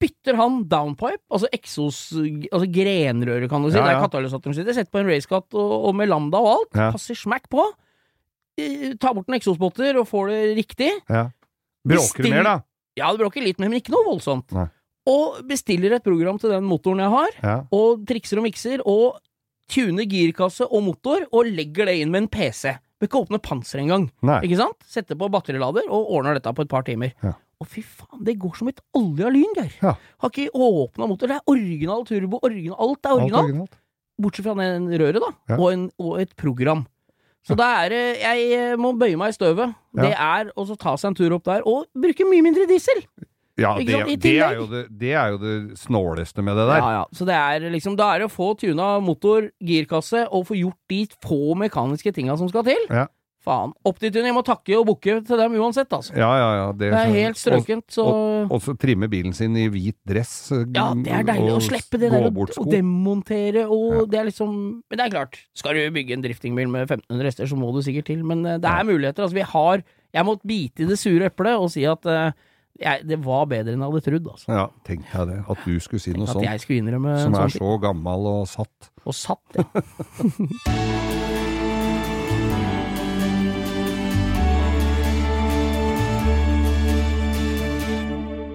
bytter 0.00 0.36
han 0.40 0.62
downpipe, 0.68 1.20
altså 1.32 1.48
eksos, 1.56 1.98
altså 2.50 2.66
grenrøret 2.72 3.48
kan 3.52 3.62
du 3.64 3.70
si, 3.70 3.76
Ja, 3.76 3.84
det 3.84 3.92
er 3.94 3.98
ja. 3.98 4.04
katalysatoren 4.06 4.56
sitter, 4.56 4.76
setter 4.76 4.92
på 4.92 5.00
en 5.02 5.08
racecut 5.12 5.56
og, 5.56 5.74
og 5.90 5.94
med 5.96 6.08
lambda 6.08 6.40
og 6.40 6.48
alt, 6.54 6.72
Ja. 6.80 6.88
passer 6.96 7.16
smack 7.16 7.46
på, 7.52 7.64
eh, 8.58 8.94
tar 9.00 9.14
bort 9.16 9.28
en 9.28 9.38
eksospotter 9.38 9.96
og 10.00 10.08
får 10.08 10.32
det 10.32 10.40
riktig, 10.58 10.90
Ja. 11.08 11.28
Bråker 11.86 12.22
det 12.26 12.30
mer, 12.32 12.42
da? 12.42 12.56
ja, 12.98 13.12
det 13.12 13.20
bråker 13.20 13.44
litt, 13.44 13.58
mer, 13.60 13.68
men 13.70 13.78
ikke 13.80 13.92
noe 13.94 14.04
voldsomt. 14.08 14.50
Nei. 14.56 14.66
Og 15.06 15.42
bestiller 15.46 15.92
et 15.94 16.02
program 16.02 16.38
til 16.42 16.50
den 16.50 16.64
motoren 16.66 16.98
jeg 16.98 17.10
har, 17.12 17.30
Ja. 17.42 17.56
og 17.70 18.04
trikser 18.08 18.38
og 18.40 18.44
mikser, 18.48 18.80
og 18.84 19.20
tuner 19.70 20.04
girkasse 20.08 20.66
og 20.66 20.82
motor, 20.82 21.26
og 21.32 21.46
legger 21.46 21.86
det 21.86 22.00
inn 22.00 22.10
med 22.10 22.22
en 22.24 22.28
PC. 22.28 22.76
Bør 23.00 23.08
ikke 23.10 23.20
åpne 23.26 23.40
panser 23.44 23.82
engang. 23.82 24.06
Ikke 24.40 24.56
sant? 24.60 24.78
Setter 24.88 25.18
på 25.20 25.28
batterilader 25.32 25.84
og 25.92 26.08
ordner 26.16 26.38
dette 26.38 26.52
på 26.56 26.64
et 26.64 26.70
par 26.72 26.86
timer. 26.86 27.12
Ja. 27.22 27.34
Og 27.60 27.68
fy 27.72 27.80
faen, 27.84 28.20
det 28.24 28.34
går 28.40 28.56
som 28.58 28.68
et 28.68 28.80
olje 28.96 29.24
av 29.24 29.32
lyn, 29.32 29.52
Geir. 29.56 29.72
Ja. 29.82 29.94
Har 30.24 30.32
ikke 30.32 30.50
åpna 30.52 31.08
motor. 31.08 31.28
Det 31.30 31.36
er 31.38 31.52
original 31.52 32.04
turbo, 32.08 32.40
original, 32.44 32.76
alt 32.80 33.00
er 33.04 33.12
Alt 33.12 33.20
originalt. 33.22 33.44
originalt. 33.50 33.78
Bortsett 34.20 34.46
fra 34.48 34.54
den 34.60 34.88
røret, 34.92 35.20
da. 35.20 35.30
Ja. 35.52 35.56
Og, 35.60 35.66
en, 35.72 35.86
og 36.00 36.20
et 36.20 36.32
program. 36.40 36.86
Så 37.46 37.54
da 37.54 37.66
er 37.84 37.92
det 37.92 38.00
Jeg 38.24 38.78
må 38.82 38.90
bøye 38.98 39.16
meg 39.20 39.30
i 39.30 39.36
støvet. 39.36 39.74
Ja. 39.96 40.02
Det 40.02 40.12
er 40.16 40.48
å 40.56 40.64
ta 40.76 40.96
seg 40.98 41.12
en 41.12 41.18
tur 41.20 41.36
opp 41.36 41.44
der, 41.46 41.62
og 41.68 41.86
bruke 41.94 42.24
mye 42.28 42.42
mindre 42.44 42.64
diesel. 42.68 43.04
Ja, 43.56 43.74
det, 43.80 44.20
det, 44.20 44.36
er 44.44 44.58
jo 44.58 44.66
det, 44.68 44.82
det 45.00 45.12
er 45.16 45.30
jo 45.32 45.38
det 45.40 45.78
snåleste 45.80 46.42
med 46.44 46.58
det 46.60 46.66
der. 46.68 46.80
Ja, 46.82 46.90
ja. 47.00 47.04
Så 47.16 47.24
det 47.24 47.36
er 47.36 47.70
liksom 47.72 47.96
Da 47.96 48.10
er 48.14 48.20
det 48.20 48.28
å 48.28 48.32
få 48.34 48.50
tuna 48.60 48.96
motor, 49.00 49.50
girkasse, 49.64 50.26
og 50.28 50.48
få 50.50 50.58
gjort 50.60 50.80
de 50.92 51.06
få 51.24 51.54
mekaniske 51.56 52.12
tinga 52.12 52.36
som 52.36 52.50
skal 52.52 52.66
til. 52.68 52.82
Ja. 52.90 53.06
Faen. 53.46 53.70
Optituning, 53.86 54.26
jeg 54.26 54.34
må 54.34 54.42
takke 54.42 54.74
og 54.74 54.88
bukke 54.88 55.20
til 55.22 55.38
dem 55.38 55.52
uansett, 55.54 55.86
altså. 55.94 56.10
Ja, 56.18 56.32
ja, 56.34 56.48
ja. 56.58 56.64
Det, 56.74 56.88
Det 56.90 56.98
er 56.98 57.12
helt 57.14 57.38
strøkent, 57.38 57.84
så 57.94 58.02
Og, 58.10 58.50
og 58.56 58.62
så 58.64 58.74
trimme 58.74 59.06
bilen 59.08 59.32
sin 59.38 59.54
i 59.56 59.68
hvit 59.70 59.96
dress. 60.02 60.50
eh, 60.50 60.64
Ja, 60.74 60.88
det 60.98 61.12
er 61.14 61.22
deilig 61.28 61.52
å 61.54 61.60
slippe 61.62 62.00
det 62.02 62.10
der 62.10 62.26
og, 62.26 62.50
demontere 62.72 63.68
og 63.70 64.10
det 64.10 64.18
er 64.18 64.26
liksom 64.32 64.50
Men 64.82 64.98
det 64.98 65.04
er 65.06 65.14
klart, 65.14 65.38
skal 65.54 65.78
du 65.78 65.84
bygge 65.94 66.16
en 66.18 66.26
driftingbil 66.26 66.68
med 66.74 66.88
1500 66.90 67.30
hester, 67.30 67.46
så 67.46 67.58
må 67.60 67.70
du 67.70 67.80
sikkert 67.86 68.10
til, 68.10 68.26
men 68.26 68.42
eh, 68.44 68.58
det 68.58 68.72
er 68.72 68.88
muligheter. 68.90 69.22
Altså, 69.28 69.38
vi 69.38 69.46
har 69.46 69.86
Jeg 70.16 70.26
må 70.26 70.36
bite 70.42 70.82
i 70.82 70.90
det 70.90 70.98
sure 70.98 71.30
eplet 71.30 71.54
og 71.54 71.70
si 71.70 71.86
at 71.86 72.04
eh, 72.10 72.32
jeg, 72.80 73.06
det 73.08 73.18
var 73.24 73.46
bedre 73.50 73.72
enn 73.72 73.80
jeg 73.84 73.88
hadde 73.92 74.04
trodd, 74.10 74.28
altså. 74.34 74.52
Ja, 74.52 74.66
tenk 74.84 75.06
deg 75.12 75.30
det. 75.32 75.38
At 75.48 75.64
du 75.64 75.74
skulle 75.80 76.02
si 76.02 76.12
noe 76.16 76.28
At 76.28 76.34
sånt. 76.36 76.44
jeg 76.48 76.60
skulle 76.64 76.82
innrømme 76.84 77.16
Som 77.22 77.34
er 77.38 77.48
sånn 77.54 77.62
så 77.64 77.74
gammel 77.86 78.30
og 78.34 78.46
satt. 78.50 78.90
Og 79.06 79.14
satt, 79.16 79.56
ja. 79.56 79.64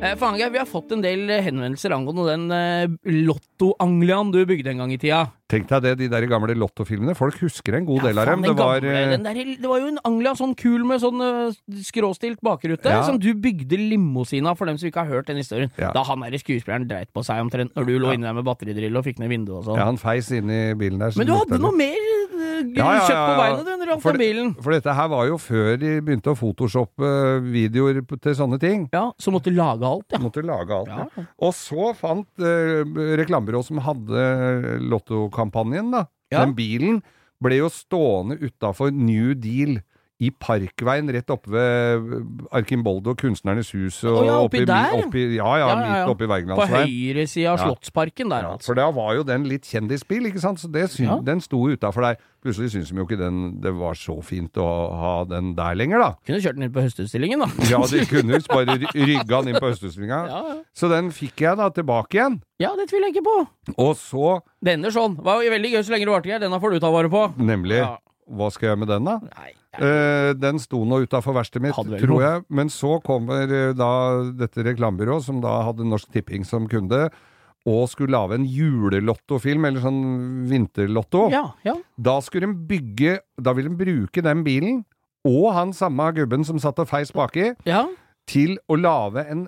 Faen, 0.01 0.33
Geir, 0.39 0.49
vi 0.49 0.57
har 0.57 0.65
fått 0.65 0.91
en 0.95 1.01
del 1.03 1.27
eh, 1.29 1.43
henvendelser 1.45 1.93
angående 1.93 2.23
den 2.31 2.45
eh, 2.55 3.11
Lotto-Angliaen 3.27 4.31
du 4.33 4.39
bygde 4.49 4.71
en 4.73 4.79
gang 4.81 4.93
i 4.95 4.97
tida. 4.97 5.27
Tenk 5.51 5.67
deg 5.69 5.83
det, 5.83 5.91
de 5.99 6.07
der 6.09 6.25
gamle 6.31 6.55
Lotto-filmene. 6.57 7.13
Folk 7.17 7.35
husker 7.43 7.75
en 7.77 7.85
god 7.85 8.05
del 8.07 8.17
av 8.21 8.29
dem. 8.31 8.41
Det 8.47 8.53
var 8.57 8.79
gamle, 8.81 8.95
eh, 8.97 9.09
den 9.11 9.25
der, 9.27 9.39
det 9.61 9.69
var 9.69 9.81
jo 9.83 9.91
en 9.91 9.99
Anglia 10.07 10.33
sånn 10.39 10.55
kul 10.57 10.85
med 10.89 11.03
sånn 11.03 11.21
eh, 11.21 11.53
skråstilt 11.85 12.41
bakrute, 12.41 12.89
Ja. 12.89 13.03
som 13.05 13.19
du 13.21 13.29
bygde 13.37 13.77
limosina 13.77 14.55
for 14.57 14.65
dem 14.71 14.79
som 14.81 14.89
ikke 14.89 15.03
har 15.05 15.11
hørt 15.19 15.27
den 15.29 15.37
historien. 15.43 15.69
Ja. 15.77 15.91
Da 15.93 16.01
han 16.09 16.25
der 16.25 16.37
skuespilleren 16.41 16.87
dreit 16.89 17.13
på 17.13 17.21
seg 17.27 17.43
omtrent 17.45 17.75
når 17.77 17.85
du 17.85 17.93
lå 18.01 18.15
inne 18.15 18.25
der 18.31 18.33
med 18.39 18.47
batteridrill 18.47 18.97
og 18.97 19.05
fikk 19.05 19.21
ned 19.21 19.29
vinduet 19.35 19.59
og 19.61 19.69
sånn. 19.69 19.77
ja, 19.83 19.85
Han 19.91 20.01
feis 20.01 20.31
inn 20.33 20.49
i 20.49 20.73
bilen 20.73 20.97
der. 21.03 21.13
Men 21.19 21.29
du 21.29 21.35
hadde 21.37 21.61
noe 21.61 21.75
mer 21.77 21.93
eh, 21.93 22.10
Ja, 22.77 22.87
ja, 22.95 23.03
kjøtt 23.05 23.21
på 23.21 23.35
beinet 23.39 23.65
du, 23.65 23.71
når 23.81 23.89
du 23.91 24.03
For 24.03 24.19
bilen. 24.21 24.51
For 24.61 24.75
dette 24.75 24.95
her 24.97 25.09
var 25.11 25.27
jo 25.29 25.37
før 25.41 25.69
de 25.81 25.93
begynte 26.05 26.31
å 26.33 26.37
photoshoppe 26.39 27.11
videoer 27.45 28.01
til 28.15 28.35
sånne 28.37 28.59
ting. 28.61 28.85
Ja, 28.95 29.07
så 29.19 29.33
måtte 29.33 29.51
du 29.51 29.57
lage 29.59 29.87
alt, 29.87 30.07
ja. 30.13 30.21
Måtte 30.23 30.43
lage 30.45 30.77
alt. 30.77 30.91
Ja. 30.91 31.25
Og 31.41 31.55
så 31.57 31.91
fant 31.97 32.43
eh, 32.43 32.81
reklamebyrået 33.21 33.67
som 33.67 33.81
hadde 33.83 34.25
lottokampanjen, 34.91 35.91
da, 35.95 36.05
den 36.31 36.55
bilen, 36.57 37.01
ble 37.41 37.57
jo 37.63 37.71
stående 37.73 38.37
utafor 38.41 38.93
New 38.93 39.33
Deal. 39.33 39.79
I 40.21 40.29
Parkveien 40.29 41.09
rett 41.09 41.31
oppe 41.33 41.49
ved 41.49 42.11
Arkimboldo, 42.53 43.15
Kunstnernes 43.17 43.71
hus. 43.73 44.03
Og 44.05 44.19
Å 44.21 44.25
ja, 44.27 44.35
oppi 44.45 44.59
oppi- 44.61 44.67
der? 44.69 44.91
Oppi, 45.01 45.23
ja, 45.35 45.47
ja, 45.57 45.67
Ja, 45.67 45.67
ja, 45.69 45.87
midt 46.05 46.11
oppi 46.13 46.25
På 46.27 46.33
Wergelandsveien. 46.35 46.85
høyre 46.85 47.15
høyresida 47.25 47.53
av. 47.55 47.59
Slottsparken 47.65 48.29
der, 48.29 48.43
altså. 48.51 48.65
for 48.69 48.75
da 48.75 48.89
var 48.91 49.15
jo 49.15 49.23
den 49.23 49.43
litt 49.49 49.63
kjendisbil, 49.65 50.27
ikke 50.29 50.39
sant? 50.43 50.59
Så 50.61 50.69
det 50.71 50.89
syn, 50.93 51.23
den 51.25 51.41
sto 51.41 51.57
utafor 51.71 52.01
der. 52.05 52.17
Plutselig 52.41 52.71
syntes 52.73 52.89
de 52.89 52.97
jo 52.97 53.05
ikke 53.05 53.17
den, 53.19 53.61
det 53.61 53.73
var 53.77 53.93
så 53.93 54.15
fint 54.25 54.53
å 54.57 54.65
ha 54.97 55.23
den 55.29 55.53
der 55.55 55.75
lenger, 55.77 55.99
da. 56.01 56.11
Kunne 56.25 56.39
kjørt 56.41 56.55
den 56.57 56.63
inn 56.63 56.71
på 56.73 56.81
høstutstillingen, 56.85 57.39
da. 57.39 57.49
Ja, 57.69 57.81
de 57.85 58.05
kunne 58.13 58.37
jo 58.37 58.41
bare 58.49 58.77
ry- 58.77 58.93
rygga 58.97 59.41
den 59.43 59.53
inn 59.55 59.59
på 59.61 59.69
Høstutstillingen 59.69 60.29
Ja, 60.29 60.41
ja. 60.53 60.55
Så 60.73 60.89
den 60.89 61.09
fikk 61.13 61.41
jeg 61.45 61.57
da 61.57 61.69
tilbake 61.69 62.17
igjen. 62.17 62.41
ja, 62.59 62.75
det 62.77 62.89
tviler 62.89 63.09
jeg 63.09 63.17
ikke 63.21 63.25
på. 63.25 63.47
Og 63.77 63.95
så, 63.97 64.41
Denne 64.63 64.89
sånn. 64.93 65.17
Var 65.21 65.43
jo 65.45 65.49
veldig 65.53 65.71
gøy 65.73 65.81
så 65.85 65.93
lenge 65.93 66.05
det 66.05 66.13
varte, 66.13 66.29
Geir. 66.29 66.39
Denne 66.41 66.59
får 66.61 66.71
du 66.73 66.79
ta 66.79 66.89
vare 66.93 67.09
på. 67.09 67.25
nemlig 67.37 67.77
Ja. 67.81 67.97
Hva 68.29 68.51
skal 68.53 68.73
jeg 68.73 68.81
med 68.83 68.91
den, 68.91 69.07
da? 69.07 69.17
Nei, 69.37 69.53
Eh, 69.79 70.33
den 70.35 70.59
sto 70.59 70.81
nå 70.83 70.97
utafor 71.05 71.35
verkstedet 71.37 71.69
mitt, 71.69 72.01
tror 72.01 72.23
jeg. 72.25 72.43
Men 72.51 72.67
så 72.71 72.97
kommer 73.05 73.47
eh, 73.47 73.69
da 73.77 73.91
dette 74.35 74.65
reklamebyrået, 74.67 75.23
som 75.23 75.39
da 75.43 75.61
hadde 75.69 75.87
Norsk 75.87 76.11
Tipping 76.11 76.43
som 76.47 76.67
kunde, 76.67 77.05
og 77.69 77.85
skulle 77.87 78.11
lage 78.11 78.35
en 78.35 78.47
julelottofilm, 78.49 79.69
eller 79.69 79.83
sånn 79.83 80.01
vinterlotto. 80.49 81.29
ja, 81.31 81.45
ja. 81.63 81.77
Da 81.95 82.17
skulle 82.25 82.49
de 82.49 82.67
bygge 82.67 83.19
Da 83.39 83.53
ville 83.53 83.69
de 83.69 83.77
bruke 83.79 84.23
den 84.25 84.43
bilen, 84.43 84.83
og 85.23 85.53
han 85.53 85.71
samme 85.71 86.09
gubben 86.17 86.43
som 86.43 86.59
satt 86.59 86.79
og 86.81 86.89
feis 86.89 87.13
baki, 87.13 87.53
ja. 87.65 87.85
til 88.27 88.57
å 88.67 88.75
lage 88.75 89.23
en 89.29 89.47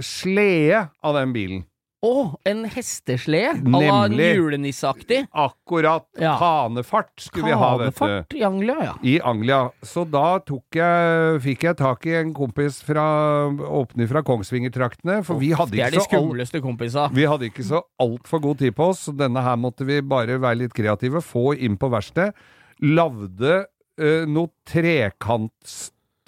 slede 0.00 0.88
av 1.02 1.18
den 1.18 1.34
bilen. 1.34 1.66
Å, 1.98 2.38
en 2.46 2.60
hesteslede? 2.70 3.58
À 3.58 3.80
la 3.82 3.94
Nemlig. 4.06 4.36
julenisseaktig? 4.38 5.24
Akkurat 5.34 6.06
Ja. 6.20 6.36
Hanefart 6.38 7.10
skulle 7.18 7.46
vi 7.48 7.56
ha, 7.58 7.70
vet 7.76 7.90
du. 7.90 7.98
Kanefart 7.98 8.34
i 8.38 8.44
Anglia, 8.46 8.76
ja. 8.84 8.92
I 9.02 9.20
Anglia. 9.20 9.70
Så 9.82 10.04
da 10.06 10.38
jeg, 10.38 11.40
fikk 11.42 11.64
jeg 11.64 11.76
tak 11.76 12.06
i 12.06 12.14
en 12.20 12.32
kompis 12.32 12.78
fra, 12.86 13.50
åpne 13.50 14.06
fra 14.06 14.22
Kongsvinger-traktene, 14.22 15.24
for 15.26 15.42
vi 15.42 15.50
hadde 15.50 15.74
Det 15.74 15.82
er 15.82 15.90
ikke 15.90 15.98
de 15.98 16.04
så 16.04 16.22
skumleste 16.22 16.60
kompisa. 16.62 17.08
vi 17.12 17.26
hadde 17.26 17.50
ikke 17.50 17.66
så 17.66 17.82
altfor 17.98 18.42
god 18.46 18.58
tid 18.58 18.76
på 18.78 18.92
oss, 18.92 19.08
så 19.08 19.16
denne 19.18 19.42
her 19.42 19.56
måtte 19.56 19.84
vi 19.84 20.00
bare 20.00 20.38
være 20.38 20.62
litt 20.62 20.74
kreative, 20.74 21.20
få 21.20 21.56
inn 21.58 21.76
på 21.76 21.90
verkstedet. 21.90 22.30
Lagde 22.78 23.66
uh, 23.98 24.22
noe 24.30 24.54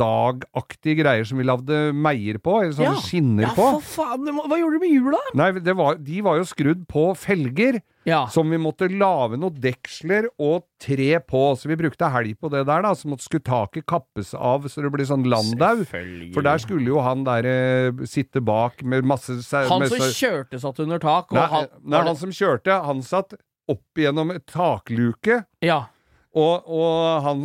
trekantstagaktige 0.00 0.98
greier 1.02 1.26
som 1.28 1.38
vi 1.40 1.44
lagde 1.46 1.78
meier 1.94 2.38
på, 2.42 2.58
eller 2.62 2.72
sånne 2.76 2.96
Ja. 2.96 3.00
skinner 3.04 3.42
Ja, 3.44 3.54
på. 3.54 3.80
for 3.80 4.04
faen! 4.04 4.24
Hva 4.26 4.58
gjorde 4.58 4.78
du 4.78 4.80
med 4.80 4.90
hjula? 4.90 5.18
Nei, 5.34 5.52
det 5.60 5.76
var, 5.76 5.94
de 5.96 6.20
var 6.22 6.36
jo 6.38 6.44
skrudd 6.44 6.86
på 6.88 7.14
felger, 7.16 7.80
Ja. 8.06 8.26
som 8.28 8.48
vi 8.48 8.56
måtte 8.56 8.88
lage 8.88 9.36
noen 9.38 9.60
deksler 9.60 10.28
og 10.38 10.64
tre 10.80 11.18
på. 11.20 11.54
Så 11.56 11.68
vi 11.68 11.76
brukte 11.76 12.10
helg 12.10 12.38
på 12.40 12.50
det 12.50 12.64
der, 12.66 12.82
da. 12.82 12.92
Så 12.94 13.06
måtte 13.06 13.22
skulle 13.22 13.42
taket 13.44 13.84
kappes 13.86 14.32
av 14.34 14.64
så 14.64 14.82
det 14.82 14.90
ble 14.90 15.04
sånn 15.04 15.24
landau. 15.28 15.84
For 16.32 16.40
der 16.42 16.58
skulle 16.58 16.86
jo 16.86 17.00
han 17.00 17.24
der 17.24 17.44
eh, 17.44 17.92
sitte 18.06 18.40
bak 18.40 18.82
med 18.82 19.04
masse 19.04 19.32
Han 19.68 19.80
med 19.80 19.88
som 19.90 19.98
kjørte 19.98 20.58
satt 20.60 20.80
under 20.80 20.98
tak, 20.98 21.30
og 21.30 21.34
Nei, 21.36 21.46
han 21.46 21.66
nei, 21.84 22.02
han 22.02 22.16
som 22.16 22.30
kjørte, 22.30 22.84
han 22.84 23.02
satt 23.02 23.34
opp 23.68 23.84
gjennom 23.96 24.30
et 24.34 24.46
takluke. 24.46 25.44
Ja. 25.62 25.86
Og, 26.30 26.62
og 26.70 27.24
han, 27.24 27.40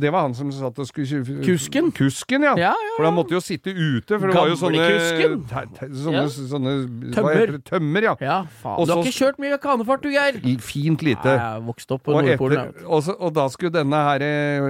det 0.00 0.08
var 0.14 0.22
han 0.24 0.32
som 0.32 0.48
satt 0.48 0.78
og 0.80 0.86
skulle 0.88 1.20
Kusken? 1.44 1.90
Kusken, 1.92 2.40
ja. 2.46 2.54
Ja, 2.56 2.70
ja, 2.72 2.92
For 2.96 3.04
han 3.04 3.12
måtte 3.18 3.34
jo 3.36 3.40
sitte 3.44 3.68
ute, 3.76 4.16
for 4.16 4.30
det 4.30 4.36
var 4.38 4.48
jo 4.48 4.54
sånne 4.56 4.80
te- 5.44 5.66
te- 5.76 5.88
Sånne, 5.92 6.22
Ja. 6.22 6.28
sånne 6.48 6.72
Tømmer. 7.12 7.52
det? 7.52 7.60
Tømmer, 7.68 8.00
ja. 8.08 8.14
Ja, 8.24 8.38
faen. 8.62 8.78
Og 8.80 8.88
Du 8.88 8.94
har 8.94 9.02
ikke 9.04 9.12
kjørt 9.18 9.36
mye 9.44 9.58
kanefart, 9.60 10.00
du, 10.00 10.08
Geir? 10.14 10.40
Fint 10.64 11.04
lite. 11.04 11.34
Nei, 11.36 11.36
Jeg 11.36 11.60
vokste 11.68 11.92
opp 11.98 12.02
på 12.08 12.14
Og, 12.16 12.24
Nordpolen. 12.24 12.72
etter, 12.72 12.88
og, 12.88 13.04
så, 13.04 13.12
og 13.20 13.34
da 13.36 13.44
skulle 13.52 13.74
denne 13.76 14.00
her 14.08 14.24
eh, 14.24 14.64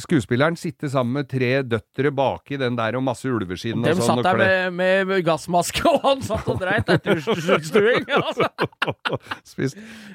skuespilleren 0.00 0.56
sitte 0.56 0.88
sammen 0.88 1.12
med 1.20 1.28
tre 1.28 1.60
døtre 1.62 2.08
baki 2.14 2.56
den 2.60 2.76
der 2.78 2.96
og 2.96 3.02
masse 3.04 3.28
ulveskinn 3.28 3.84
og 3.84 4.00
sånn. 4.00 4.08
satt 4.08 4.24
og 4.24 4.26
der 4.40 4.70
med, 4.70 5.04
med 5.12 5.20
gassmaske, 5.28 5.84
og 5.92 6.00
han 6.08 6.22
satt 6.24 6.48
og 6.48 6.56
dreit 6.64 6.88
etter 6.88 7.20
sluttstuing. 7.20 8.08
Altså. 8.16 8.48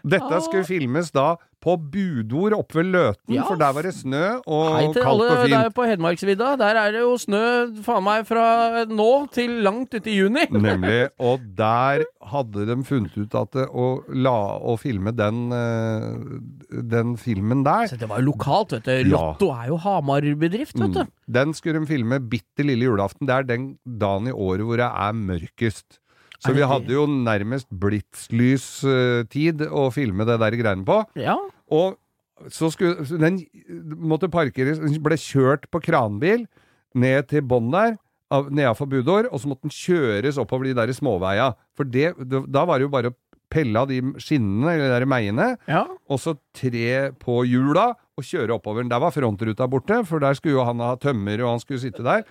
Dette 0.04 0.42
skulle 0.50 0.66
filmes 0.68 1.12
da 1.14 1.36
på 1.64 1.78
Budord 1.80 2.56
oppe 2.58 2.82
ved 2.82 2.90
Løten, 2.92 3.34
Ja. 3.38 3.46
for 3.48 3.56
der 3.60 3.72
var 3.76 3.86
det 3.88 3.94
snø 3.96 4.24
og 4.44 4.64
Hei 4.76 4.88
kaldt 4.92 5.08
alle 5.08 5.28
og 5.32 5.50
der 5.54 5.70
på 5.72 5.86
Hedmarksvidda. 5.88 6.50
Der 6.60 6.80
er 6.82 6.92
det 6.92 7.04
jo 7.06 7.14
snø 7.22 7.44
faen 7.86 8.04
meg 8.04 8.26
fra 8.28 8.84
nå 8.90 9.10
til 9.32 9.62
langt 9.64 9.96
ut 9.96 10.10
i 10.12 10.18
juni. 10.18 10.44
Nemlig. 10.68 11.08
Og 11.24 11.40
der 11.56 12.04
hadde 12.34 12.68
de 12.68 12.78
funnet 12.88 13.16
ut 13.18 13.38
at 13.40 13.52
det, 13.56 13.68
å, 13.72 13.88
la, 14.12 14.36
å 14.60 14.76
filme 14.82 15.16
den, 15.16 15.46
eh, 15.56 16.82
den 16.94 17.16
filmen 17.22 17.64
der 17.64 17.88
Så 17.92 18.00
det 18.02 18.10
var 18.12 18.20
jo 18.20 18.32
lokalt, 18.34 18.76
vet 18.76 18.92
du. 19.08 19.14
Ja. 19.16 19.26
Er 19.64 19.68
jo 19.72 19.80
Hamar-bedrift, 19.84 20.76
vet 20.80 20.94
du. 21.00 21.04
Mm. 21.06 21.12
Den 21.40 21.54
skulle 21.56 21.80
de 21.80 21.88
filme 21.88 22.20
bitte 22.20 22.66
lille 22.68 22.90
julaften. 22.90 23.28
Det 23.30 23.36
er 23.40 23.48
den 23.48 23.68
dagen 23.88 24.28
i 24.28 24.36
året 24.36 24.68
hvor 24.68 24.80
det 24.82 24.90
er 24.92 25.14
mørkest. 25.16 26.00
Så 26.44 26.54
vi 26.56 26.66
hadde 26.68 26.92
jo 26.94 27.06
nærmest 27.08 27.68
blitslystid 27.72 29.64
å 29.70 29.88
filme 29.94 30.26
det 30.28 30.40
der 30.42 30.58
greiene 30.60 30.86
på. 30.88 31.00
Ja. 31.20 31.38
Og 31.74 31.98
så 32.52 32.70
skulle 32.74 33.06
så 33.08 33.18
Den 33.22 33.38
måtte 34.04 34.28
parkeres 34.32 34.80
ble 35.00 35.16
kjørt 35.22 35.70
på 35.72 35.80
kranbil 35.86 36.46
ned 36.98 37.30
til 37.32 37.42
bånn 37.48 37.72
der, 37.74 37.96
av- 38.34 38.50
nedafor 38.52 38.90
Budår, 38.90 39.30
og 39.32 39.40
så 39.42 39.48
måtte 39.52 39.68
den 39.70 39.74
kjøres 39.74 40.38
oppover 40.42 40.66
de 40.68 40.74
der 40.78 40.92
småveia. 40.94 41.52
For 41.78 41.86
det, 41.86 42.14
da 42.52 42.66
var 42.66 42.80
det 42.82 42.88
jo 42.88 42.94
bare 42.94 43.12
å 43.14 43.18
pelle 43.54 43.78
av 43.80 43.88
de 43.92 44.00
skinnene, 44.18 44.72
eller 44.74 44.88
de 44.90 44.94
der 44.96 45.06
meiene, 45.06 45.48
ja. 45.70 45.84
og 46.10 46.18
så 46.20 46.34
tre 46.58 47.12
på 47.22 47.44
hjula 47.46 47.92
og 48.18 48.26
kjøre 48.26 48.56
oppover. 48.58 48.86
Der 48.90 49.00
var 49.02 49.14
frontruta 49.14 49.68
borte, 49.70 50.02
for 50.10 50.20
der 50.20 50.34
skulle 50.38 50.58
jo 50.58 50.66
han 50.66 50.82
ha 50.82 50.96
tømmer, 50.98 51.42
og 51.46 51.52
han 51.56 51.62
skulle 51.62 51.82
sitte 51.84 52.04
der. 52.06 52.26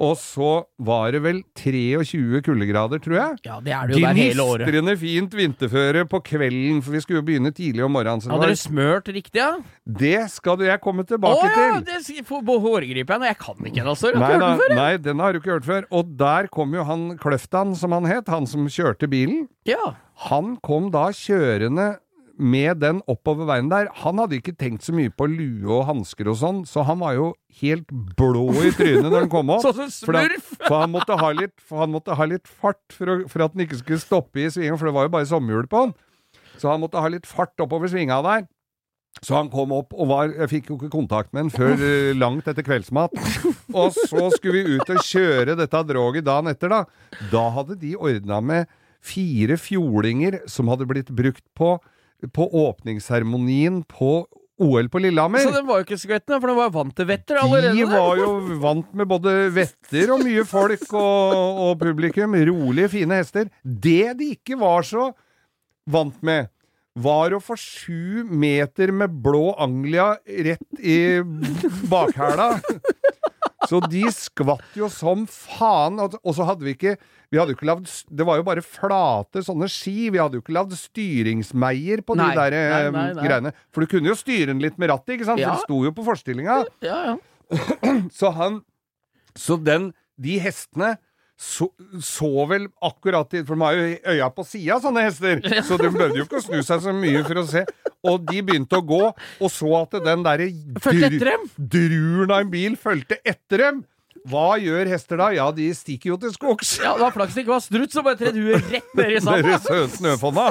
Og 0.00 0.16
så 0.16 0.64
var 0.82 1.12
det 1.12 1.20
vel 1.22 1.42
23 1.58 2.40
kuldegrader, 2.46 2.98
tror 3.04 3.16
jeg. 3.18 3.36
Ja, 3.46 3.58
det 3.60 3.72
er 3.76 3.86
det 3.90 3.96
jo 3.98 4.06
der 4.06 4.16
hele 4.18 4.42
året. 4.46 4.64
Gnistrende 4.66 4.94
fint 4.98 5.36
vinterføre 5.36 6.04
på 6.10 6.20
kvelden, 6.26 6.80
for 6.82 6.96
vi 6.96 7.02
skulle 7.04 7.20
jo 7.20 7.26
begynne 7.28 7.52
tidlig 7.54 7.84
om 7.84 7.92
morgenen. 7.92 8.24
Hadde 8.32 8.48
dere 8.48 8.58
smørt 8.58 9.10
riktig, 9.12 9.38
ja? 9.42 9.50
det 9.86 10.30
skal 10.32 10.56
du 10.58 10.64
jeg 10.64 10.80
komme 10.82 11.04
Å 11.04 11.10
tilbake 11.12 11.50
ja! 11.50 11.54
til. 11.76 11.84
Det 11.90 11.98
s- 12.02 12.26
får 12.26 12.42
på 12.48 12.58
hårgripe 12.64 13.18
jeg, 13.18 13.28
jeg 13.32 13.38
kan 13.44 13.56
ikke 13.68 13.78
den, 13.82 13.90
altså. 13.92 14.12
Har 14.14 14.22
Nei, 14.24 14.38
da, 14.42 14.52
før. 14.58 14.74
nei, 14.78 14.92
den 14.96 15.18
har 15.22 15.32
du 15.32 15.38
ikke 15.42 15.54
hørt 15.56 15.68
før. 15.68 15.86
Og 15.92 16.16
der 16.18 16.48
kom 16.52 16.74
jo 16.74 16.84
han 16.88 17.06
Kløftan, 17.22 17.76
som 17.78 17.92
han 17.92 18.08
het, 18.08 18.28
han 18.32 18.46
som 18.46 18.66
kjørte 18.66 19.08
bilen. 19.12 19.46
Ja. 19.68 19.94
Han 20.28 20.56
kom 20.64 20.90
da 20.94 21.08
kjørende 21.14 21.98
med 22.38 22.80
den 22.82 23.00
oppover 23.10 23.48
veien 23.48 23.70
der. 23.70 23.90
Han 24.02 24.20
hadde 24.22 24.38
ikke 24.38 24.54
tenkt 24.58 24.86
så 24.86 24.94
mye 24.96 25.12
på 25.12 25.28
lue 25.30 25.68
og 25.72 25.86
hansker 25.88 26.30
og 26.32 26.38
sånn, 26.40 26.62
så 26.68 26.84
han 26.88 27.00
var 27.02 27.16
jo 27.18 27.32
helt 27.60 27.90
blå 28.18 28.46
i 28.62 28.72
trynet 28.76 29.08
når 29.08 29.26
han 29.26 29.32
kom 29.32 29.52
opp. 29.54 29.64
Sånn 29.66 29.78
som 29.82 29.92
smurf! 29.92 30.54
for, 30.62 30.78
han 30.80 30.94
måtte 30.94 31.18
ha 31.20 31.32
litt, 31.36 31.54
han 31.68 31.92
måtte 31.92 32.16
ha 32.18 32.28
litt 32.28 32.48
fart 32.48 32.82
for, 32.94 33.12
å, 33.12 33.18
for 33.30 33.44
at 33.44 33.54
han 33.54 33.66
ikke 33.66 33.82
skulle 33.82 34.02
stoppe 34.02 34.44
i 34.44 34.48
svingen, 34.52 34.78
for 34.80 34.88
det 34.88 34.96
var 34.96 35.08
jo 35.08 35.14
bare 35.18 35.28
sommerhjul 35.28 35.68
på 35.70 35.86
han. 35.86 35.94
Så 36.56 36.70
han 36.70 36.82
måtte 36.82 37.02
ha 37.02 37.10
litt 37.12 37.28
fart 37.28 37.58
oppover 37.62 37.90
svinga 37.92 38.20
der. 38.24 38.44
Så 39.20 39.36
han 39.36 39.50
kom 39.52 39.74
opp 39.76 39.92
og 39.92 40.08
var 40.08 40.30
Jeg 40.32 40.48
fikk 40.48 40.70
jo 40.70 40.76
ikke 40.78 40.92
kontakt 40.94 41.34
med 41.34 41.44
han 41.44 41.52
før 41.52 41.74
uh, 41.76 42.12
langt 42.16 42.46
etter 42.48 42.64
kveldsmat. 42.64 43.12
Og 43.76 43.92
så 43.92 44.30
skulle 44.36 44.62
vi 44.62 44.78
ut 44.78 44.92
og 44.94 45.02
kjøre 45.04 45.56
dette 45.58 45.82
droget 45.90 46.24
dagen 46.26 46.48
etter, 46.50 46.72
da. 46.72 47.18
Da 47.32 47.48
hadde 47.58 47.76
de 47.82 47.92
ordna 47.98 48.40
med 48.40 48.70
fire 49.02 49.58
fjordinger 49.58 50.40
som 50.50 50.70
hadde 50.70 50.86
blitt 50.88 51.10
brukt 51.12 51.44
på, 51.58 51.74
på 52.30 52.46
åpningsseremonien 52.68 53.82
på 53.88 54.22
OL 54.62 54.88
på 54.92 55.00
Lillehammer. 55.02 55.42
Så 55.42 55.50
den 55.54 55.66
var 55.66 55.80
jo 55.80 55.86
ikke 55.86 55.98
skvetten, 55.98 56.38
for 56.38 56.52
den 56.52 56.58
var 56.58 56.72
vant 56.74 56.94
til 56.96 57.08
vetter 57.08 57.40
allerede. 57.42 57.74
De 57.74 57.86
var 57.88 58.20
jo 58.20 58.30
vant 58.62 58.94
med 58.94 59.10
både 59.10 59.34
vetter 59.54 60.12
og 60.14 60.22
mye 60.22 60.44
folk 60.46 60.86
og, 60.92 61.42
og 61.66 61.76
publikum. 61.82 62.36
Rolige, 62.52 62.92
fine 62.92 63.18
hester. 63.22 63.50
Det 63.62 64.12
de 64.20 64.32
ikke 64.36 64.58
var 64.60 64.86
så 64.86 65.10
vant 65.90 66.18
med, 66.22 66.50
var 66.92 67.32
å 67.32 67.40
få 67.40 67.56
sju 67.56 68.22
meter 68.28 68.92
med 68.92 69.14
blå 69.24 69.54
Anglia 69.60 70.12
rett 70.22 70.82
i 70.84 70.98
bakhæla. 71.90 72.50
Så 73.70 73.80
de 73.90 74.02
skvatt 74.14 74.76
jo 74.78 74.88
som 74.92 75.26
faen. 75.30 76.00
Og 76.02 76.32
så 76.36 76.46
hadde 76.48 76.66
vi 76.66 76.74
ikke 76.76 76.96
vi 77.32 77.38
hadde 77.40 77.54
jo 77.54 77.56
ikke 77.56 77.64
lagd, 77.70 77.86
Det 78.12 78.24
var 78.28 78.36
jo 78.36 78.44
bare 78.44 78.60
flate 78.60 79.40
sånne 79.46 79.64
ski. 79.72 80.10
Vi 80.12 80.20
hadde 80.20 80.36
jo 80.36 80.42
ikke 80.44 80.52
lagd 80.52 80.74
styringsmeier 80.76 82.02
på 82.04 82.16
Nei, 82.18 82.26
de 82.28 82.42
der 82.42 82.56
eh, 82.58 82.88
nei, 82.92 83.06
nei. 83.16 83.24
greiene. 83.24 83.52
For 83.72 83.84
du 83.84 83.88
kunne 83.94 84.10
jo 84.12 84.16
styre 84.18 84.50
den 84.52 84.60
litt 84.60 84.76
med 84.76 84.92
rattet, 84.92 85.14
ikke 85.16 85.30
sant? 85.30 85.40
Ja. 85.40 85.54
For 85.54 85.62
det 85.62 85.64
sto 85.64 85.78
jo 85.86 85.94
på 85.96 86.04
forstillinga. 86.10 86.58
Ja, 86.84 86.98
ja. 87.08 87.16
Så 88.18 88.30
han 88.36 88.60
Så 89.36 89.56
den 89.60 89.90
De 90.20 90.36
hestene 90.40 90.94
så, 91.42 91.66
så 92.04 92.28
vel 92.46 92.68
akkurat 92.84 93.32
i 93.34 93.40
For 93.46 93.58
de 93.58 93.64
har 93.66 93.74
jo 93.78 93.86
øya 94.14 94.28
på 94.34 94.44
sida, 94.46 94.76
sånne 94.82 95.02
hester, 95.08 95.40
så 95.66 95.78
de 95.80 95.90
behøvde 95.90 96.20
jo 96.20 96.26
ikke 96.28 96.38
å 96.38 96.44
snu 96.44 96.60
seg 96.62 96.84
så 96.84 96.94
mye 96.94 97.22
for 97.26 97.40
å 97.42 97.46
se. 97.50 97.64
Og 98.06 98.22
de 98.28 98.42
begynte 98.46 98.78
å 98.78 98.84
gå, 98.86 99.00
og 99.10 99.50
så 99.50 99.72
at 99.80 99.96
den 100.06 100.22
derre 100.26 100.46
druren 101.58 102.30
av 102.30 102.44
en 102.44 102.52
bil 102.52 102.78
fulgte 102.78 103.18
etter 103.26 103.66
dem. 103.66 103.82
Hva 104.30 104.54
gjør 104.62 104.86
hester 104.92 105.18
da? 105.18 105.26
Ja, 105.34 105.48
de 105.54 105.64
stikker 105.74 106.12
jo 106.12 106.16
til 106.22 106.30
skogs. 106.34 106.76
Ja, 106.82 106.92
det 106.94 107.02
var 107.02 107.14
flaks 107.14 107.34
det 107.34 107.42
ikke 107.42 107.54
var 107.56 107.64
strutt 107.64 107.94
som 107.94 108.04
bare 108.06 108.18
tredde 108.20 108.38
huet 108.44 108.68
rett 108.70 108.92
ned 108.98 109.16
i 109.16 109.20
sanda. 109.24 109.58
snøfonna. 109.96 110.44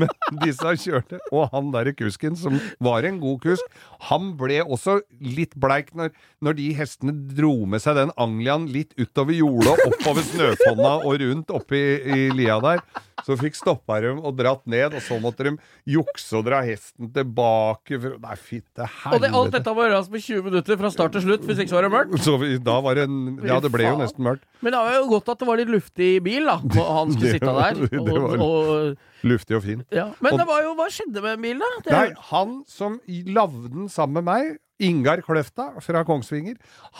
Men 0.00 0.10
disse 0.42 0.72
kjørte. 0.82 1.20
Og 1.30 1.46
han 1.52 1.70
derre 1.74 1.92
kusken, 1.94 2.34
som 2.38 2.58
var 2.82 3.06
en 3.06 3.20
god 3.22 3.38
kusk, 3.44 3.78
han 4.10 4.32
ble 4.40 4.58
også 4.64 4.98
litt 5.22 5.54
bleik 5.62 5.92
når, 5.94 6.10
når 6.42 6.58
de 6.58 6.68
hestene 6.74 7.14
dro 7.38 7.54
med 7.70 7.84
seg 7.84 8.00
den 8.00 8.10
Anglian 8.20 8.66
litt 8.74 8.96
utover 8.98 9.36
jordet, 9.38 9.76
oppover 9.86 10.26
snøfonna 10.32 10.96
og 11.06 11.20
rundt 11.22 11.54
oppi 11.54 11.84
i 12.02 12.24
lia 12.34 12.58
der. 12.64 12.82
Så 13.24 13.36
fikk 13.38 13.54
stoppa 13.56 14.00
dem 14.02 14.18
og 14.24 14.34
dratt 14.36 14.64
ned, 14.66 14.94
og 14.98 15.02
så 15.04 15.18
måtte 15.22 15.44
de 15.46 15.52
jukse 15.86 16.34
og 16.38 16.44
dra 16.48 16.60
hesten 16.66 17.12
tilbake 17.14 17.98
for 18.02 18.18
Nei, 18.24 18.34
fytte 18.40 18.88
Og 19.12 19.20
det, 19.22 19.30
alt 19.32 19.52
dette 19.54 19.74
var 19.76 19.90
rast 19.94 20.10
med 20.10 20.20
20 20.24 20.42
minutter 20.48 20.76
fra 20.80 20.90
start 20.90 21.12
til 21.16 21.22
slutt, 21.26 21.44
hvis 21.46 21.58
ikke 21.62 21.72
så 21.72 21.78
var 21.78 21.86
det 21.88 21.92
mørkt. 21.94 22.18
Så 22.24 22.36
vi, 22.42 22.58
da 22.58 22.78
var 22.84 22.94
det 22.98 23.04
en 23.08 23.38
Ja, 23.46 23.60
det 23.62 23.70
ble 23.74 23.86
jo 23.86 23.96
nesten 24.00 24.24
mørkt. 24.26 24.44
Men 24.60 24.72
det 24.74 24.80
var 24.82 24.94
jo 24.98 25.06
godt 25.14 25.28
at 25.34 25.38
det 25.44 25.48
var 25.48 25.60
litt 25.62 25.72
luftig 25.72 26.10
bil, 26.24 26.44
da. 26.50 26.56
Og 26.64 26.92
han 26.98 27.12
skulle 27.14 27.32
sitte 27.36 27.54
der. 27.54 27.80
der. 27.80 27.92
det 27.94 28.22
var- 28.22 28.44
og, 28.48 28.96
Luftig 29.24 29.56
og 29.56 29.62
fint. 29.64 29.86
ja. 29.94 30.10
Men 30.20 30.32
Og- 30.34 30.38
det 30.42 30.46
var 30.50 30.62
jo 30.66 30.74
Hva 30.76 30.88
skjedde 30.92 31.22
med 31.22 31.40
bilen, 31.40 31.60
da? 31.60 31.80
Det, 31.84 31.92
Nei, 31.92 32.08
han 32.32 32.58
som 32.68 33.00
lagde 33.08 33.70
den 33.72 33.88
sammen 33.88 34.20
med 34.20 34.24
meg, 34.28 34.58
Ingar 34.82 35.22
Kløfta 35.22 35.70
fra 35.80 36.02
Kongsvinger, 36.04 36.56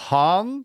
han 0.08 0.64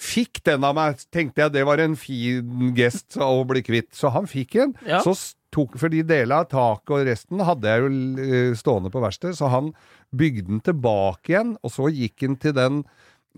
fikk 0.00 0.40
den 0.48 0.64
av 0.64 0.76
meg. 0.78 1.02
Tenkte 1.12 1.44
jeg 1.44 1.54
det 1.54 1.66
var 1.68 1.82
en 1.82 1.96
fin 1.98 2.72
gest 2.76 3.18
å 3.20 3.44
bli 3.48 3.62
kvitt. 3.66 3.92
Så 3.96 4.12
han 4.14 4.28
fikk 4.30 4.56
en. 4.62 4.74
Ja. 4.88 5.02
Så 5.04 5.14
tok, 5.54 5.76
fordi 5.80 6.02
deler 6.06 6.44
av 6.44 6.50
taket 6.50 6.94
og 6.94 7.06
resten 7.08 7.42
hadde 7.46 7.70
jeg 7.70 7.82
jo 7.82 7.90
eh, 8.24 8.52
stående 8.58 8.92
på 8.92 9.02
verkstedet, 9.02 9.38
så 9.38 9.50
han 9.52 9.72
bygde 10.14 10.46
den 10.48 10.62
tilbake 10.66 11.34
igjen, 11.34 11.54
og 11.62 11.74
så 11.74 11.90
gikk 11.90 12.26
han 12.26 12.36
til 12.40 12.54
den 12.56 12.84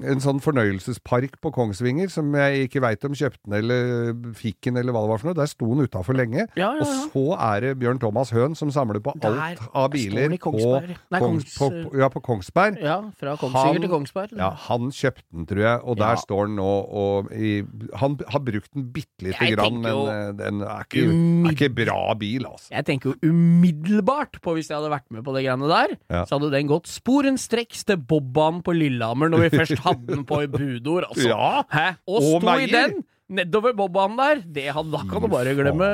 en 0.01 0.23
sånn 0.25 0.39
fornøyelsespark 0.41 1.35
på 1.45 1.51
Kongsvinger 1.53 2.09
som 2.09 2.31
jeg 2.33 2.69
ikke 2.69 2.81
veit 2.81 3.03
om 3.05 3.13
kjøpte 3.13 3.43
den 3.45 3.59
eller 3.59 4.33
fikk 4.39 4.57
den 4.65 4.79
eller 4.81 4.95
hva 4.95 5.03
det 5.05 5.11
var 5.13 5.21
for 5.21 5.29
noe. 5.29 5.37
Der 5.37 5.51
sto 5.51 5.69
den 5.75 5.85
utafor 5.85 6.17
lenge. 6.17 6.47
Ja, 6.57 6.71
ja, 6.79 6.81
ja. 6.81 6.87
Og 6.87 7.13
så 7.13 7.25
er 7.37 7.61
det 7.67 7.73
Bjørn 7.83 8.01
Thomas 8.01 8.31
Høen 8.33 8.57
som 8.57 8.71
samler 8.73 9.03
på 9.05 9.13
Der 9.21 9.37
alt 9.37 9.61
av 9.77 9.91
biler 9.93 10.33
på, 10.33 10.39
Kongsberg. 10.47 10.95
Nei, 11.13 11.21
Kongs, 11.21 11.59
på, 11.59 11.69
ja, 12.01 12.09
på 12.09 12.23
Kongsberg. 12.25 12.79
ja, 12.81 12.97
fra 13.21 13.37
Kongsvinger 13.37 13.73
Han- 13.75 13.83
til 13.85 13.93
Kongsberg. 13.93 14.33
Ja, 14.41 14.49
han 14.69 14.89
kjøpte 14.91 15.27
den, 15.33 15.47
tror 15.53 15.61
jeg, 15.67 15.81
og 15.85 16.01
der 16.01 16.17
står 16.25 16.47
den 16.49 16.57
nå. 16.57 16.71
Og 17.03 17.33
i, 17.37 17.53
han 18.01 18.17
har 18.33 18.41
brukt 18.49 18.73
den 18.73 18.89
bitte 18.97 19.29
lite 19.29 19.45
Jeg 19.45 19.57
grann, 19.59 19.81
men 19.83 19.93
jo- 19.93 20.07
eh, 20.09 20.33
den 20.41 20.63
er 20.63 20.87
ikke, 20.89 21.05
er 21.05 21.53
ikke 21.53 21.71
bra 21.85 22.15
bil, 22.15 22.47
altså. 22.49 22.71
Jeg 22.73 22.85
tenker 22.89 23.13
jo 23.13 23.31
umiddelbart 23.33 24.41
på 24.43 24.55
hvis 24.57 24.69
jeg 24.73 24.79
hadde 24.81 24.91
vært 24.93 25.09
med 25.13 25.25
på 25.27 25.35
det 25.37 25.45
greiene 25.45 25.69
der, 25.71 25.95
så 26.25 26.39
hadde 26.39 26.51
den 26.55 26.67
gått 26.71 26.89
sporenstreks 26.91 27.85
til 27.89 27.97
Bobbanen 27.99 28.63
på 28.65 28.73
Lillehammer 28.77 29.29
når 29.33 29.47
vi 29.47 29.53
først 29.61 29.82
hadde 29.85 30.09
den 30.15 30.25
på 30.29 30.43
i 30.45 30.49
budord, 30.51 31.09
altså. 31.11 31.29
Ja. 31.29 31.63
Hæ? 31.73 31.87
Og 32.09 32.19
Og 32.21 32.43
sto 32.43 32.57
i 32.59 32.67
den 32.73 33.01
nedover 33.33 33.73
Bobbanen 33.77 34.19
der. 34.21 34.43
Det 34.55 34.67
hadde, 34.77 34.93
da 34.93 35.05
kan 35.09 35.25
du 35.25 35.31
bare 35.33 35.55
glemme 35.59 35.89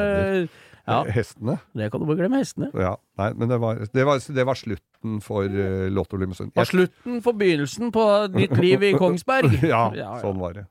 Ja, 0.89 1.03
Hestene. 1.12 1.59
det 1.76 1.91
kan 1.93 2.01
du 2.01 2.07
bare 2.09 2.16
glemme 2.16 2.39
hestene. 2.41 2.70
Ja, 2.72 2.95
nei, 3.20 3.32
men 3.36 3.51
det 3.51 3.59
var, 3.61 3.82
det 3.93 4.07
var, 4.09 4.22
det 4.24 4.47
var 4.49 4.57
slutten 4.57 5.18
for 5.20 5.45
uh, 5.45 5.84
Lotto 5.93 6.16
Limousin. 6.16 6.49
Og 6.57 6.66
slutten 6.70 7.20
for 7.22 7.36
begynnelsen 7.36 7.93
på 7.93 8.07
ditt 8.32 8.57
liv 8.57 8.82
i 8.89 8.95
Kongsberg. 8.97 9.53
Ja, 9.68 9.91
ja. 9.93 10.14
sånn 10.24 10.41
var 10.41 10.57
det. 10.62 10.64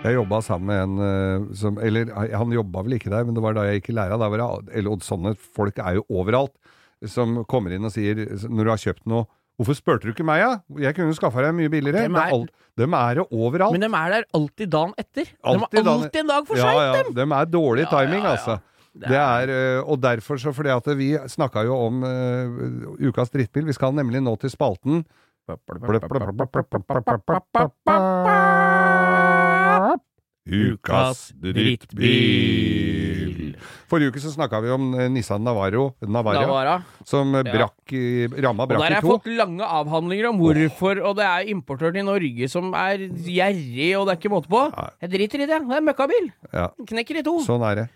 Jeg 0.00 0.14
jobba 0.16 0.38
sammen 0.40 0.70
med 0.70 0.78
en 0.80 1.00
eh, 1.04 1.48
som 1.60 1.76
Eller 1.82 2.08
han 2.16 2.52
jobba 2.54 2.86
vel 2.86 2.94
ikke 2.96 3.10
der, 3.12 3.26
men 3.28 3.36
det 3.36 3.42
var 3.44 3.52
da 3.56 3.66
jeg 3.68 3.80
gikk 3.82 3.90
i 3.92 3.96
læra. 3.98 4.16
Der 4.16 4.30
var 4.32 4.40
det, 4.40 4.46
eller, 4.78 4.94
og 4.96 5.04
sånne 5.04 5.34
folk 5.36 5.76
er 5.82 5.98
jo 5.98 6.06
overalt. 6.08 6.54
Som 7.08 7.44
kommer 7.48 7.72
inn 7.72 7.86
og 7.88 7.92
sier 7.94 8.18
når 8.48 8.66
du 8.66 8.70
har 8.70 8.80
kjøpt 8.82 9.06
noe 9.08 9.28
Hvorfor 9.60 9.76
spurte 9.76 10.08
du 10.08 10.14
ikke 10.14 10.24
meg, 10.24 10.40
da? 10.40 10.52
Ja? 10.56 10.86
Jeg 10.86 10.96
kunne 10.96 11.12
skaffa 11.12 11.42
deg 11.44 11.52
mye 11.52 11.68
billigere. 11.68 12.06
Dem 12.06 12.14
er- 12.16 12.32
alt, 12.32 12.50
dem 12.80 12.94
er 12.96 13.18
det 13.18 13.26
overalt. 13.28 13.74
Men 13.76 13.82
de 13.84 13.90
er 13.92 14.14
der 14.14 14.24
alltid 14.32 14.70
dagen 14.72 14.94
etter. 14.96 15.26
De 15.28 15.36
Alltid 15.44 15.80
er 15.82 15.90
alltid 15.90 16.20
en 16.22 16.30
dag 16.30 16.46
for 16.48 16.56
ja, 16.56 16.62
seint, 16.64 16.80
ja, 16.80 17.02
dem! 17.02 17.14
dem 17.18 17.32
er 17.36 17.44
dårlig 17.44 17.84
Ja, 17.84 17.90
timing, 17.92 18.22
ja, 18.24 18.24
ja. 18.24 18.30
altså. 18.38 18.60
Det 19.04 19.20
er, 19.20 19.52
eh, 19.52 19.82
og 19.84 20.00
derfor 20.00 20.40
så, 20.40 20.52
fordi 20.56 20.72
at 20.72 20.88
vi 20.98 21.12
snakka 21.28 21.62
jo 21.68 21.76
om 21.76 22.02
uh, 22.02 22.96
ukas 23.04 23.30
drittbil. 23.30 23.68
Vi 23.68 23.76
skal 23.76 23.92
nemlig 23.92 24.22
nå 24.24 24.32
til 24.40 24.50
spalten 24.50 25.04
Ukas 30.50 31.32
drittbil. 31.36 32.79
Forrige 33.90 34.12
uke 34.12 34.20
så 34.22 34.32
snakka 34.34 34.60
vi 34.64 34.70
om 34.74 34.94
eh, 34.98 35.08
Nissan 35.08 35.42
Navarro, 35.44 35.94
Navara, 36.06 36.40
Navara. 36.46 36.74
som 37.04 37.32
brakk, 37.32 37.46
Ja. 37.46 37.52
brakk 37.58 37.92
i, 37.92 38.26
to. 38.28 38.76
Og 38.76 38.80
der 38.80 38.94
har 38.94 39.00
jeg 39.00 39.08
fått 39.10 39.26
lange 39.36 39.62
avhandlinger 39.64 40.28
om 40.30 40.38
hvorfor, 40.38 41.02
og 41.04 41.16
det 41.16 41.24
er 41.26 41.48
importøren 41.54 41.94
til 41.94 42.04
Norge 42.04 42.48
som 42.48 42.72
er 42.74 43.06
gjerrig, 43.10 43.90
og 43.98 44.06
det 44.06 44.14
er 44.14 44.20
ikke 44.20 44.32
måte 44.34 44.48
på. 44.48 44.62
Jeg 45.02 45.10
driter 45.10 45.40
i 45.44 45.46
det. 45.46 45.60
Det 45.68 45.76
er 45.76 45.86
møkkabil. 45.90 46.30
Ja, 46.52 46.68
Knekker 46.86 47.18
i 47.18 47.22
to. 47.22 47.38
sånn 47.44 47.62
er 47.70 47.74
det. 47.74 47.88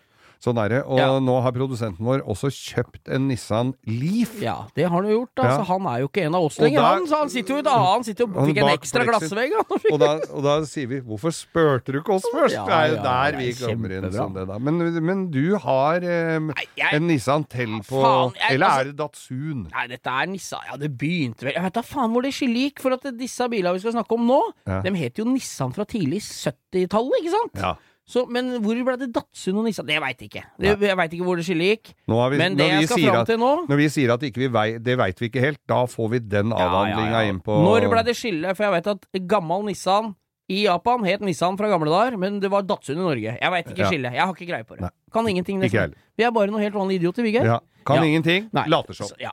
Sånn 0.43 0.59
er 0.65 0.69
det. 0.69 0.83
Og 0.87 0.99
Ja. 0.99 1.19
nå 1.21 1.43
har 1.43 1.53
produsenten 1.53 2.05
vår 2.05 2.23
også 2.27 2.51
kjøpt 2.53 3.09
en 3.15 3.29
Nissan 3.29 3.75
Leaf. 3.87 4.41
Ja, 4.41 4.67
det 4.75 4.85
har 4.89 4.91
han 5.03 5.05
jo 5.11 5.21
gjort. 5.27 5.35
Altså, 5.45 5.59
Ja. 5.59 5.65
Han 5.65 5.87
er 5.87 6.01
jo 6.01 6.09
ikke 6.09 6.23
en 6.27 6.35
av 6.35 6.43
oss 6.45 6.59
lenger, 6.59 6.81
han. 6.83 7.07
Så 7.07 7.17
han 7.19 7.29
sitter 7.31 7.55
jo 7.55 7.59
et 7.61 7.67
annet. 7.67 7.87
Han 7.95 8.05
sitter 8.05 8.27
Han 8.27 8.47
fikk 8.49 8.59
en 8.59 8.79
ekstra 8.79 9.05
glassvegg. 9.05 9.53
Og 9.95 10.03
og 10.35 10.43
da 10.43 10.61
sier 10.65 10.87
vi 10.89 11.01
'hvorfor 11.01 11.33
spurte 11.33 11.93
du 11.93 12.01
ikke 12.01 12.15
oss 12.15 12.25
først?' 12.35 12.53
Ja, 12.53 12.65
det 12.65 12.75
er 12.75 12.89
jo 12.97 13.03
der 13.03 13.33
er 13.33 13.37
vi 13.37 13.53
kommer 13.53 13.91
inn. 13.91 14.11
sånn 14.13 14.35
det 14.35 14.47
da. 14.49 14.59
Men, 14.59 15.05
men 15.05 15.31
du 15.31 15.57
har 15.59 15.97
eh, 15.97 16.39
Nei, 16.39 16.65
jeg, 16.77 16.93
en 16.93 17.07
Nissan 17.09 17.45
til 17.49 17.69
på 17.81 18.03
faen, 18.03 18.35
jeg- 18.35 18.53
Eller 18.55 18.67
altså- 18.67 18.81
er 18.81 18.85
det 18.85 18.97
Datsun? 18.97 19.71
nei, 19.73 19.87
dette 19.89 20.07
er 20.11 20.27
Nissan. 20.27 20.61
Ja, 20.71 20.77
det 20.77 20.97
begynte 20.99 21.43
vel 21.45 21.53
Jeg 21.55 21.63
vet 21.63 21.73
da 21.75 21.83
faen 21.83 22.11
hvor 22.13 22.23
det 22.23 22.33
skillet 22.35 22.75
gikk. 22.75 22.81
For 22.81 22.93
at 22.93 23.03
disse 23.17 23.49
bilene 23.49 23.73
vi 23.75 23.79
skal 23.81 23.93
snakke 23.93 24.13
om 24.13 24.27
nå, 24.27 24.41
Ja. 24.67 24.83
de 24.83 24.91
het 24.95 25.15
jo 25.17 25.25
Nissan 25.25 25.73
fra 25.73 25.85
tidlig 25.85 26.21
70-tallet, 26.21 27.21
ikke 27.23 27.31
sant? 27.33 27.55
Ja. 27.57 27.75
Så, 28.05 28.27
men 28.29 28.51
hvor 28.61 28.77
ble 28.85 28.97
det 29.01 29.07
Datsun 29.15 29.57
og 29.57 29.65
Nissan? 29.65 29.87
Det 29.89 29.97
veit 30.03 30.19
jeg 30.21 30.29
ikke. 30.29 30.43
Det, 30.61 30.75
jeg 30.85 30.97
veit 31.01 31.15
ikke 31.17 31.25
hvor 31.25 31.39
det 31.41 31.47
skillet 31.47 31.71
gikk. 31.73 31.95
Vi, 32.05 32.37
Men 32.37 32.57
det 32.59 32.67
jeg 32.69 32.89
skal 32.91 33.07
fram 33.07 33.27
til 33.31 33.39
nå 33.41 33.53
når 33.71 33.81
vi 33.81 33.87
sier 33.95 34.13
at 34.13 34.27
ikke 34.29 34.43
vi 34.43 34.49
vei, 34.53 34.67
det 34.79 34.99
veit 35.01 35.23
vi 35.23 35.31
ikke 35.31 35.41
helt, 35.41 35.61
da 35.71 35.79
får 35.89 36.11
vi 36.13 36.21
den 36.21 36.53
avhandlinga 36.53 37.23
inn 37.31 37.41
på 37.45 37.57
Når 37.65 37.89
ble 37.89 38.03
det 38.05 38.17
skille? 38.19 38.53
For 38.55 38.67
jeg 38.69 38.77
vet 38.77 38.93
at 38.93 39.09
gammel 39.31 39.65
Nissan 39.71 40.13
i 40.53 40.67
Japan 40.67 41.05
het 41.09 41.23
Nissan 41.25 41.57
fra 41.57 41.71
gamle 41.73 41.89
dager, 41.89 42.19
men 42.21 42.37
det 42.43 42.51
var 42.53 42.67
Datsun 42.69 42.99
i 42.99 43.01
Norge. 43.01 43.39
Jeg 43.41 43.51
veit 43.57 43.71
ikke 43.73 43.81
Ja. 43.87 43.89
skillet. 43.89 44.13
Jeg 44.13 44.21
har 44.27 44.35
ikke 44.35 44.51
greie 44.53 44.65
på 44.69 44.77
det. 44.77 44.83
Nei. 44.85 44.91
Kan 45.15 45.29
ingenting. 45.29 45.61
Nesten. 45.63 45.95
Vi 46.19 46.25
er 46.25 46.31
bare 46.31 46.53
noen 46.53 46.61
helt 46.61 46.75
vanlige 46.77 47.01
idioter, 47.01 47.23
vi, 47.25 47.33
Geir. 47.33 47.47
Ja. 47.49 47.59
Kan 47.87 47.97
Ja. 47.97 48.05
ingenting, 48.05 48.51
later 48.53 48.93
som. 48.93 49.07
Så- 49.09 49.17
Ja. 49.19 49.31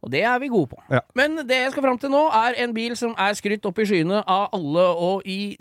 Og 0.00 0.12
det 0.12 0.22
er 0.24 0.38
vi 0.40 0.48
gode 0.52 0.72
på. 0.72 0.80
Ja. 0.90 1.02
Men 1.18 1.42
det 1.44 1.60
jeg 1.64 1.74
skal 1.74 1.84
fram 1.84 2.00
til 2.00 2.12
nå, 2.12 2.24
er 2.40 2.58
en 2.64 2.74
bil 2.76 2.96
som 2.98 3.14
er 3.20 3.36
skrytt 3.38 3.66
opp 3.68 3.80
i 3.82 3.88
skyene 3.88 4.22
av 4.24 4.48
alle, 4.56 4.86
og 4.96 5.28
i 5.28 5.56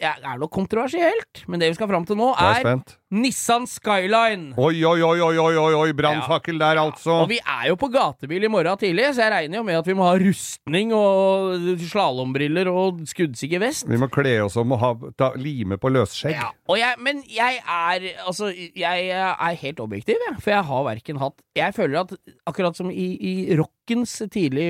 ja, 0.00 0.16
er 0.18 0.40
nok 0.42 0.52
kontroversielt, 0.54 1.44
men 1.46 1.62
det 1.62 1.70
vi 1.72 1.78
skal 1.78 1.90
fram 1.90 2.06
til 2.08 2.18
nå, 2.18 2.32
er 2.34 2.56
er. 2.66 2.80
Nissan 3.16 3.68
Skyline. 3.70 4.50
Oi, 4.58 4.80
oi, 4.82 4.98
oi, 5.06 5.18
oi, 5.22 5.36
oi, 5.38 5.52
oi, 5.60 5.74
oi 5.78 5.92
brannfakkel 5.96 6.58
der, 6.58 6.80
altså. 6.82 7.20
Og 7.22 7.30
vi 7.30 7.38
er 7.38 7.68
jo 7.70 7.76
på 7.78 7.88
gatebil 7.94 8.48
i 8.48 8.50
morgen 8.50 8.80
tidlig, 8.80 9.12
så 9.14 9.26
jeg 9.26 9.34
regner 9.34 9.60
jo 9.60 9.66
med 9.66 9.78
at 9.78 9.86
vi 9.86 9.94
må 9.96 10.08
ha 10.08 10.16
rustning 10.18 10.90
og 10.96 11.78
slalåmbriller 11.86 12.70
og 12.72 13.04
skuddsikker 13.06 13.62
vest. 13.62 13.86
Vi 13.86 14.00
må 14.00 14.10
kle 14.12 14.34
oss 14.46 14.58
om 14.60 14.74
og 14.74 14.82
ha, 14.82 14.92
ta, 15.18 15.30
lime 15.38 15.78
på 15.78 15.92
løsskjegg. 15.94 16.34
Ja, 16.34 16.50
og 16.66 16.80
jeg, 16.80 16.98
men 17.02 17.22
jeg 17.30 17.60
er 17.62 18.10
Altså, 18.26 18.48
jeg 18.50 19.08
er 19.12 19.58
helt 19.60 19.80
objektiv, 19.80 20.18
jeg. 20.28 20.36
For 20.42 20.52
jeg 20.52 20.66
har 20.68 20.84
verken 20.86 21.18
hatt 21.20 21.42
Jeg 21.56 21.74
føler 21.76 22.02
at 22.02 22.14
akkurat 22.48 22.76
som 22.78 22.90
i, 22.90 23.06
i 23.16 23.34
rockens 23.86 24.18
tidlig, 24.30 24.66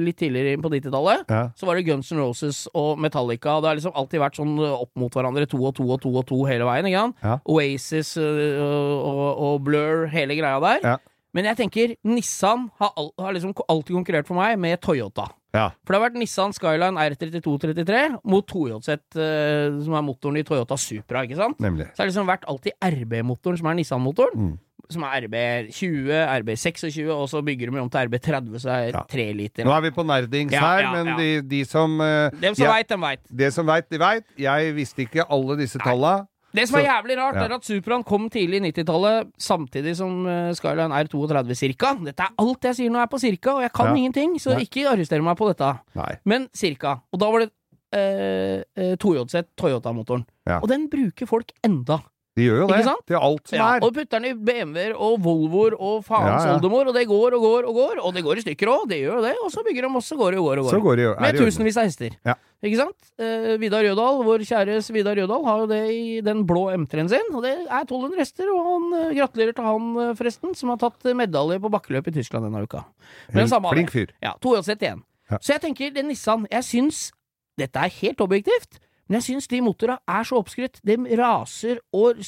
litt 0.00 0.16
tidligere 0.18 0.60
på 0.62 0.70
90-tallet, 0.70 1.24
Ja. 1.28 1.50
så 1.56 1.66
var 1.66 1.76
det 1.76 1.86
Guns 1.86 2.10
N' 2.12 2.18
Roses 2.18 2.68
og 2.74 2.98
Metallica. 2.98 3.60
Det 3.60 3.68
har 3.68 3.76
liksom 3.76 3.92
alltid 3.94 4.20
vært 4.20 4.36
sånn 4.36 4.58
opp 4.58 4.90
mot 4.96 5.10
hverandre, 5.12 5.46
to 5.48 5.58
og 5.58 5.74
to 5.74 5.82
og 5.90 6.00
to 6.00 6.08
og 6.16 6.26
to 6.26 6.44
hele 6.44 6.64
veien. 6.64 6.86
ikke 6.86 6.98
sant? 6.98 7.16
Ja. 7.22 7.38
Oasis 7.46 8.16
øh, 8.16 9.02
og, 9.02 9.38
og 9.38 9.62
Blur, 9.64 10.06
hele 10.08 10.36
greia 10.36 10.60
der. 10.60 10.80
Ja. 10.82 10.96
Men 11.32 11.44
jeg 11.44 11.56
tenker 11.56 11.96
Nissan 12.04 12.70
har, 12.80 12.92
al 12.96 13.12
har 13.18 13.32
liksom 13.32 13.54
alltid 13.68 13.94
konkurrert 13.94 14.26
for 14.26 14.34
meg 14.34 14.58
med 14.58 14.80
Toyota. 14.80 15.28
Ja. 15.54 15.70
For 15.84 15.92
det 15.92 15.98
har 16.00 16.10
vært 16.10 16.18
Nissan 16.18 16.52
Skyline 16.54 16.96
R3233 16.98 18.20
mot 18.24 18.46
Toyota, 18.46 18.94
uh, 18.94 19.78
som 19.82 19.94
er 19.94 20.02
motoren 20.06 20.38
i 20.38 20.44
Toyota 20.46 20.76
Supra, 20.78 21.24
ikke 21.26 21.38
sant? 21.38 21.58
Nemlig. 21.62 21.88
Så 21.94 22.02
har 22.02 22.06
det 22.06 22.12
liksom 22.14 22.30
vært 22.30 22.46
alltid 22.50 22.72
RB-motoren 22.82 23.58
som 23.58 23.66
er 23.70 23.78
Nissan-motoren. 23.78 24.34
Mm. 24.50 24.58
Som 24.90 25.04
er 25.06 25.26
RB20, 25.28 26.08
RB26, 26.42 27.08
og 27.14 27.28
så 27.30 27.42
bygger 27.46 27.70
de 27.70 27.78
om 27.80 27.90
til 27.92 28.08
RB30, 28.08 28.58
så 28.58 28.70
er 28.74 28.90
det 28.92 28.94
Ja. 29.20 29.32
liter. 29.32 29.64
Nå 29.64 29.70
er 29.76 29.80
vi 29.86 29.90
på 29.90 30.02
nerdings 30.04 30.52
Ja, 30.52 30.60
her, 30.60 30.80
ja, 30.82 30.90
men 30.92 31.06
ja. 31.06 31.16
De, 31.16 31.42
de 31.42 31.64
som 31.64 32.00
uh, 32.00 32.30
Dem 32.40 32.54
som 32.54 32.64
jeg- 32.66 32.72
veit, 32.74 32.88
dem 32.88 33.00
veit. 33.00 33.20
Det 33.30 33.52
som 33.54 33.66
veit, 33.66 33.88
de 33.90 33.98
veit. 33.98 34.24
Jeg 34.36 34.74
visste 34.74 35.06
ikke 35.06 35.24
alle 35.30 35.56
disse 35.56 35.78
talla. 35.78 36.26
Det 36.52 36.64
som 36.66 36.80
er 36.80 36.88
jævlig 36.88 37.14
rart, 37.16 37.36
ja. 37.38 37.44
er 37.46 37.52
at 37.54 37.62
Supraen 37.62 38.02
kom 38.02 38.24
tidlig 38.28 38.58
i 38.58 38.72
90-tallet, 38.72 39.28
samtidig 39.38 39.94
som 39.94 40.26
eh, 40.26 40.50
Skyline 40.58 40.90
R32 40.90 41.54
cirka. 41.54 41.92
Dette 42.02 42.24
er 42.26 42.32
alt 42.42 42.66
jeg 42.66 42.74
sier 42.74 42.90
nå 42.90 42.98
er 42.98 43.06
på 43.06 43.20
cirka, 43.22 43.54
og 43.54 43.62
jeg 43.62 43.72
kan 43.72 43.86
Ja. 43.86 43.94
ingenting, 43.94 44.34
så 44.42 44.56
Nei. 44.56 44.64
ikke 44.66 44.88
arrester 44.90 45.22
meg 45.22 45.36
på 45.38 45.46
dette. 45.46 45.78
Nei. 45.94 46.16
Men 46.24 46.48
cirka. 46.52 46.96
Og 47.12 47.20
da 47.22 47.30
var 47.30 47.38
det 47.46 47.50
eh, 47.94 48.64
eh, 48.76 48.96
Toyota 48.96 49.44
Toyota-motoren. 49.56 50.24
Ja. 50.46 50.58
Og 50.58 50.66
den 50.68 50.88
bruker 50.90 51.26
folk 51.30 51.52
enda. 51.62 52.00
De 52.40 52.46
gjør 52.48 52.62
jo 52.62 52.66
det. 52.70 52.80
Det 52.80 52.90
er 52.94 53.00
Til 53.10 53.18
alt 53.20 53.50
som 53.52 53.58
Ja, 53.58 53.68
er. 53.76 53.84
og 53.84 53.94
putter 53.94 54.16
den 54.16 54.28
i 54.30 54.34
BMW-er 54.48 54.94
og 54.96 55.18
Volvoer 55.24 55.76
og 55.76 56.04
faens 56.06 56.40
Ja, 56.40 56.50
ja. 56.50 56.54
oldemor, 56.56 56.88
og 56.88 56.96
det 56.96 57.06
går 57.10 57.36
og 57.36 57.42
går 57.44 57.68
og 57.68 57.74
går. 57.76 58.00
Og 58.00 58.14
det 58.16 58.22
går 58.24 58.40
i 58.40 58.44
stykker 58.46 58.70
òg, 58.72 58.86
det 58.88 59.02
gjør 59.02 59.20
jo 59.20 59.24
det. 59.28 59.34
Og 59.44 59.50
så 59.52 59.64
bygger 59.66 59.84
de, 59.86 59.92
også, 60.00 60.16
går 60.16 60.30
det 60.32 60.40
og 60.40 60.46
går 60.48 60.62
og 60.62 60.64
går. 60.64 60.72
Så 60.72 60.80
går 60.84 60.96
det 60.96 61.04
jo 61.04 61.12
er 61.12 61.20
Med 61.20 61.36
det 61.36 61.44
tusenvis 61.44 61.76
av 61.76 61.84
hester. 61.90 62.16
Ja. 62.24 62.34
Ikke 62.60 62.76
sant? 62.76 63.12
Eh, 63.20 63.54
Vidar 63.60 63.84
Rødahl, 63.86 64.18
vår 64.26 64.42
kjære 64.44 64.74
Vidar 64.92 65.16
Rødahl, 65.16 65.44
har 65.46 65.58
jo 65.62 65.66
det 65.70 65.80
i 65.94 66.20
den 66.24 66.42
blå 66.48 66.66
M3-en 66.76 67.08
sin. 67.08 67.30
Og 67.32 67.42
det 67.44 67.54
er 67.64 67.84
1200 67.84 68.18
hester, 68.20 68.50
og 68.52 68.60
han 68.68 68.98
eh, 69.00 69.14
gratulerer 69.20 69.54
til 69.56 69.64
han, 69.64 69.86
eh, 69.96 70.12
forresten, 70.18 70.56
som 70.56 70.68
har 70.74 70.76
tatt 70.82 71.06
eh, 71.06 71.16
medalje 71.16 71.60
på 71.60 71.70
bakkeløp 71.72 72.08
i 72.08 72.16
Tyskland 72.18 72.44
denne 72.48 72.64
uka. 72.66 72.84
Men 73.32 73.48
samme 73.48 73.70
av 73.70 73.72
Flink 73.76 73.90
fyr. 73.94 74.12
Ja, 74.20 74.34
Toyota 74.40 74.76
igjen. 74.76 75.02
Ja. 75.30 75.38
Så 75.38 75.54
jeg 75.54 75.62
tenker, 75.62 75.92
den 75.94 76.08
Nissan 76.10 76.46
Jeg 76.50 76.64
syns 76.66 77.12
Dette 77.60 77.76
er 77.76 77.92
helt 78.00 78.20
objektivt. 78.24 78.78
Men 79.10 79.18
jeg 79.18 79.24
syns 79.26 79.48
de 79.50 79.58
motorene 79.66 79.98
er 80.06 80.26
så 80.28 80.38
oppskrytt. 80.38 80.78
De 80.86 80.94
raser 81.18 81.80
og, 81.98 82.20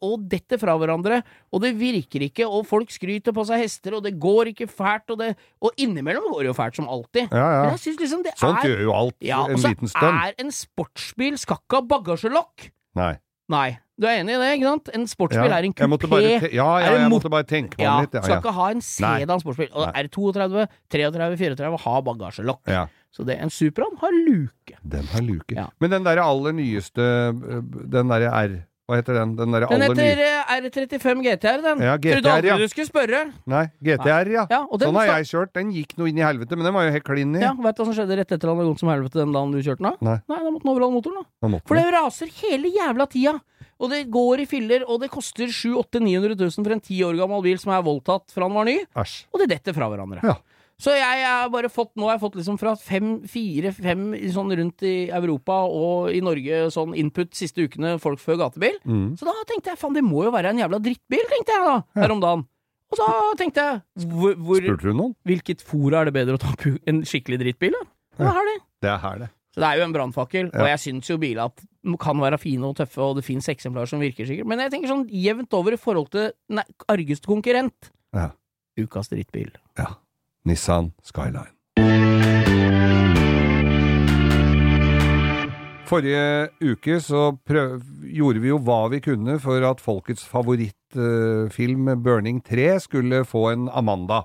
og 0.00 0.22
detter 0.32 0.56
fra 0.62 0.72
hverandre, 0.80 1.18
og 1.52 1.60
det 1.60 1.74
virker 1.76 2.24
ikke, 2.24 2.46
og 2.48 2.64
folk 2.68 2.88
skryter 2.94 3.34
på 3.36 3.44
seg 3.44 3.60
hester, 3.60 3.98
og 3.98 4.06
det 4.06 4.14
går 4.22 4.54
ikke 4.54 4.68
fælt, 4.72 5.12
og 5.12 5.20
det 5.20 5.34
Og 5.60 5.76
innimellom 5.76 6.30
går 6.32 6.46
det 6.46 6.48
jo 6.50 6.56
fælt, 6.56 6.80
som 6.80 6.88
alltid. 6.88 7.28
Ja, 7.28 7.44
ja. 7.44 7.62
Men 7.66 7.76
jeg 7.76 7.82
syns 7.84 8.00
liksom 8.00 8.24
det 8.24 8.32
Sånt 8.40 8.64
er 8.64 8.70
gjør 8.72 8.82
jo 8.88 8.94
alt 8.96 9.16
ja, 9.20 9.42
en 9.44 9.52
og 9.52 9.90
så 9.92 10.08
er 10.08 10.40
en 10.40 10.50
sportsbil 10.54 11.36
skal 11.38 11.60
ikke 11.60 11.82
ha 11.82 11.88
bagasjelokk. 11.92 12.70
Nei. 12.96 13.14
Nei. 13.50 13.68
Du 14.00 14.06
er 14.08 14.22
enig 14.22 14.32
i 14.32 14.40
det, 14.40 14.48
ikke 14.56 14.68
sant? 14.70 14.88
En 14.96 15.04
sportsbil 15.10 15.50
Ja. 15.50 15.58
er 15.58 15.66
en 15.68 15.74
kupé. 15.76 16.08
bare 16.08 16.48
ja, 16.54 16.68
ja, 16.80 16.92
jeg 17.02 17.10
måtte 17.12 17.28
bare 17.28 17.44
tenke 17.44 17.76
meg 17.76 17.84
Ja, 17.84 18.00
litt. 18.00 18.14
Ja, 18.16 18.22
skal 18.22 18.40
ikke 18.40 18.54
ha 18.56 18.70
en 18.72 18.80
sedan 18.80 19.42
sportsbil. 19.42 19.68
Og 19.76 19.92
R32, 19.92 20.64
33, 20.88 21.36
34 21.36 21.80
har 21.84 22.02
bagasjelokk. 22.08 22.62
ja. 22.66 22.86
Så 23.10 23.24
det, 23.26 23.36
en 23.42 23.50
Supraen 23.50 23.96
har 24.00 24.14
luke. 24.14 24.76
Den 24.86 25.06
har 25.10 25.22
luke. 25.26 25.54
Ja. 25.56 25.68
Men 25.82 25.90
den 25.96 26.04
derre 26.06 26.22
aller 26.22 26.54
nyeste 26.54 27.02
øh, 27.02 27.62
Den 27.90 28.10
derre 28.12 28.30
R 28.30 28.52
Hva 28.86 28.98
heter 29.00 29.18
den? 29.18 29.32
Den 29.38 29.54
der 29.54 29.66
Den 29.70 29.82
heter 29.82 30.22
eh, 30.26 30.52
R35 30.60 31.20
GTR, 31.26 31.60
den. 31.62 31.82
Ja, 31.86 31.96
Trodde 31.96 32.20
GTR, 32.22 32.30
aldri 32.32 32.48
ja. 32.50 32.56
du 32.58 32.68
skulle 32.70 32.86
spørre. 32.88 33.20
Nei, 33.50 33.64
GTR, 33.86 34.30
ja. 34.34 34.46
Ja, 34.50 34.60
den 34.66 34.82
Sånn 34.82 34.98
har 34.98 35.10
jeg 35.12 35.28
kjørt. 35.30 35.52
Den 35.54 35.70
gikk 35.74 35.94
noe 35.98 36.10
inn 36.10 36.18
i 36.18 36.24
helvete, 36.26 36.58
men 36.58 36.66
den 36.66 36.74
var 36.74 36.88
jo 36.88 36.94
helt 36.96 37.06
klin 37.06 37.36
i. 37.38 37.42
Ja, 37.44 37.52
Vet 37.54 37.78
du 37.78 37.82
hva 37.84 37.86
som 37.86 37.94
skjedde 37.98 38.18
rett 38.18 38.34
etter 38.34 38.50
han 38.50 38.58
hadde 38.58 38.72
gått 38.72 38.82
som 38.82 38.90
helvete 38.90 39.20
den 39.22 39.34
dagen 39.36 39.54
du 39.54 39.60
kjørte 39.62 39.84
den? 39.84 39.90
da? 39.94 40.08
Nei. 40.08 40.16
Nei, 40.30 40.40
da 40.42 40.50
måtte 40.50 40.66
den 40.66 40.72
overholde 40.74 40.96
motoren, 40.98 41.22
da. 41.22 41.60
For 41.70 41.78
den. 41.78 41.86
det 41.86 41.94
raser 41.94 42.32
hele 42.40 42.72
jævla 42.74 43.06
tida. 43.14 43.36
Og 43.80 43.90
det 43.94 44.00
går 44.12 44.42
i 44.42 44.46
filler, 44.50 44.82
og 44.90 45.00
det 45.04 45.08
koster 45.14 45.48
700 45.48 45.86
000-900 46.02 46.40
000 46.42 46.64
for 46.66 46.74
en 46.74 46.82
ti 46.84 46.98
år 47.06 47.14
gammel 47.22 47.46
bil 47.46 47.62
som 47.62 47.72
er 47.72 47.86
voldtatt 47.86 48.26
fra 48.34 48.44
den 48.50 48.58
var 48.58 48.66
ny, 48.68 48.74
Æsj. 48.98 49.14
og 49.32 49.40
det 49.40 49.46
detter 49.54 49.76
fra 49.76 49.86
hverandre. 49.88 50.20
Ja. 50.26 50.34
Så 50.80 50.94
jeg 50.96 51.24
har 51.26 51.50
bare 51.52 51.68
fått, 51.72 51.90
nå 52.00 52.06
har 52.08 52.16
jeg 52.16 52.22
fått 52.22 52.38
liksom 52.40 52.56
fra 52.60 52.72
fem, 52.80 53.18
fire, 53.28 53.72
fem 53.76 54.06
sånn 54.32 54.52
rundt 54.56 54.84
i 54.88 54.94
Europa 55.12 55.58
og 55.68 56.08
i 56.16 56.22
Norge 56.24 56.62
sånn 56.72 56.94
input 56.96 57.34
siste 57.36 57.66
ukene, 57.68 57.98
folk 58.00 58.22
før 58.22 58.38
gatebil. 58.46 58.78
Mm. 58.88 59.10
Så 59.20 59.28
da 59.28 59.34
tenkte 59.50 59.74
jeg 59.74 59.80
faen, 59.82 59.98
det 59.98 60.04
må 60.06 60.24
jo 60.24 60.32
være 60.32 60.54
en 60.54 60.62
jævla 60.62 60.80
drittbil, 60.80 61.26
tenkte 61.34 61.56
jeg 61.58 61.66
da, 61.68 61.76
her 62.00 62.14
om 62.16 62.22
dagen. 62.24 62.46
Og 62.90 62.98
så 62.98 63.08
tenkte 63.38 63.66
jeg, 63.66 64.08
hvor, 64.10 64.32
hvor, 64.40 64.64
hvilket 65.28 65.60
fora 65.62 66.00
er 66.00 66.08
det 66.10 66.16
bedre 66.16 66.38
å 66.38 66.42
ta 66.42 66.54
på 66.58 66.72
en 66.90 67.04
skikkelig 67.06 67.38
drittbil, 67.44 67.76
da? 67.76 67.84
Det 68.18 68.32
er 68.32 68.48
det. 68.48 68.56
Det 68.80 68.90
er 68.90 68.98
her, 69.04 69.20
det. 69.26 69.30
Så 69.54 69.60
det 69.62 69.68
er 69.68 69.78
jo 69.80 69.84
en 69.84 69.94
brannfakkel, 69.94 70.48
Ja. 70.50 70.60
og 70.62 70.68
jeg 70.72 70.80
syns 70.86 71.08
jo 71.10 71.18
biler 71.20 71.52
kan 72.00 72.20
være 72.20 72.38
fine 72.38 72.66
og 72.68 72.76
tøffe, 72.76 73.00
og 73.04 73.16
det 73.16 73.24
fins 73.24 73.48
eksemplarer 73.48 73.88
som 73.88 74.02
virker 74.02 74.26
sikkert, 74.28 74.46
men 74.50 74.60
jeg 74.64 74.72
tenker 74.74 74.90
sånn 74.90 75.06
jevnt 75.08 75.54
over 75.56 75.74
i 75.76 75.80
forhold 75.80 76.10
til 76.12 76.30
nei, 76.52 76.64
argeste 76.92 77.28
konkurrent. 77.30 77.90
Ja. 78.16 78.30
Ukas 78.80 79.08
drittbil. 79.12 79.52
ja. 79.78 79.92
Nissan 80.48 80.92
Skyline. 81.04 81.52
Forrige 85.90 86.48
uke 86.62 87.00
så 87.02 87.32
prøv, 87.46 87.80
gjorde 88.14 88.42
vi 88.42 88.52
jo 88.52 88.60
hva 88.62 88.84
vi 88.92 89.00
kunne 89.02 89.40
for 89.42 89.64
at 89.66 89.80
folkets 89.82 90.22
favorittfilm, 90.30 91.90
Burning 92.04 92.38
3, 92.46 92.68
skulle 92.84 93.24
få 93.26 93.48
en 93.50 93.66
Amanda. 93.68 94.22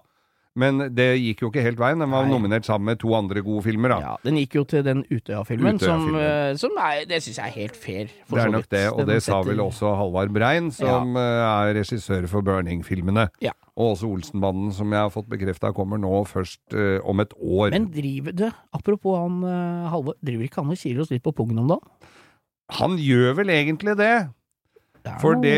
Men 0.55 0.85
det 0.95 1.09
gikk 1.19 1.43
jo 1.43 1.49
ikke 1.51 1.63
helt 1.65 1.79
veien. 1.81 1.99
Den 1.99 2.13
var 2.13 2.23
Nei. 2.23 2.31
nominert 2.31 2.67
sammen 2.67 2.87
med 2.87 3.01
to 3.01 3.11
andre 3.17 3.43
gode 3.43 3.65
filmer, 3.65 3.91
da. 3.91 3.97
Ja, 3.99 4.13
Den 4.23 4.37
gikk 4.39 4.55
jo 4.55 4.63
til 4.71 4.85
den 4.87 5.03
Utøya-filmen, 5.09 5.75
Utøya 5.75 5.89
som, 5.91 6.15
eh, 6.15 6.51
som 6.61 6.79
er, 6.79 7.03
det 7.09 7.19
syns 7.25 7.41
jeg 7.41 7.51
er 7.51 7.55
helt 7.59 7.75
fair. 7.75 8.13
Det 8.31 8.39
er 8.45 8.53
nok 8.53 8.69
det, 8.71 8.85
og 8.93 9.01
Den 9.03 9.11
det 9.11 9.19
sa 9.25 9.41
vel 9.43 9.59
også 9.59 9.91
Halvard 9.99 10.31
Brein, 10.35 10.71
som 10.71 11.19
ja. 11.19 11.67
er 11.67 11.75
regissør 11.75 12.29
for 12.31 12.45
Burning-filmene. 12.47 13.27
Ja. 13.43 13.51
Og 13.75 13.97
også 13.97 14.07
Olsenbanden, 14.07 14.71
som 14.71 14.95
jeg 14.95 15.03
har 15.03 15.11
fått 15.11 15.27
bekrefta 15.27 15.73
kommer 15.75 15.99
nå 15.99 16.23
først 16.29 16.63
uh, 16.71 17.03
om 17.03 17.19
et 17.19 17.35
år. 17.35 17.75
Men 17.75 17.89
driver 17.91 18.31
det, 18.31 18.53
apropos 18.71 19.19
han 19.19 19.43
uh, 19.43 19.89
Halvor, 19.91 20.15
driver 20.23 20.47
ikke 20.47 20.63
han 20.63 20.71
og 20.71 20.79
kiler 20.79 21.03
oss 21.03 21.11
litt 21.11 21.25
på 21.25 21.35
pungen 21.35 21.59
om 21.59 21.73
dagen? 21.75 22.13
Han 22.79 22.95
gjør 22.97 23.35
vel 23.41 23.51
egentlig 23.53 23.93
det, 23.99 24.13
Det 25.05 25.15
for 25.21 25.37
det, 25.37 25.53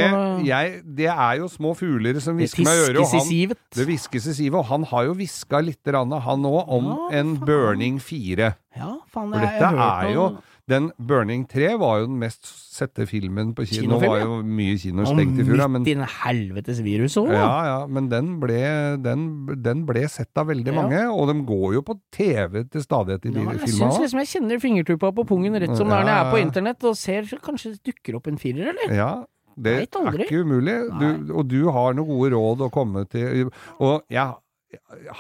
jeg, 0.48 0.82
det 0.98 1.08
er 1.08 1.38
jo 1.40 1.48
små 1.48 1.72
fugler 1.80 2.20
som 2.24 2.36
hvisker 2.36 2.66
meg 2.68 2.76
i 2.82 2.84
øret, 2.90 3.00
og 3.00 3.14
han, 3.16 3.56
det 3.78 3.86
hviskes 3.88 4.28
i 4.28 4.36
sivet, 4.42 4.60
og 4.60 4.66
han 4.74 4.84
har 4.92 5.08
jo 5.08 5.16
hviska 5.16 5.62
litt 5.64 5.88
han 5.88 6.12
òg, 6.12 6.68
om 6.68 6.92
Ja, 6.92 7.20
en. 7.22 7.38
Burning 7.48 8.02
4. 8.04 8.52
Ja, 8.78 8.92
faen, 9.10 9.32
For 9.34 9.40
dette 9.42 9.72
er 9.72 10.12
jo 10.14 10.28
Den 10.68 10.90
Burning 11.00 11.46
3 11.48 11.78
var 11.80 12.02
jo 12.02 12.08
den 12.10 12.18
mest 12.20 12.44
sette 12.76 13.06
filmen 13.08 13.54
på 13.56 13.64
kino. 13.66 13.96
Kinofilm, 13.96 14.12
var 14.12 14.20
jo 14.20 14.34
mye 14.44 14.74
kinoer 14.78 15.06
Og 15.08 15.14
stengt 15.16 15.40
i 15.40 15.46
fjor, 15.48 15.62
men 15.72 15.82
midt 15.86 15.88
i 15.88 15.94
den 15.96 16.10
helvetes 16.12 16.82
viruset 16.84 17.22
òg. 17.24 17.32
Ja, 17.32 17.54
ja, 17.70 17.78
men 17.88 18.10
den 18.12 18.34
ble, 18.42 18.60
den, 19.00 19.24
den 19.64 19.86
ble 19.88 20.04
sett 20.12 20.36
av 20.38 20.52
veldig 20.52 20.74
Ja. 20.74 20.76
mange, 20.82 21.06
og 21.08 21.32
de 21.32 21.38
går 21.48 21.78
jo 21.80 21.86
på 21.88 21.96
TV 22.12 22.66
til 22.68 22.84
stadighet 22.84 23.24
i 23.24 23.32
Ja, 23.32 23.34
filmene. 23.40 23.64
jeg 23.64 23.78
syns 23.80 24.02
liksom 24.04 24.20
jeg 24.20 24.28
kjenner 24.36 24.60
fingertuppa 24.60 25.14
på 25.16 25.26
pungen 25.32 25.56
rett 25.56 25.72
som 25.80 25.88
det 25.88 25.96
er 26.02 26.04
når 26.04 26.12
jeg 26.12 26.26
er 26.28 26.32
på 26.36 26.44
internett 26.44 26.84
og 26.92 27.00
ser 27.00 27.24
så 27.32 27.40
kanskje 27.40 27.72
det 27.78 27.94
dukker 27.94 28.20
opp 28.20 28.28
en 28.28 28.38
firer, 28.38 28.74
eller? 28.76 28.92
Ja, 28.94 29.12
det 29.58 29.74
er 29.78 30.20
ikke 30.28 30.42
umulig. 30.46 30.76
Du, 31.02 31.34
og 31.40 31.48
du 31.50 31.60
har 31.74 31.96
noen 31.98 32.08
gode 32.12 32.30
råd 32.36 32.62
å 32.68 32.72
komme 32.74 33.06
til. 33.10 33.50
Og 33.82 34.04
jeg 34.14 34.36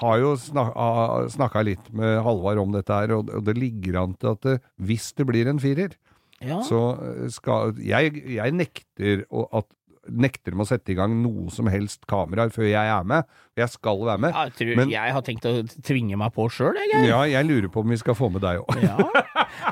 har 0.02 0.18
jo 0.22 0.34
snakka 0.38 1.64
litt 1.66 1.88
med 1.96 2.20
Halvard 2.26 2.60
om 2.62 2.76
dette 2.76 2.94
her, 2.94 3.14
og 3.18 3.32
det 3.48 3.56
ligger 3.58 4.02
an 4.04 4.14
til 4.20 4.34
at 4.36 4.42
det, 4.46 4.56
hvis 4.84 5.10
det 5.18 5.26
blir 5.30 5.50
en 5.50 5.60
firer, 5.64 5.96
Ja. 6.40 6.60
så 6.62 6.80
skal 7.34 7.74
Jeg, 7.82 8.12
jeg 8.36 8.52
nekter 8.54 9.24
at 9.58 9.66
nekter 10.10 10.56
med 10.56 10.66
å 10.66 10.70
sette 10.70 10.94
i 10.94 10.96
gang 10.98 11.14
noe 11.24 11.50
som 11.54 11.68
helst 11.72 12.06
kameraer 12.10 12.50
før 12.54 12.68
jeg 12.70 12.92
er 12.94 13.04
med. 13.08 13.28
Jeg 13.58 13.70
skal 13.74 14.00
være 14.08 14.22
med. 14.24 14.34
Jeg, 14.34 14.54
tror, 14.60 14.76
Men- 14.82 14.90
jeg 14.94 15.14
har 15.18 15.22
tenkt 15.26 15.46
å 15.50 15.54
tvinge 15.84 16.18
meg 16.18 16.34
på 16.36 16.48
sjøl, 16.54 16.74
jeg. 16.78 17.08
Ja, 17.10 17.22
jeg 17.26 17.46
lurer 17.50 17.70
på 17.74 17.82
om 17.84 17.90
vi 17.90 17.98
skal 17.98 18.16
få 18.18 18.32
med 18.32 18.42
deg 18.42 18.62
òg. 18.64 18.82
Ja. 18.84 18.98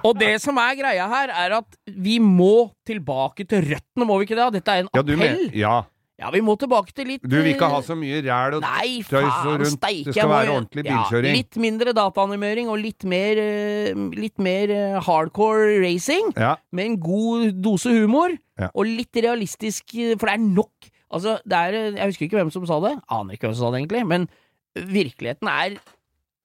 Og 0.03 0.17
det 0.19 0.33
som 0.41 0.57
er 0.61 0.75
greia 0.77 1.07
her, 1.09 1.29
er 1.29 1.57
at 1.59 1.77
vi 1.87 2.17
må 2.19 2.71
tilbake 2.87 3.47
til 3.47 3.61
røttene, 3.71 4.05
må 4.07 4.17
vi 4.19 4.25
ikke 4.27 4.37
det? 4.39 4.47
Dette 4.59 4.71
er 4.75 4.83
en 4.85 4.89
Ja, 4.93 5.01
du 5.05 5.13
appell. 5.15 5.45
Ja. 5.55 5.75
Ja, 6.15 6.29
vi 6.31 6.39
må 6.39 6.53
tilbake 6.55 6.93
til 6.95 7.09
litt 7.09 7.25
Du 7.27 7.33
vil 7.35 7.49
ikke 7.51 7.67
eh, 7.67 7.73
ha 7.75 7.81
så 7.83 7.95
mye 7.99 8.21
ræl 8.23 8.53
og 8.55 8.61
Nei, 8.63 9.01
tøys 9.03 9.39
og 9.43 9.57
rundt. 9.59 9.73
Steik, 9.73 10.05
Det 10.07 10.13
skal 10.15 10.29
må 10.29 10.35
være 10.37 10.45
jo- 10.47 10.53
ordentlig 10.61 10.83
bilkjøring. 10.87 11.27
Ja, 11.33 11.39
litt 11.41 11.57
mindre 11.65 11.93
dataanimering 11.97 12.69
og 12.71 12.79
litt 12.79 13.03
mer, 13.03 13.41
eh, 13.43 13.93
litt 14.15 14.39
mer 14.39 14.71
eh, 14.71 14.99
hardcore 15.03 15.81
racing. 15.83 16.31
Ja. 16.39 16.53
Med 16.71 16.85
en 16.93 16.97
god 17.03 17.51
dose 17.61 17.91
humor. 17.91 18.31
Ja. 18.57 18.69
Og 18.73 18.85
litt 18.87 19.11
realistisk, 19.25 19.91
eh, 19.99 20.15
for 20.15 20.31
det 20.31 20.37
er 20.39 20.45
nok. 20.55 20.87
Altså, 21.11 21.35
det 21.43 21.59
er 21.59 21.73
eh, 21.81 21.91
Jeg 21.99 22.07
husker 22.13 22.25
ikke 22.29 22.39
hvem 22.39 22.51
som 22.55 22.65
sa 22.65 22.79
det. 22.87 22.95
Aner 23.11 23.35
ikke 23.35 23.49
hvem 23.49 23.55
som 23.59 23.67
sa 23.67 23.71
det, 23.75 23.83
egentlig. 23.83 24.05
Men 24.07 24.29
virkeligheten 24.75 25.47
er 25.51 25.75
eh, 25.75 25.93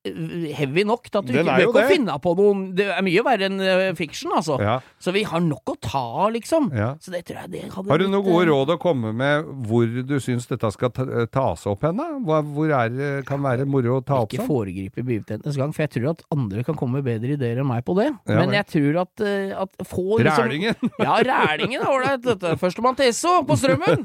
heavy 0.04 0.82
nok 0.88 1.10
til 1.10 1.18
at 1.20 1.26
du 1.28 1.32
Den 1.34 1.44
ikke 1.44 1.72
bør 1.74 1.82
ikke 1.84 1.92
finne 1.92 2.14
på 2.24 2.32
noen 2.38 2.60
Det 2.78 2.86
er 2.88 3.02
mye 3.04 3.24
verre 3.26 3.48
enn 3.50 3.60
eh, 3.60 3.90
fiction, 3.98 4.32
altså. 4.32 4.56
Ja, 4.62 4.78
Så 5.02 5.12
vi 5.12 5.22
har 5.28 5.42
nok 5.44 5.74
å 5.74 5.76
ta 5.76 6.00
av, 6.24 6.30
liksom. 6.32 6.70
ja. 6.72 6.94
Så 7.04 7.12
det 7.12 7.26
tror 7.28 7.42
jeg 7.42 7.52
det 7.52 7.62
hadde 7.74 7.92
Har 7.92 8.00
du 8.00 8.06
noen 8.08 8.24
gode 8.24 8.46
eh, 8.46 8.50
råd 8.50 8.72
å 8.74 8.78
komme 8.80 9.12
med 9.16 9.50
hvor 9.68 9.84
du 10.08 10.14
syns 10.22 10.48
dette 10.48 10.70
skal 10.72 10.92
tas 11.32 11.66
opp 11.68 11.84
hen? 11.84 12.00
da? 12.00 12.40
Hvor 12.48 12.72
er 12.72 13.22
kan 13.28 13.42
være 13.44 13.66
moro 13.68 13.98
å 13.98 14.04
ta 14.06 14.22
opp 14.24 14.32
Ikke 14.32 14.40
sånn? 14.42 14.48
foregripe 14.48 15.04
begivenhetenes 15.04 15.58
gang, 15.60 15.74
for 15.76 15.84
jeg 15.84 15.92
tror 15.98 16.08
at 16.14 16.24
andre 16.32 16.64
kan 16.66 16.78
komme 16.80 17.00
med 17.00 17.06
bedre 17.10 17.36
ideer 17.36 17.60
enn 17.60 17.68
meg 17.68 17.84
på 17.84 17.96
det. 17.98 18.08
Ja, 18.24 18.38
Men 18.40 18.54
jeg 18.56 18.66
tror 18.72 19.00
at, 19.04 19.24
eh, 19.26 19.52
at 19.56 19.84
få 19.84 20.06
liksom 20.22 20.48
Rælingen! 20.48 20.74
Ja, 21.04 21.18
rælingen 21.24 21.84
er 21.84 21.92
ålreit. 21.92 22.48
Førstemann 22.60 22.96
til 22.98 23.10
Esso 23.12 23.40
på 23.48 23.56
strømmen! 23.60 24.04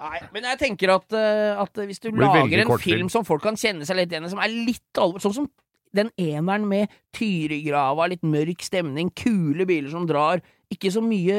Nei, 0.00 0.18
men 0.32 0.48
jeg 0.50 0.60
tenker 0.64 0.94
at, 0.96 1.06
eh, 1.16 1.52
at 1.60 1.84
hvis 1.84 2.00
du 2.02 2.10
lager 2.16 2.64
en 2.64 2.74
film 2.80 3.12
som 3.12 3.26
folk 3.28 3.44
kan 3.44 3.58
kjenne 3.60 3.84
seg 3.88 3.98
litt 4.00 4.12
igjen 4.12 4.24
i, 4.28 4.32
som 4.32 4.40
er 4.42 4.52
litt 4.52 5.00
alvor 5.00 5.22
Sånn 5.34 5.44
som 5.46 5.50
den 5.94 6.08
eneren 6.18 6.64
med 6.66 6.90
Tyrigrava, 7.14 8.08
litt 8.10 8.24
mørk 8.26 8.64
stemning, 8.66 9.12
kule 9.14 9.62
biler 9.68 9.92
som 9.92 10.08
drar, 10.10 10.40
ikke 10.74 10.90
så 10.90 10.98
mye 11.04 11.36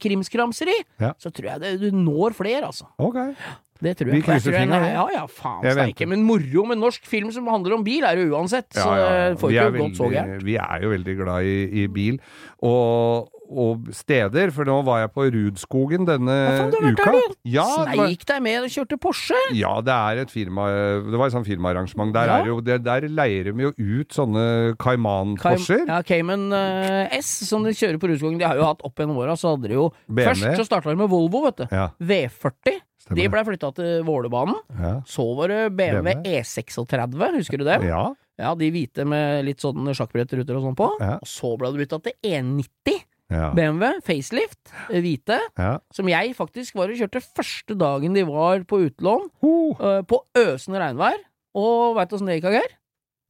krimskramser 0.00 0.70
i, 0.72 0.78
Ja. 1.02 1.10
så 1.20 1.28
tror 1.34 1.50
jeg 1.50 1.60
det, 1.60 1.72
du 1.82 1.90
når 1.92 2.32
flere, 2.38 2.62
altså. 2.70 2.86
Okay. 2.98 3.34
Det 3.82 3.92
tror 3.98 4.08
jeg. 4.08 4.22
Vi 4.22 4.22
krysser 4.24 4.54
fingrene. 4.54 4.92
Ja, 4.94 5.04
ja, 5.12 5.26
faen 5.28 5.60
steike. 5.74 6.06
Men 6.08 6.22
moro 6.24 6.64
med 6.70 6.78
norsk 6.80 7.04
film 7.10 7.30
som 7.34 7.44
handler 7.50 7.74
om 7.76 7.84
bil, 7.84 8.04
er 8.08 8.16
det 8.16 8.30
uansett. 8.30 8.70
Så 8.72 8.86
Ja, 8.86 8.96
ja, 8.96 9.10
ja. 9.10 9.28
det 9.34 9.40
får 9.42 9.48
Vi 9.52 9.58
ikke 9.58 9.78
godt 9.82 9.96
så 9.98 10.08
gærent. 10.14 10.42
Vi 10.46 10.56
er 10.56 10.80
jo 10.86 10.88
veldig 10.94 11.16
glad 11.18 11.44
i, 11.44 11.82
i 11.82 11.86
bil. 11.92 12.20
Og, 12.62 13.28
og 13.54 13.88
steder, 13.94 14.50
for 14.54 14.64
nå 14.68 14.80
var 14.86 15.00
jeg 15.04 15.12
på 15.14 15.26
Rudskogen 15.34 16.06
denne 16.08 16.34
faen, 16.58 16.74
uka. 16.92 17.12
der. 17.14 17.34
Ja, 17.54 17.66
Sneik 17.86 18.24
deg 18.26 18.42
med 18.42 18.66
og 18.66 18.72
kjørte 18.74 18.98
Porsche! 19.00 19.38
ja, 19.54 19.74
det 19.84 19.94
er 19.94 20.22
et 20.24 20.30
firma 20.34 20.66
Det 21.04 21.18
var 21.20 21.26
et 21.30 21.36
sånt 21.36 21.46
firmaarrangement. 21.48 22.12
Der, 22.14 22.26
Ja. 22.34 22.38
jo, 22.48 22.60
det, 22.60 22.80
der 22.84 23.08
leier 23.08 23.50
de 23.52 23.68
jo 23.68 23.72
ut 23.78 24.08
sånne 24.14 24.74
Cayman- 24.76 25.36
Cayman-Porscher. 25.38 25.84
Ja, 25.88 26.02
Cayman 26.02 26.48
uh, 26.52 27.08
S, 27.18 27.30
som 27.48 27.62
de 27.64 27.70
kjører 27.76 27.98
på 28.00 28.08
Rudskogen. 28.10 28.38
De 28.40 28.46
har 28.48 28.56
jo 28.58 28.64
hatt 28.66 28.82
opp 28.84 28.96
gjennom 28.98 29.18
åra, 29.22 29.36
så 29.38 29.54
hadde 29.54 29.68
de 29.70 29.74
jo 29.78 29.88
BMW. 30.08 30.24
Først 30.32 30.60
så 30.60 30.66
starta 30.68 30.90
de 30.92 30.96
med 31.00 31.10
Volvo, 31.12 31.44
vet 31.46 31.62
du. 31.62 31.66
Ja, 31.70 31.90
V40. 32.00 32.80
stemmer 33.04 33.20
De 33.20 33.28
blei 33.32 33.44
flytta 33.44 33.70
til 33.76 34.04
Vålerbanen. 34.08 34.58
Ja. 34.80 34.94
Så 35.06 35.26
var 35.36 35.48
det 35.52 35.62
BMW 35.76 36.02
BMW. 36.14 36.40
E36, 36.40 37.36
husker 37.38 37.58
du 37.58 37.64
det? 37.68 37.80
ja. 37.88 38.04
Ja, 38.34 38.48
de 38.58 38.66
hvite 38.74 39.04
med 39.06 39.44
litt 39.46 39.62
sånn 39.62 39.86
sjakkbrettruter 39.94 40.56
og 40.58 40.64
sånn 40.64 40.74
på. 40.74 40.88
Ja. 40.98 41.12
Og 41.22 41.28
så 41.30 41.52
ble 41.56 41.68
det 41.70 41.84
bytta 41.84 42.00
til 42.02 42.16
E90 42.26 42.93
Ja. 43.32 43.48
BMW, 43.56 44.00
facelift, 44.04 44.72
hvite. 44.92 45.38
ja. 45.58 45.76
Som 45.96 46.08
jeg 46.12 46.34
faktisk 46.36 46.76
var 46.76 46.92
og 46.92 46.98
kjørte 46.98 47.22
første 47.24 47.76
dagen 47.80 48.16
de 48.16 48.26
var 48.28 48.64
på 48.68 48.82
utlån, 48.84 49.30
uh. 49.42 49.80
uh, 49.80 50.02
på 50.04 50.20
øsende 50.38 50.82
regnvær. 50.82 51.16
Og 51.56 51.94
veit 51.96 52.10
du 52.10 52.18
åssen 52.18 52.28
det 52.28 52.40
gikk, 52.40 52.50
Geir? 52.58 52.76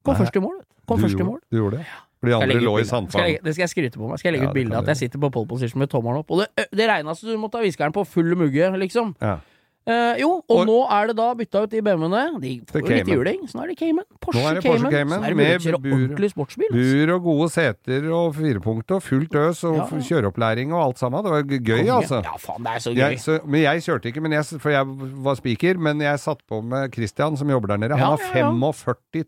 Kom 0.05 0.17
Nei. 0.17 0.25
først 0.25 0.37
i 0.37 0.43
mål. 0.43 0.59
Kom 0.89 0.99
du, 0.99 1.07
først 1.07 1.21
i 1.21 1.29
mål. 1.29 1.39
Du 1.53 1.61
gjorde 1.61 1.81
det? 1.81 1.87
For 2.21 2.31
de 2.31 2.37
andre 2.37 2.61
lå 2.61 2.75
i? 2.81 2.85
Sandfang. 2.89 3.39
Det 3.45 3.55
skal 3.55 3.67
jeg 3.67 3.73
skryte 3.73 4.01
på 4.01 4.09
meg. 4.09 4.21
Skal 4.21 4.33
jeg 4.33 4.39
legge 4.39 4.49
Ja, 4.49 4.53
ut 4.53 4.57
bilde 4.57 4.77
av 4.77 4.85
at 4.85 4.95
jeg 4.95 5.05
sitter 5.05 5.21
på 5.21 5.31
pole 5.35 5.49
position 5.49 5.83
med 5.83 5.93
tommelen 5.93 6.23
opp. 6.25 6.33
Og 6.33 6.43
det, 6.43 6.67
det 6.73 6.89
regna 6.89 7.15
så 7.17 7.29
du 7.29 7.37
måtte 7.41 7.61
ha 7.61 7.65
viskeren 7.65 7.93
på 7.95 8.05
full 8.09 8.33
mugge, 8.41 8.71
liksom. 8.81 9.13
Ja. 9.21 9.39
Eh, 9.87 10.17
jo, 10.17 10.31
og, 10.49 10.59
Og- 10.61 10.67
nå 10.67 10.77
er 10.91 11.09
det 11.09 11.17
da 11.19 11.35
bytta 11.37 11.61
ut 11.65 11.69
de 11.71 11.81
BMW-ene. 11.85 12.41
De 12.41 12.53
får 12.65 12.73
Til 12.73 12.81
jo 12.81 12.89
litt 12.89 13.05
Cayman. 13.05 13.19
juling, 13.19 13.41
så 13.51 13.55
nå 13.59 13.63
er 13.65 13.67
det 13.69 13.77
Cayman. 13.79 14.05
Porsche, 14.19 14.41
Nå 14.41 14.49
er 14.49 14.55
det 14.55 14.63
Porsche 14.65 14.81
Cayman. 14.81 14.93
Cayman 14.95 15.19
Så 15.21 15.25
er 15.25 15.29
det 15.29 15.37
med 15.37 15.61
å 15.61 15.65
kjøre 15.65 15.81
bur- 15.85 15.93
ordentlig 15.99 16.31
sportsbil. 16.33 16.69
altså. 16.73 17.07
Bur 17.07 17.15
og 17.15 17.23
gode 17.27 17.49
seter 17.53 18.07
og 18.17 18.35
firepunkt 18.35 18.91
og 18.97 19.03
fullt 19.05 19.35
øs 19.35 19.65
og 19.69 19.77
Ja, 19.77 19.85
ja. 19.93 20.01
kjøreopplæring 20.09 20.73
og 20.73 20.81
alt 20.87 20.99
sammen. 20.99 21.23
Det 21.23 21.31
var 21.31 21.43
g- 21.43 21.61
gøy, 21.61 21.85
altså. 21.93 22.23
Ja, 22.25 22.33
faen, 22.39 22.63
det 22.65 22.73
er 22.73 22.81
så 22.81 22.91
gøy. 22.95 22.97
Jeg, 22.97 23.19
så, 23.21 23.41
men 23.45 23.61
jeg 23.61 23.77
kjørte 23.85 24.07
ikke, 24.09 24.23
men 24.23 24.33
jeg, 24.33 24.45
for 24.59 24.71
jeg 24.71 24.85
var 24.89 25.35
spiker. 25.37 25.79
Men 25.79 26.01
jeg 26.01 26.19
satt 26.19 26.41
på 26.49 26.63
med 26.65 26.91
Christian, 26.95 27.37
som 27.37 27.49
jobber 27.49 27.69
der 27.69 27.77
nede. 27.77 27.91
Han 27.99 28.17
har 28.17 28.19
ja, 28.33 28.39
ja. 28.41 28.51
45 28.51 29.25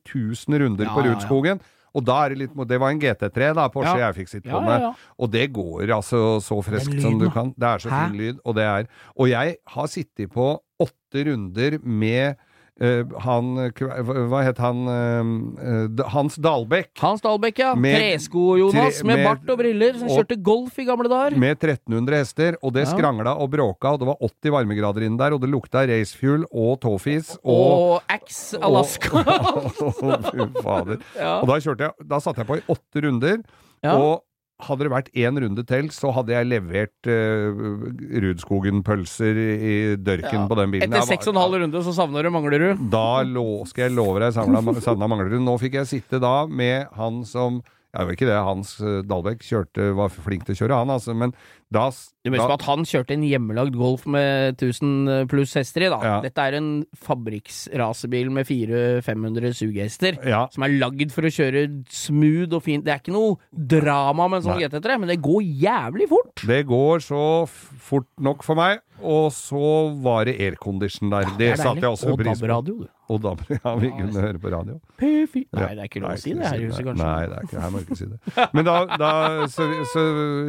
000 0.48 0.58
runder 0.58 0.84
Ja, 0.84 0.94
på 0.94 1.04
ja, 1.04 1.12
ja. 1.12 1.14
Rudskogen. 1.14 1.60
Og 1.96 2.04
da 2.04 2.18
er 2.24 2.34
det 2.34 2.42
litt 2.44 2.56
Det 2.68 2.78
var 2.82 2.92
en 2.92 3.00
GT3, 3.00 3.52
da, 3.56 3.66
Porsche 3.72 3.96
jeg 4.02 4.16
fikk 4.20 4.32
sitte 4.34 4.52
på 4.52 4.60
med. 4.64 4.90
Og 5.22 5.30
det 5.32 5.46
går 5.56 5.94
altså 5.96 6.22
så 6.44 6.58
friskt 6.64 6.98
som 7.02 7.16
du 7.20 7.28
kan. 7.32 7.54
Det 7.56 7.70
er 7.70 7.84
så 7.86 7.92
fin 7.92 8.18
lyd, 8.18 8.42
og 8.44 8.58
det 8.58 8.66
er 8.68 8.90
Og 9.16 9.30
jeg 9.32 9.56
har 9.76 9.88
sittet 9.92 10.32
på 10.34 10.50
åtte 10.82 11.24
runder 11.30 11.78
med 11.80 12.36
han 12.78 13.46
Hva 13.72 14.02
hva 14.28 14.40
het 14.44 14.58
han 14.60 14.82
eh, 14.92 15.20
eh, 15.64 16.08
Hans 16.12 16.36
Dahlbekk. 16.36 16.90
Hans 17.00 17.22
Dahlbekk, 17.24 17.58
ja. 17.62 17.70
Tresko-Jonas 17.74 18.98
med, 19.02 19.16
med- 19.16 19.24
bart 19.24 19.48
og 19.54 19.58
briller, 19.62 19.94
som 19.98 20.10
og- 20.10 20.18
kjørte 20.18 20.36
golf 20.44 20.76
i 20.78 20.84
gamle 20.84 21.08
dager. 21.08 21.38
Med 21.40 21.56
1300 21.58 22.18
hester, 22.20 22.56
og 22.62 22.74
det 22.76 22.84
Ja. 22.86 22.90
skrangla 22.92 23.32
og 23.40 23.50
bråka, 23.50 23.94
og 23.94 24.00
det 24.00 24.06
var 24.10 24.16
80 24.20 24.50
varmegrader 24.52 25.06
inne 25.08 25.16
der, 25.16 25.32
og 25.32 25.40
det 25.40 25.48
lukta 25.50 25.86
racefuel 25.88 26.44
og 26.52 26.80
tåfis 26.80 27.38
og 27.44 27.96
Og 27.96 28.02
Axe 28.12 28.58
Alaska. 28.60 29.24
Fy 30.30 30.44
fader. 30.62 30.98
ja. 31.16 31.40
Og 31.40 31.48
da 31.48 31.58
kjørte 31.62 31.88
jeg 31.88 32.08
Da 32.08 32.18
satte 32.20 32.42
jeg 32.44 32.46
på 32.50 32.58
i 32.60 32.64
åtte 32.68 33.02
runder, 33.06 33.42
Ja. 33.84 33.96
og 33.96 34.22
hadde 34.64 34.86
det 34.86 34.90
vært 34.92 35.08
én 35.12 35.36
runde 35.42 35.62
til, 35.68 35.90
så 35.92 36.10
hadde 36.16 36.32
jeg 36.32 36.48
levert 36.48 37.08
uh, 37.12 37.90
Rudskogen-pølser 38.24 39.36
i 39.36 39.74
dørken 40.00 40.42
Ja. 40.42 40.46
på 40.48 40.56
den 40.58 40.72
bilen. 40.72 40.88
Etter 40.92 41.06
seks 41.10 41.28
og 41.28 41.34
en 41.34 41.42
halv 41.42 41.58
runde 41.60 41.82
så 41.84 41.92
savner 41.94 42.22
du 42.24 42.30
Manglerud. 42.32 42.80
Da 42.90 43.22
lå, 43.22 43.66
skal 43.68 43.88
jeg 43.90 43.96
love 43.98 44.20
deg, 44.22 44.32
savna 44.36 44.62
savna 44.80 45.08
Manglerud. 45.12 45.42
Nå 45.44 45.58
fikk 45.60 45.74
jeg 45.80 45.90
sitte 45.90 46.20
da 46.22 46.46
med 46.46 46.88
han 46.96 47.22
som 47.28 47.60
Jeg 47.96 48.06
jo 48.10 48.16
ikke 48.16 48.28
det, 48.28 48.36
Hans 48.44 48.74
eh, 48.84 48.98
Dahlbekk 49.08 49.44
kjørte, 49.46 49.90
var 49.96 50.12
flink 50.12 50.44
til 50.44 50.52
å 50.56 50.58
kjøre, 50.60 50.80
han 50.82 50.92
altså, 50.92 51.14
men 51.16 51.32
da, 51.72 51.88
Du 52.22 52.30
mener 52.30 52.52
at 52.54 52.62
han 52.68 52.84
kjørte 52.86 53.16
en 53.16 53.24
hjemmelagd 53.26 53.74
Golf 53.74 54.04
med 54.06 54.54
1000 54.60 55.26
pluss 55.30 55.56
hester 55.58 55.86
i, 55.86 55.90
da. 55.90 55.98
Ja. 56.04 56.16
Dette 56.22 56.44
er 56.44 56.58
en 56.60 56.68
fabrikksrasebil 57.02 58.30
med 58.34 58.46
400-500 58.46 59.56
sughester. 59.58 60.18
Ja, 60.26 60.44
Som 60.52 60.66
er 60.66 60.76
lagd 60.78 61.14
for 61.14 61.26
å 61.26 61.32
kjøre 61.32 61.66
smooth 61.90 62.54
og 62.58 62.62
fint. 62.66 62.84
Det 62.86 62.94
er 62.94 63.02
ikke 63.02 63.16
noe 63.16 63.36
drama 63.50 64.28
med 64.30 64.42
en 64.42 64.46
sånn 64.50 64.62
GT3, 64.62 64.98
men 65.02 65.10
det 65.12 65.18
går 65.24 65.42
jævlig 65.66 66.08
fort. 66.12 66.46
det 66.46 66.62
går 66.68 67.02
så 67.04 67.22
fort 67.48 68.08
nok 68.22 68.44
for 68.46 68.58
meg. 68.58 68.82
Og 69.02 69.32
så 69.34 69.62
var 70.02 70.24
det 70.28 70.36
aircondition 70.40 71.10
der. 71.12 71.26
det 71.36 71.38
Det 71.38 71.48
er 71.52 71.60
satte 71.60 71.82
jeg 71.84 71.90
også 71.90 72.12
Og 72.12 72.18
pris 72.20 72.40
på. 72.40 72.46
DAB-radio. 72.46 72.86
Og 73.12 73.20
DAB, 73.22 73.42
ja, 73.64 73.74
vi 73.78 73.90
kunne 73.92 74.24
høre 74.24 74.40
på 74.42 74.52
radio. 74.54 74.78
Fy. 74.98 75.44
Nei, 75.52 75.68
det 75.76 75.84
er 75.84 75.90
ikke 75.90 76.02
lov 76.02 76.14
å 76.14 76.18
si 76.22 76.32
det 76.34 76.48
her 76.48 76.58
i 76.58 76.66
huset, 76.70 76.82
kanskje. 76.88 77.04
Nei, 77.04 77.28
det 77.30 77.36
er 77.38 77.46
ikke, 77.48 77.60
her 77.62 77.70
må 77.74 77.82
ikke 77.84 77.98
si 78.00 78.08
det. 78.10 78.48
Men 78.56 78.66
da, 78.66 78.74
da 78.98 79.12
så, 79.52 79.68
så 79.92 80.04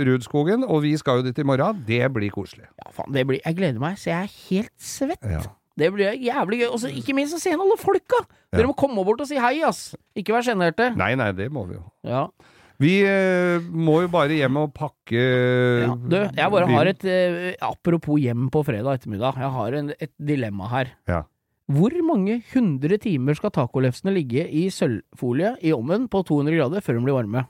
Rudskogen, 0.10 0.66
og 0.66 0.82
vi 0.88 0.96
skal 0.98 1.22
jo 1.22 1.28
dit 1.28 1.44
i 1.44 1.48
morgen, 1.48 1.84
det 1.88 2.02
blir 2.16 2.34
koselig. 2.34 2.66
Ja, 2.82 2.92
faen, 2.96 3.14
det 3.14 3.28
blir 3.30 3.42
Jeg 3.44 3.60
gleder 3.60 3.84
meg, 3.84 4.00
så 4.02 4.12
jeg 4.14 4.30
er 4.30 4.36
helt 4.50 4.76
svett. 4.82 5.28
Ja. 5.28 5.44
Det 5.78 5.92
blir 5.94 6.16
jævlig 6.18 6.64
gøy. 6.64 6.70
Og 6.74 6.80
så 6.82 6.90
ikke 6.90 7.14
minst 7.14 7.38
å 7.38 7.40
se 7.42 7.52
igjen 7.52 7.62
alle 7.62 7.78
folka! 7.78 8.24
Ja. 8.26 8.58
Dere 8.58 8.70
må 8.72 8.78
komme 8.80 9.04
bort 9.06 9.22
og 9.22 9.30
si 9.30 9.38
hei, 9.38 9.60
ass! 9.68 9.92
Ikke 10.18 10.34
vær 10.34 10.46
sjenerte. 10.48 10.90
Nei, 10.98 11.12
nei, 11.20 11.30
det 11.38 11.52
må 11.54 11.68
vi 11.70 11.78
jo. 11.78 11.84
Ja. 12.08 12.24
Vi 12.82 12.92
eh, 13.02 13.64
må 13.74 14.04
jo 14.04 14.10
bare 14.14 14.36
hjem 14.38 14.60
og 14.62 14.74
pakke 14.78 15.18
Ja, 15.18 15.96
du, 15.98 16.18
jeg 16.22 16.54
bare 16.54 16.68
har 16.70 16.90
et 16.92 17.06
eh, 17.10 17.56
Apropos 17.66 18.22
hjem 18.22 18.52
på 18.54 18.62
fredag 18.68 19.00
ettermiddag. 19.00 19.40
Jeg 19.42 19.54
har 19.56 19.78
en, 19.80 19.90
et 19.98 20.14
dilemma 20.22 20.70
her. 20.70 20.94
Ja. 21.10 21.24
Hvor 21.68 21.92
mange 22.06 22.38
hundre 22.54 23.00
timer 23.02 23.36
skal 23.36 23.52
tacolefsene 23.56 24.14
ligge 24.16 24.46
i 24.46 24.68
sølvfolie 24.72 25.56
i 25.66 25.74
ovnen 25.76 26.06
på 26.12 26.22
200 26.30 26.56
grader 26.56 26.86
før 26.86 27.00
de 27.00 27.04
blir 27.08 27.18
varme? 27.18 27.44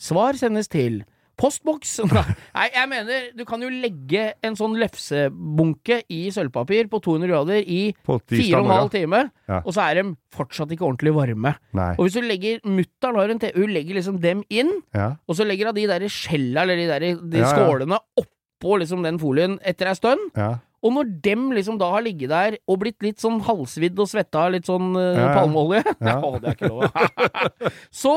Svar 0.00 0.36
sendes 0.40 0.68
til 0.72 1.04
postboks 1.40 1.96
Nei, 2.56 2.66
jeg 2.74 2.88
mener, 2.90 3.28
du 3.36 3.44
kan 3.48 3.62
jo 3.64 3.70
legge 3.72 4.28
en 4.46 4.56
sånn 4.58 4.76
lefsebunke 4.80 6.00
i 6.12 6.20
sølvpapir 6.34 6.88
på 6.92 7.00
200 7.02 7.30
grader 7.30 7.60
i 7.64 7.80
fire 8.04 8.60
og 8.60 8.66
en 8.66 8.74
halv 8.74 8.90
time, 8.94 9.22
Ja. 9.50 9.60
og 9.64 9.72
så 9.74 9.82
er 9.88 10.00
de 10.02 10.04
fortsatt 10.36 10.70
ikke 10.70 10.86
ordentlig 10.86 11.12
varme. 11.16 11.54
Nei. 11.74 11.90
Og 11.98 12.06
hvis 12.06 12.18
du 12.18 12.22
legger 12.22 12.60
Mutter'n 12.64 13.16
har 13.18 13.32
en 13.32 13.40
Hun 13.56 13.72
legger 13.74 13.96
liksom 13.98 14.20
dem 14.22 14.44
inn, 14.50 14.70
Ja. 14.94 15.16
og 15.26 15.34
så 15.36 15.46
legger 15.46 15.66
hun 15.70 15.74
de 15.74 15.86
der 15.90 16.06
skjella, 16.08 16.62
eller 16.62 16.76
de 16.76 16.86
der 16.86 17.00
de 17.16 17.44
skålene, 17.44 17.98
oppå 18.20 18.78
liksom 18.78 19.02
den 19.02 19.18
folien 19.18 19.58
etter 19.64 19.88
ei 19.88 19.94
stund. 19.94 20.30
ja. 20.36 20.58
Og 20.80 20.94
når 20.96 21.08
dem 21.24 21.48
liksom 21.52 21.76
da 21.80 21.90
har 21.92 22.04
ligget 22.06 22.30
der 22.32 22.54
og 22.64 22.78
blitt 22.80 23.02
litt 23.04 23.20
sånn 23.20 23.40
halvsvidd 23.44 23.98
og 24.00 24.08
svetta 24.08 24.46
litt 24.52 24.68
sånn 24.70 24.94
uh, 24.96 25.02
Ja, 25.12 25.24
ja. 25.26 25.32
palmeolje 25.36 25.82
Ja. 26.10 26.14
Å, 26.24 26.30
det 26.40 26.52
er 26.52 26.56
ikke 26.56 26.70
lov. 26.72 26.86
så 28.02 28.14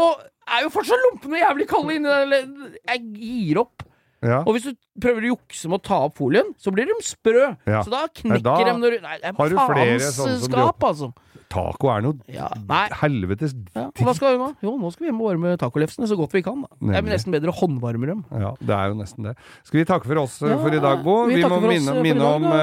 er 0.54 0.64
jo 0.66 0.72
fortsatt 0.76 1.04
lompene 1.10 1.42
jævlig 1.42 1.68
kalde 1.72 1.98
inni 1.98 2.14
der. 2.14 2.48
Jeg 2.94 3.04
gir 3.20 3.60
opp. 3.66 3.84
ja. 4.24 4.40
Og 4.46 4.56
hvis 4.56 4.70
du 4.70 4.74
prøver 5.04 5.28
å 5.28 5.34
jukse 5.34 5.68
med 5.72 5.82
å 5.82 5.84
ta 5.90 6.00
opp 6.08 6.18
folien, 6.22 6.54
så 6.60 6.72
blir 6.76 6.88
de 6.88 6.96
sprø. 7.04 7.50
Så 7.68 7.92
da 7.92 8.06
Nei, 8.06 8.14
knekker 8.22 8.48
da 8.48 8.56
de 8.64 8.76
når 8.80 8.96
du 8.98 9.06
Nei, 9.10 9.18
det 9.20 9.32
er 9.32 9.38
faens 9.40 10.18
faenskap, 10.22 10.88
altså. 10.92 11.12
Taco 11.54 11.90
er 11.94 12.02
noe 12.02 12.18
Ja, 12.34 12.48
nei. 12.68 12.88
helvetes 13.04 13.54
Ja, 13.76 13.86
og 13.94 14.02
hva 14.08 14.14
skal 14.18 14.34
vi 14.34 14.42
nå? 14.42 14.48
Jo, 14.66 14.74
nå 14.82 14.90
skal 14.94 15.06
vi 15.06 15.12
hjem 15.12 15.20
og 15.22 15.30
varme 15.30 15.54
tacolefsene 15.62 16.08
så 16.10 16.18
godt 16.18 16.34
vi 16.34 16.42
kan. 16.46 16.64
Da. 16.66 16.72
Det 16.90 16.98
er 16.98 17.06
nesten 17.14 17.36
bedre 17.36 17.54
å 17.54 17.58
håndvarme 17.60 18.10
dem. 18.10 18.24
Ja, 18.34 18.52
det 18.60 18.74
er 18.74 18.90
jo 18.92 18.98
nesten 18.98 19.28
det. 19.30 19.36
Skal 19.68 19.80
vi 19.84 19.86
takke 19.90 20.10
for 20.10 20.22
oss 20.24 20.40
eh, 20.42 20.50
Ja, 20.50 20.58
for 20.64 20.74
i 20.74 20.82
dag, 20.82 21.04
Bo? 21.06 21.16
vi 21.30 21.38
Vi, 21.38 21.44
må 21.46 21.60
minne, 21.62 21.94
eh, 21.94 22.02
minne 22.02 22.26
dag, 22.26 22.36
om 22.36 22.48
da. 22.50 22.60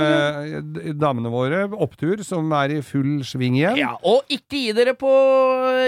eh, 0.82 0.92
damene 0.98 1.30
våre. 1.32 1.62
Opptur, 1.86 2.24
som 2.26 2.50
er 2.58 2.76
i 2.76 2.80
full 2.82 3.20
sving 3.26 3.56
igjen. 3.60 3.78
Ja, 3.80 3.94
Og 4.02 4.26
ikke 4.28 4.58
gi 4.58 4.72
dere 4.76 4.96
på 4.98 5.10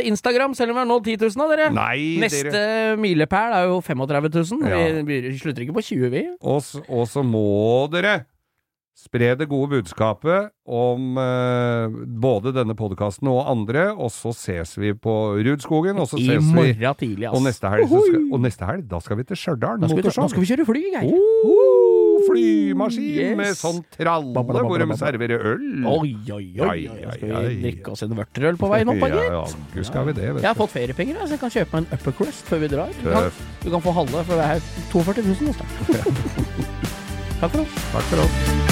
Instagram, 0.09 0.55
selv 0.59 0.71
om 0.73 0.79
vi 0.79 0.85
har 0.85 0.91
nådd 0.91 1.05
10 1.11 1.17
000 1.37 1.45
av 1.45 1.53
dere. 1.57 1.71
Nei, 1.75 2.19
Neste 2.23 2.51
dere 2.53 2.97
milepæl 3.03 3.57
er 3.59 3.69
jo 3.71 3.81
35 3.83 4.31
000. 4.31 4.69
Ja. 4.71 5.03
Vi 5.09 5.21
slutter 5.41 5.67
ikke 5.67 5.77
på 5.79 5.85
20, 5.91 6.11
vi. 6.13 6.25
Og 6.43 7.07
så 7.09 7.25
må 7.27 7.89
dere 7.93 8.23
spre 9.03 9.33
det 9.35 9.49
gode 9.51 9.73
budskapet 9.73 10.53
om 10.71 11.17
eh, 11.19 11.91
både 12.23 12.53
denne 12.55 12.77
podkasten 12.79 13.27
og 13.33 13.41
andre, 13.51 13.89
og 13.99 14.13
så 14.15 14.31
ses 14.37 14.77
vi 14.79 14.93
på 14.95 15.15
Rudskogen, 15.43 15.99
og 15.99 16.07
så 16.07 16.21
I 16.23 16.29
ses 16.29 16.39
vi 16.47 16.55
morgen 16.55 16.99
tidlig, 17.01 17.27
ass. 17.27 17.35
og 17.35 17.43
neste, 17.49 17.73
helg, 17.73 17.89
så 17.91 18.03
skal, 18.07 18.29
og 18.37 18.45
neste 18.45 18.69
helg, 18.69 18.85
da 18.93 19.01
skal 19.03 19.19
vi 19.19 19.25
til 19.27 19.41
Stjørdal. 19.41 19.81
da, 19.83 19.91
skal 19.91 19.99
vi, 19.99 20.05
ta- 20.07 20.15
da 20.23 20.29
skal 20.31 20.45
vi 20.45 20.51
kjøre 20.53 20.67
fly, 20.71 20.83
Geir. 20.95 21.17
Oh, 21.43 22.23
flymaskin 22.29 23.17
Yes. 23.19 23.37
med 23.41 23.57
sånn 23.59 23.81
tralle 23.97 24.45
hvor 24.47 24.79
de 24.79 24.97
serverer 25.01 25.43
øl. 25.51 25.65
Oi, 25.91 26.13
oi, 26.31 26.47
oi. 26.63 26.69
Oi. 26.69 26.85
oi, 26.95 27.17
Skal 27.17 27.33
vi 27.49 27.57
drikke 27.65 27.91
oss 27.97 28.05
en 28.07 28.15
vørterøl 28.21 28.61
på 28.63 28.71
veien 28.71 28.93
opp, 28.95 29.03
da, 29.03 29.09
ja, 29.11 29.19
gitt? 29.19 29.33
ja, 29.35 29.67
gud 29.75 29.89
skal 29.91 30.07
vi 30.07 30.15
det, 30.21 30.29
vet 30.37 30.43
Jeg 30.47 30.51
har 30.53 30.61
fått 30.63 30.75
feriepenger, 30.77 31.19
så 31.27 31.35
jeg 31.35 31.43
kan 31.43 31.51
kjøpe 31.59 31.75
meg 31.75 31.83
en 31.91 31.99
upper 31.99 32.17
crust 32.21 32.47
før 32.47 32.63
vi 32.63 32.71
drar. 32.77 32.95
Du 33.03 33.09
kan, 33.11 33.27
Tøff. 33.27 33.43
du 33.67 33.71
kan 33.75 33.83
få 33.89 33.97
halve, 33.99 34.23
for 34.31 34.39
det 34.39 34.47
er 34.47 34.63
42 34.95 35.27
000 35.27 35.51
hos 35.51 35.59
deg. 35.63 35.67
Takk 37.43 37.51
for 37.51 37.65
oss. 37.67 37.75
Takk 37.91 38.07
for 38.13 38.23
oss. 38.29 38.72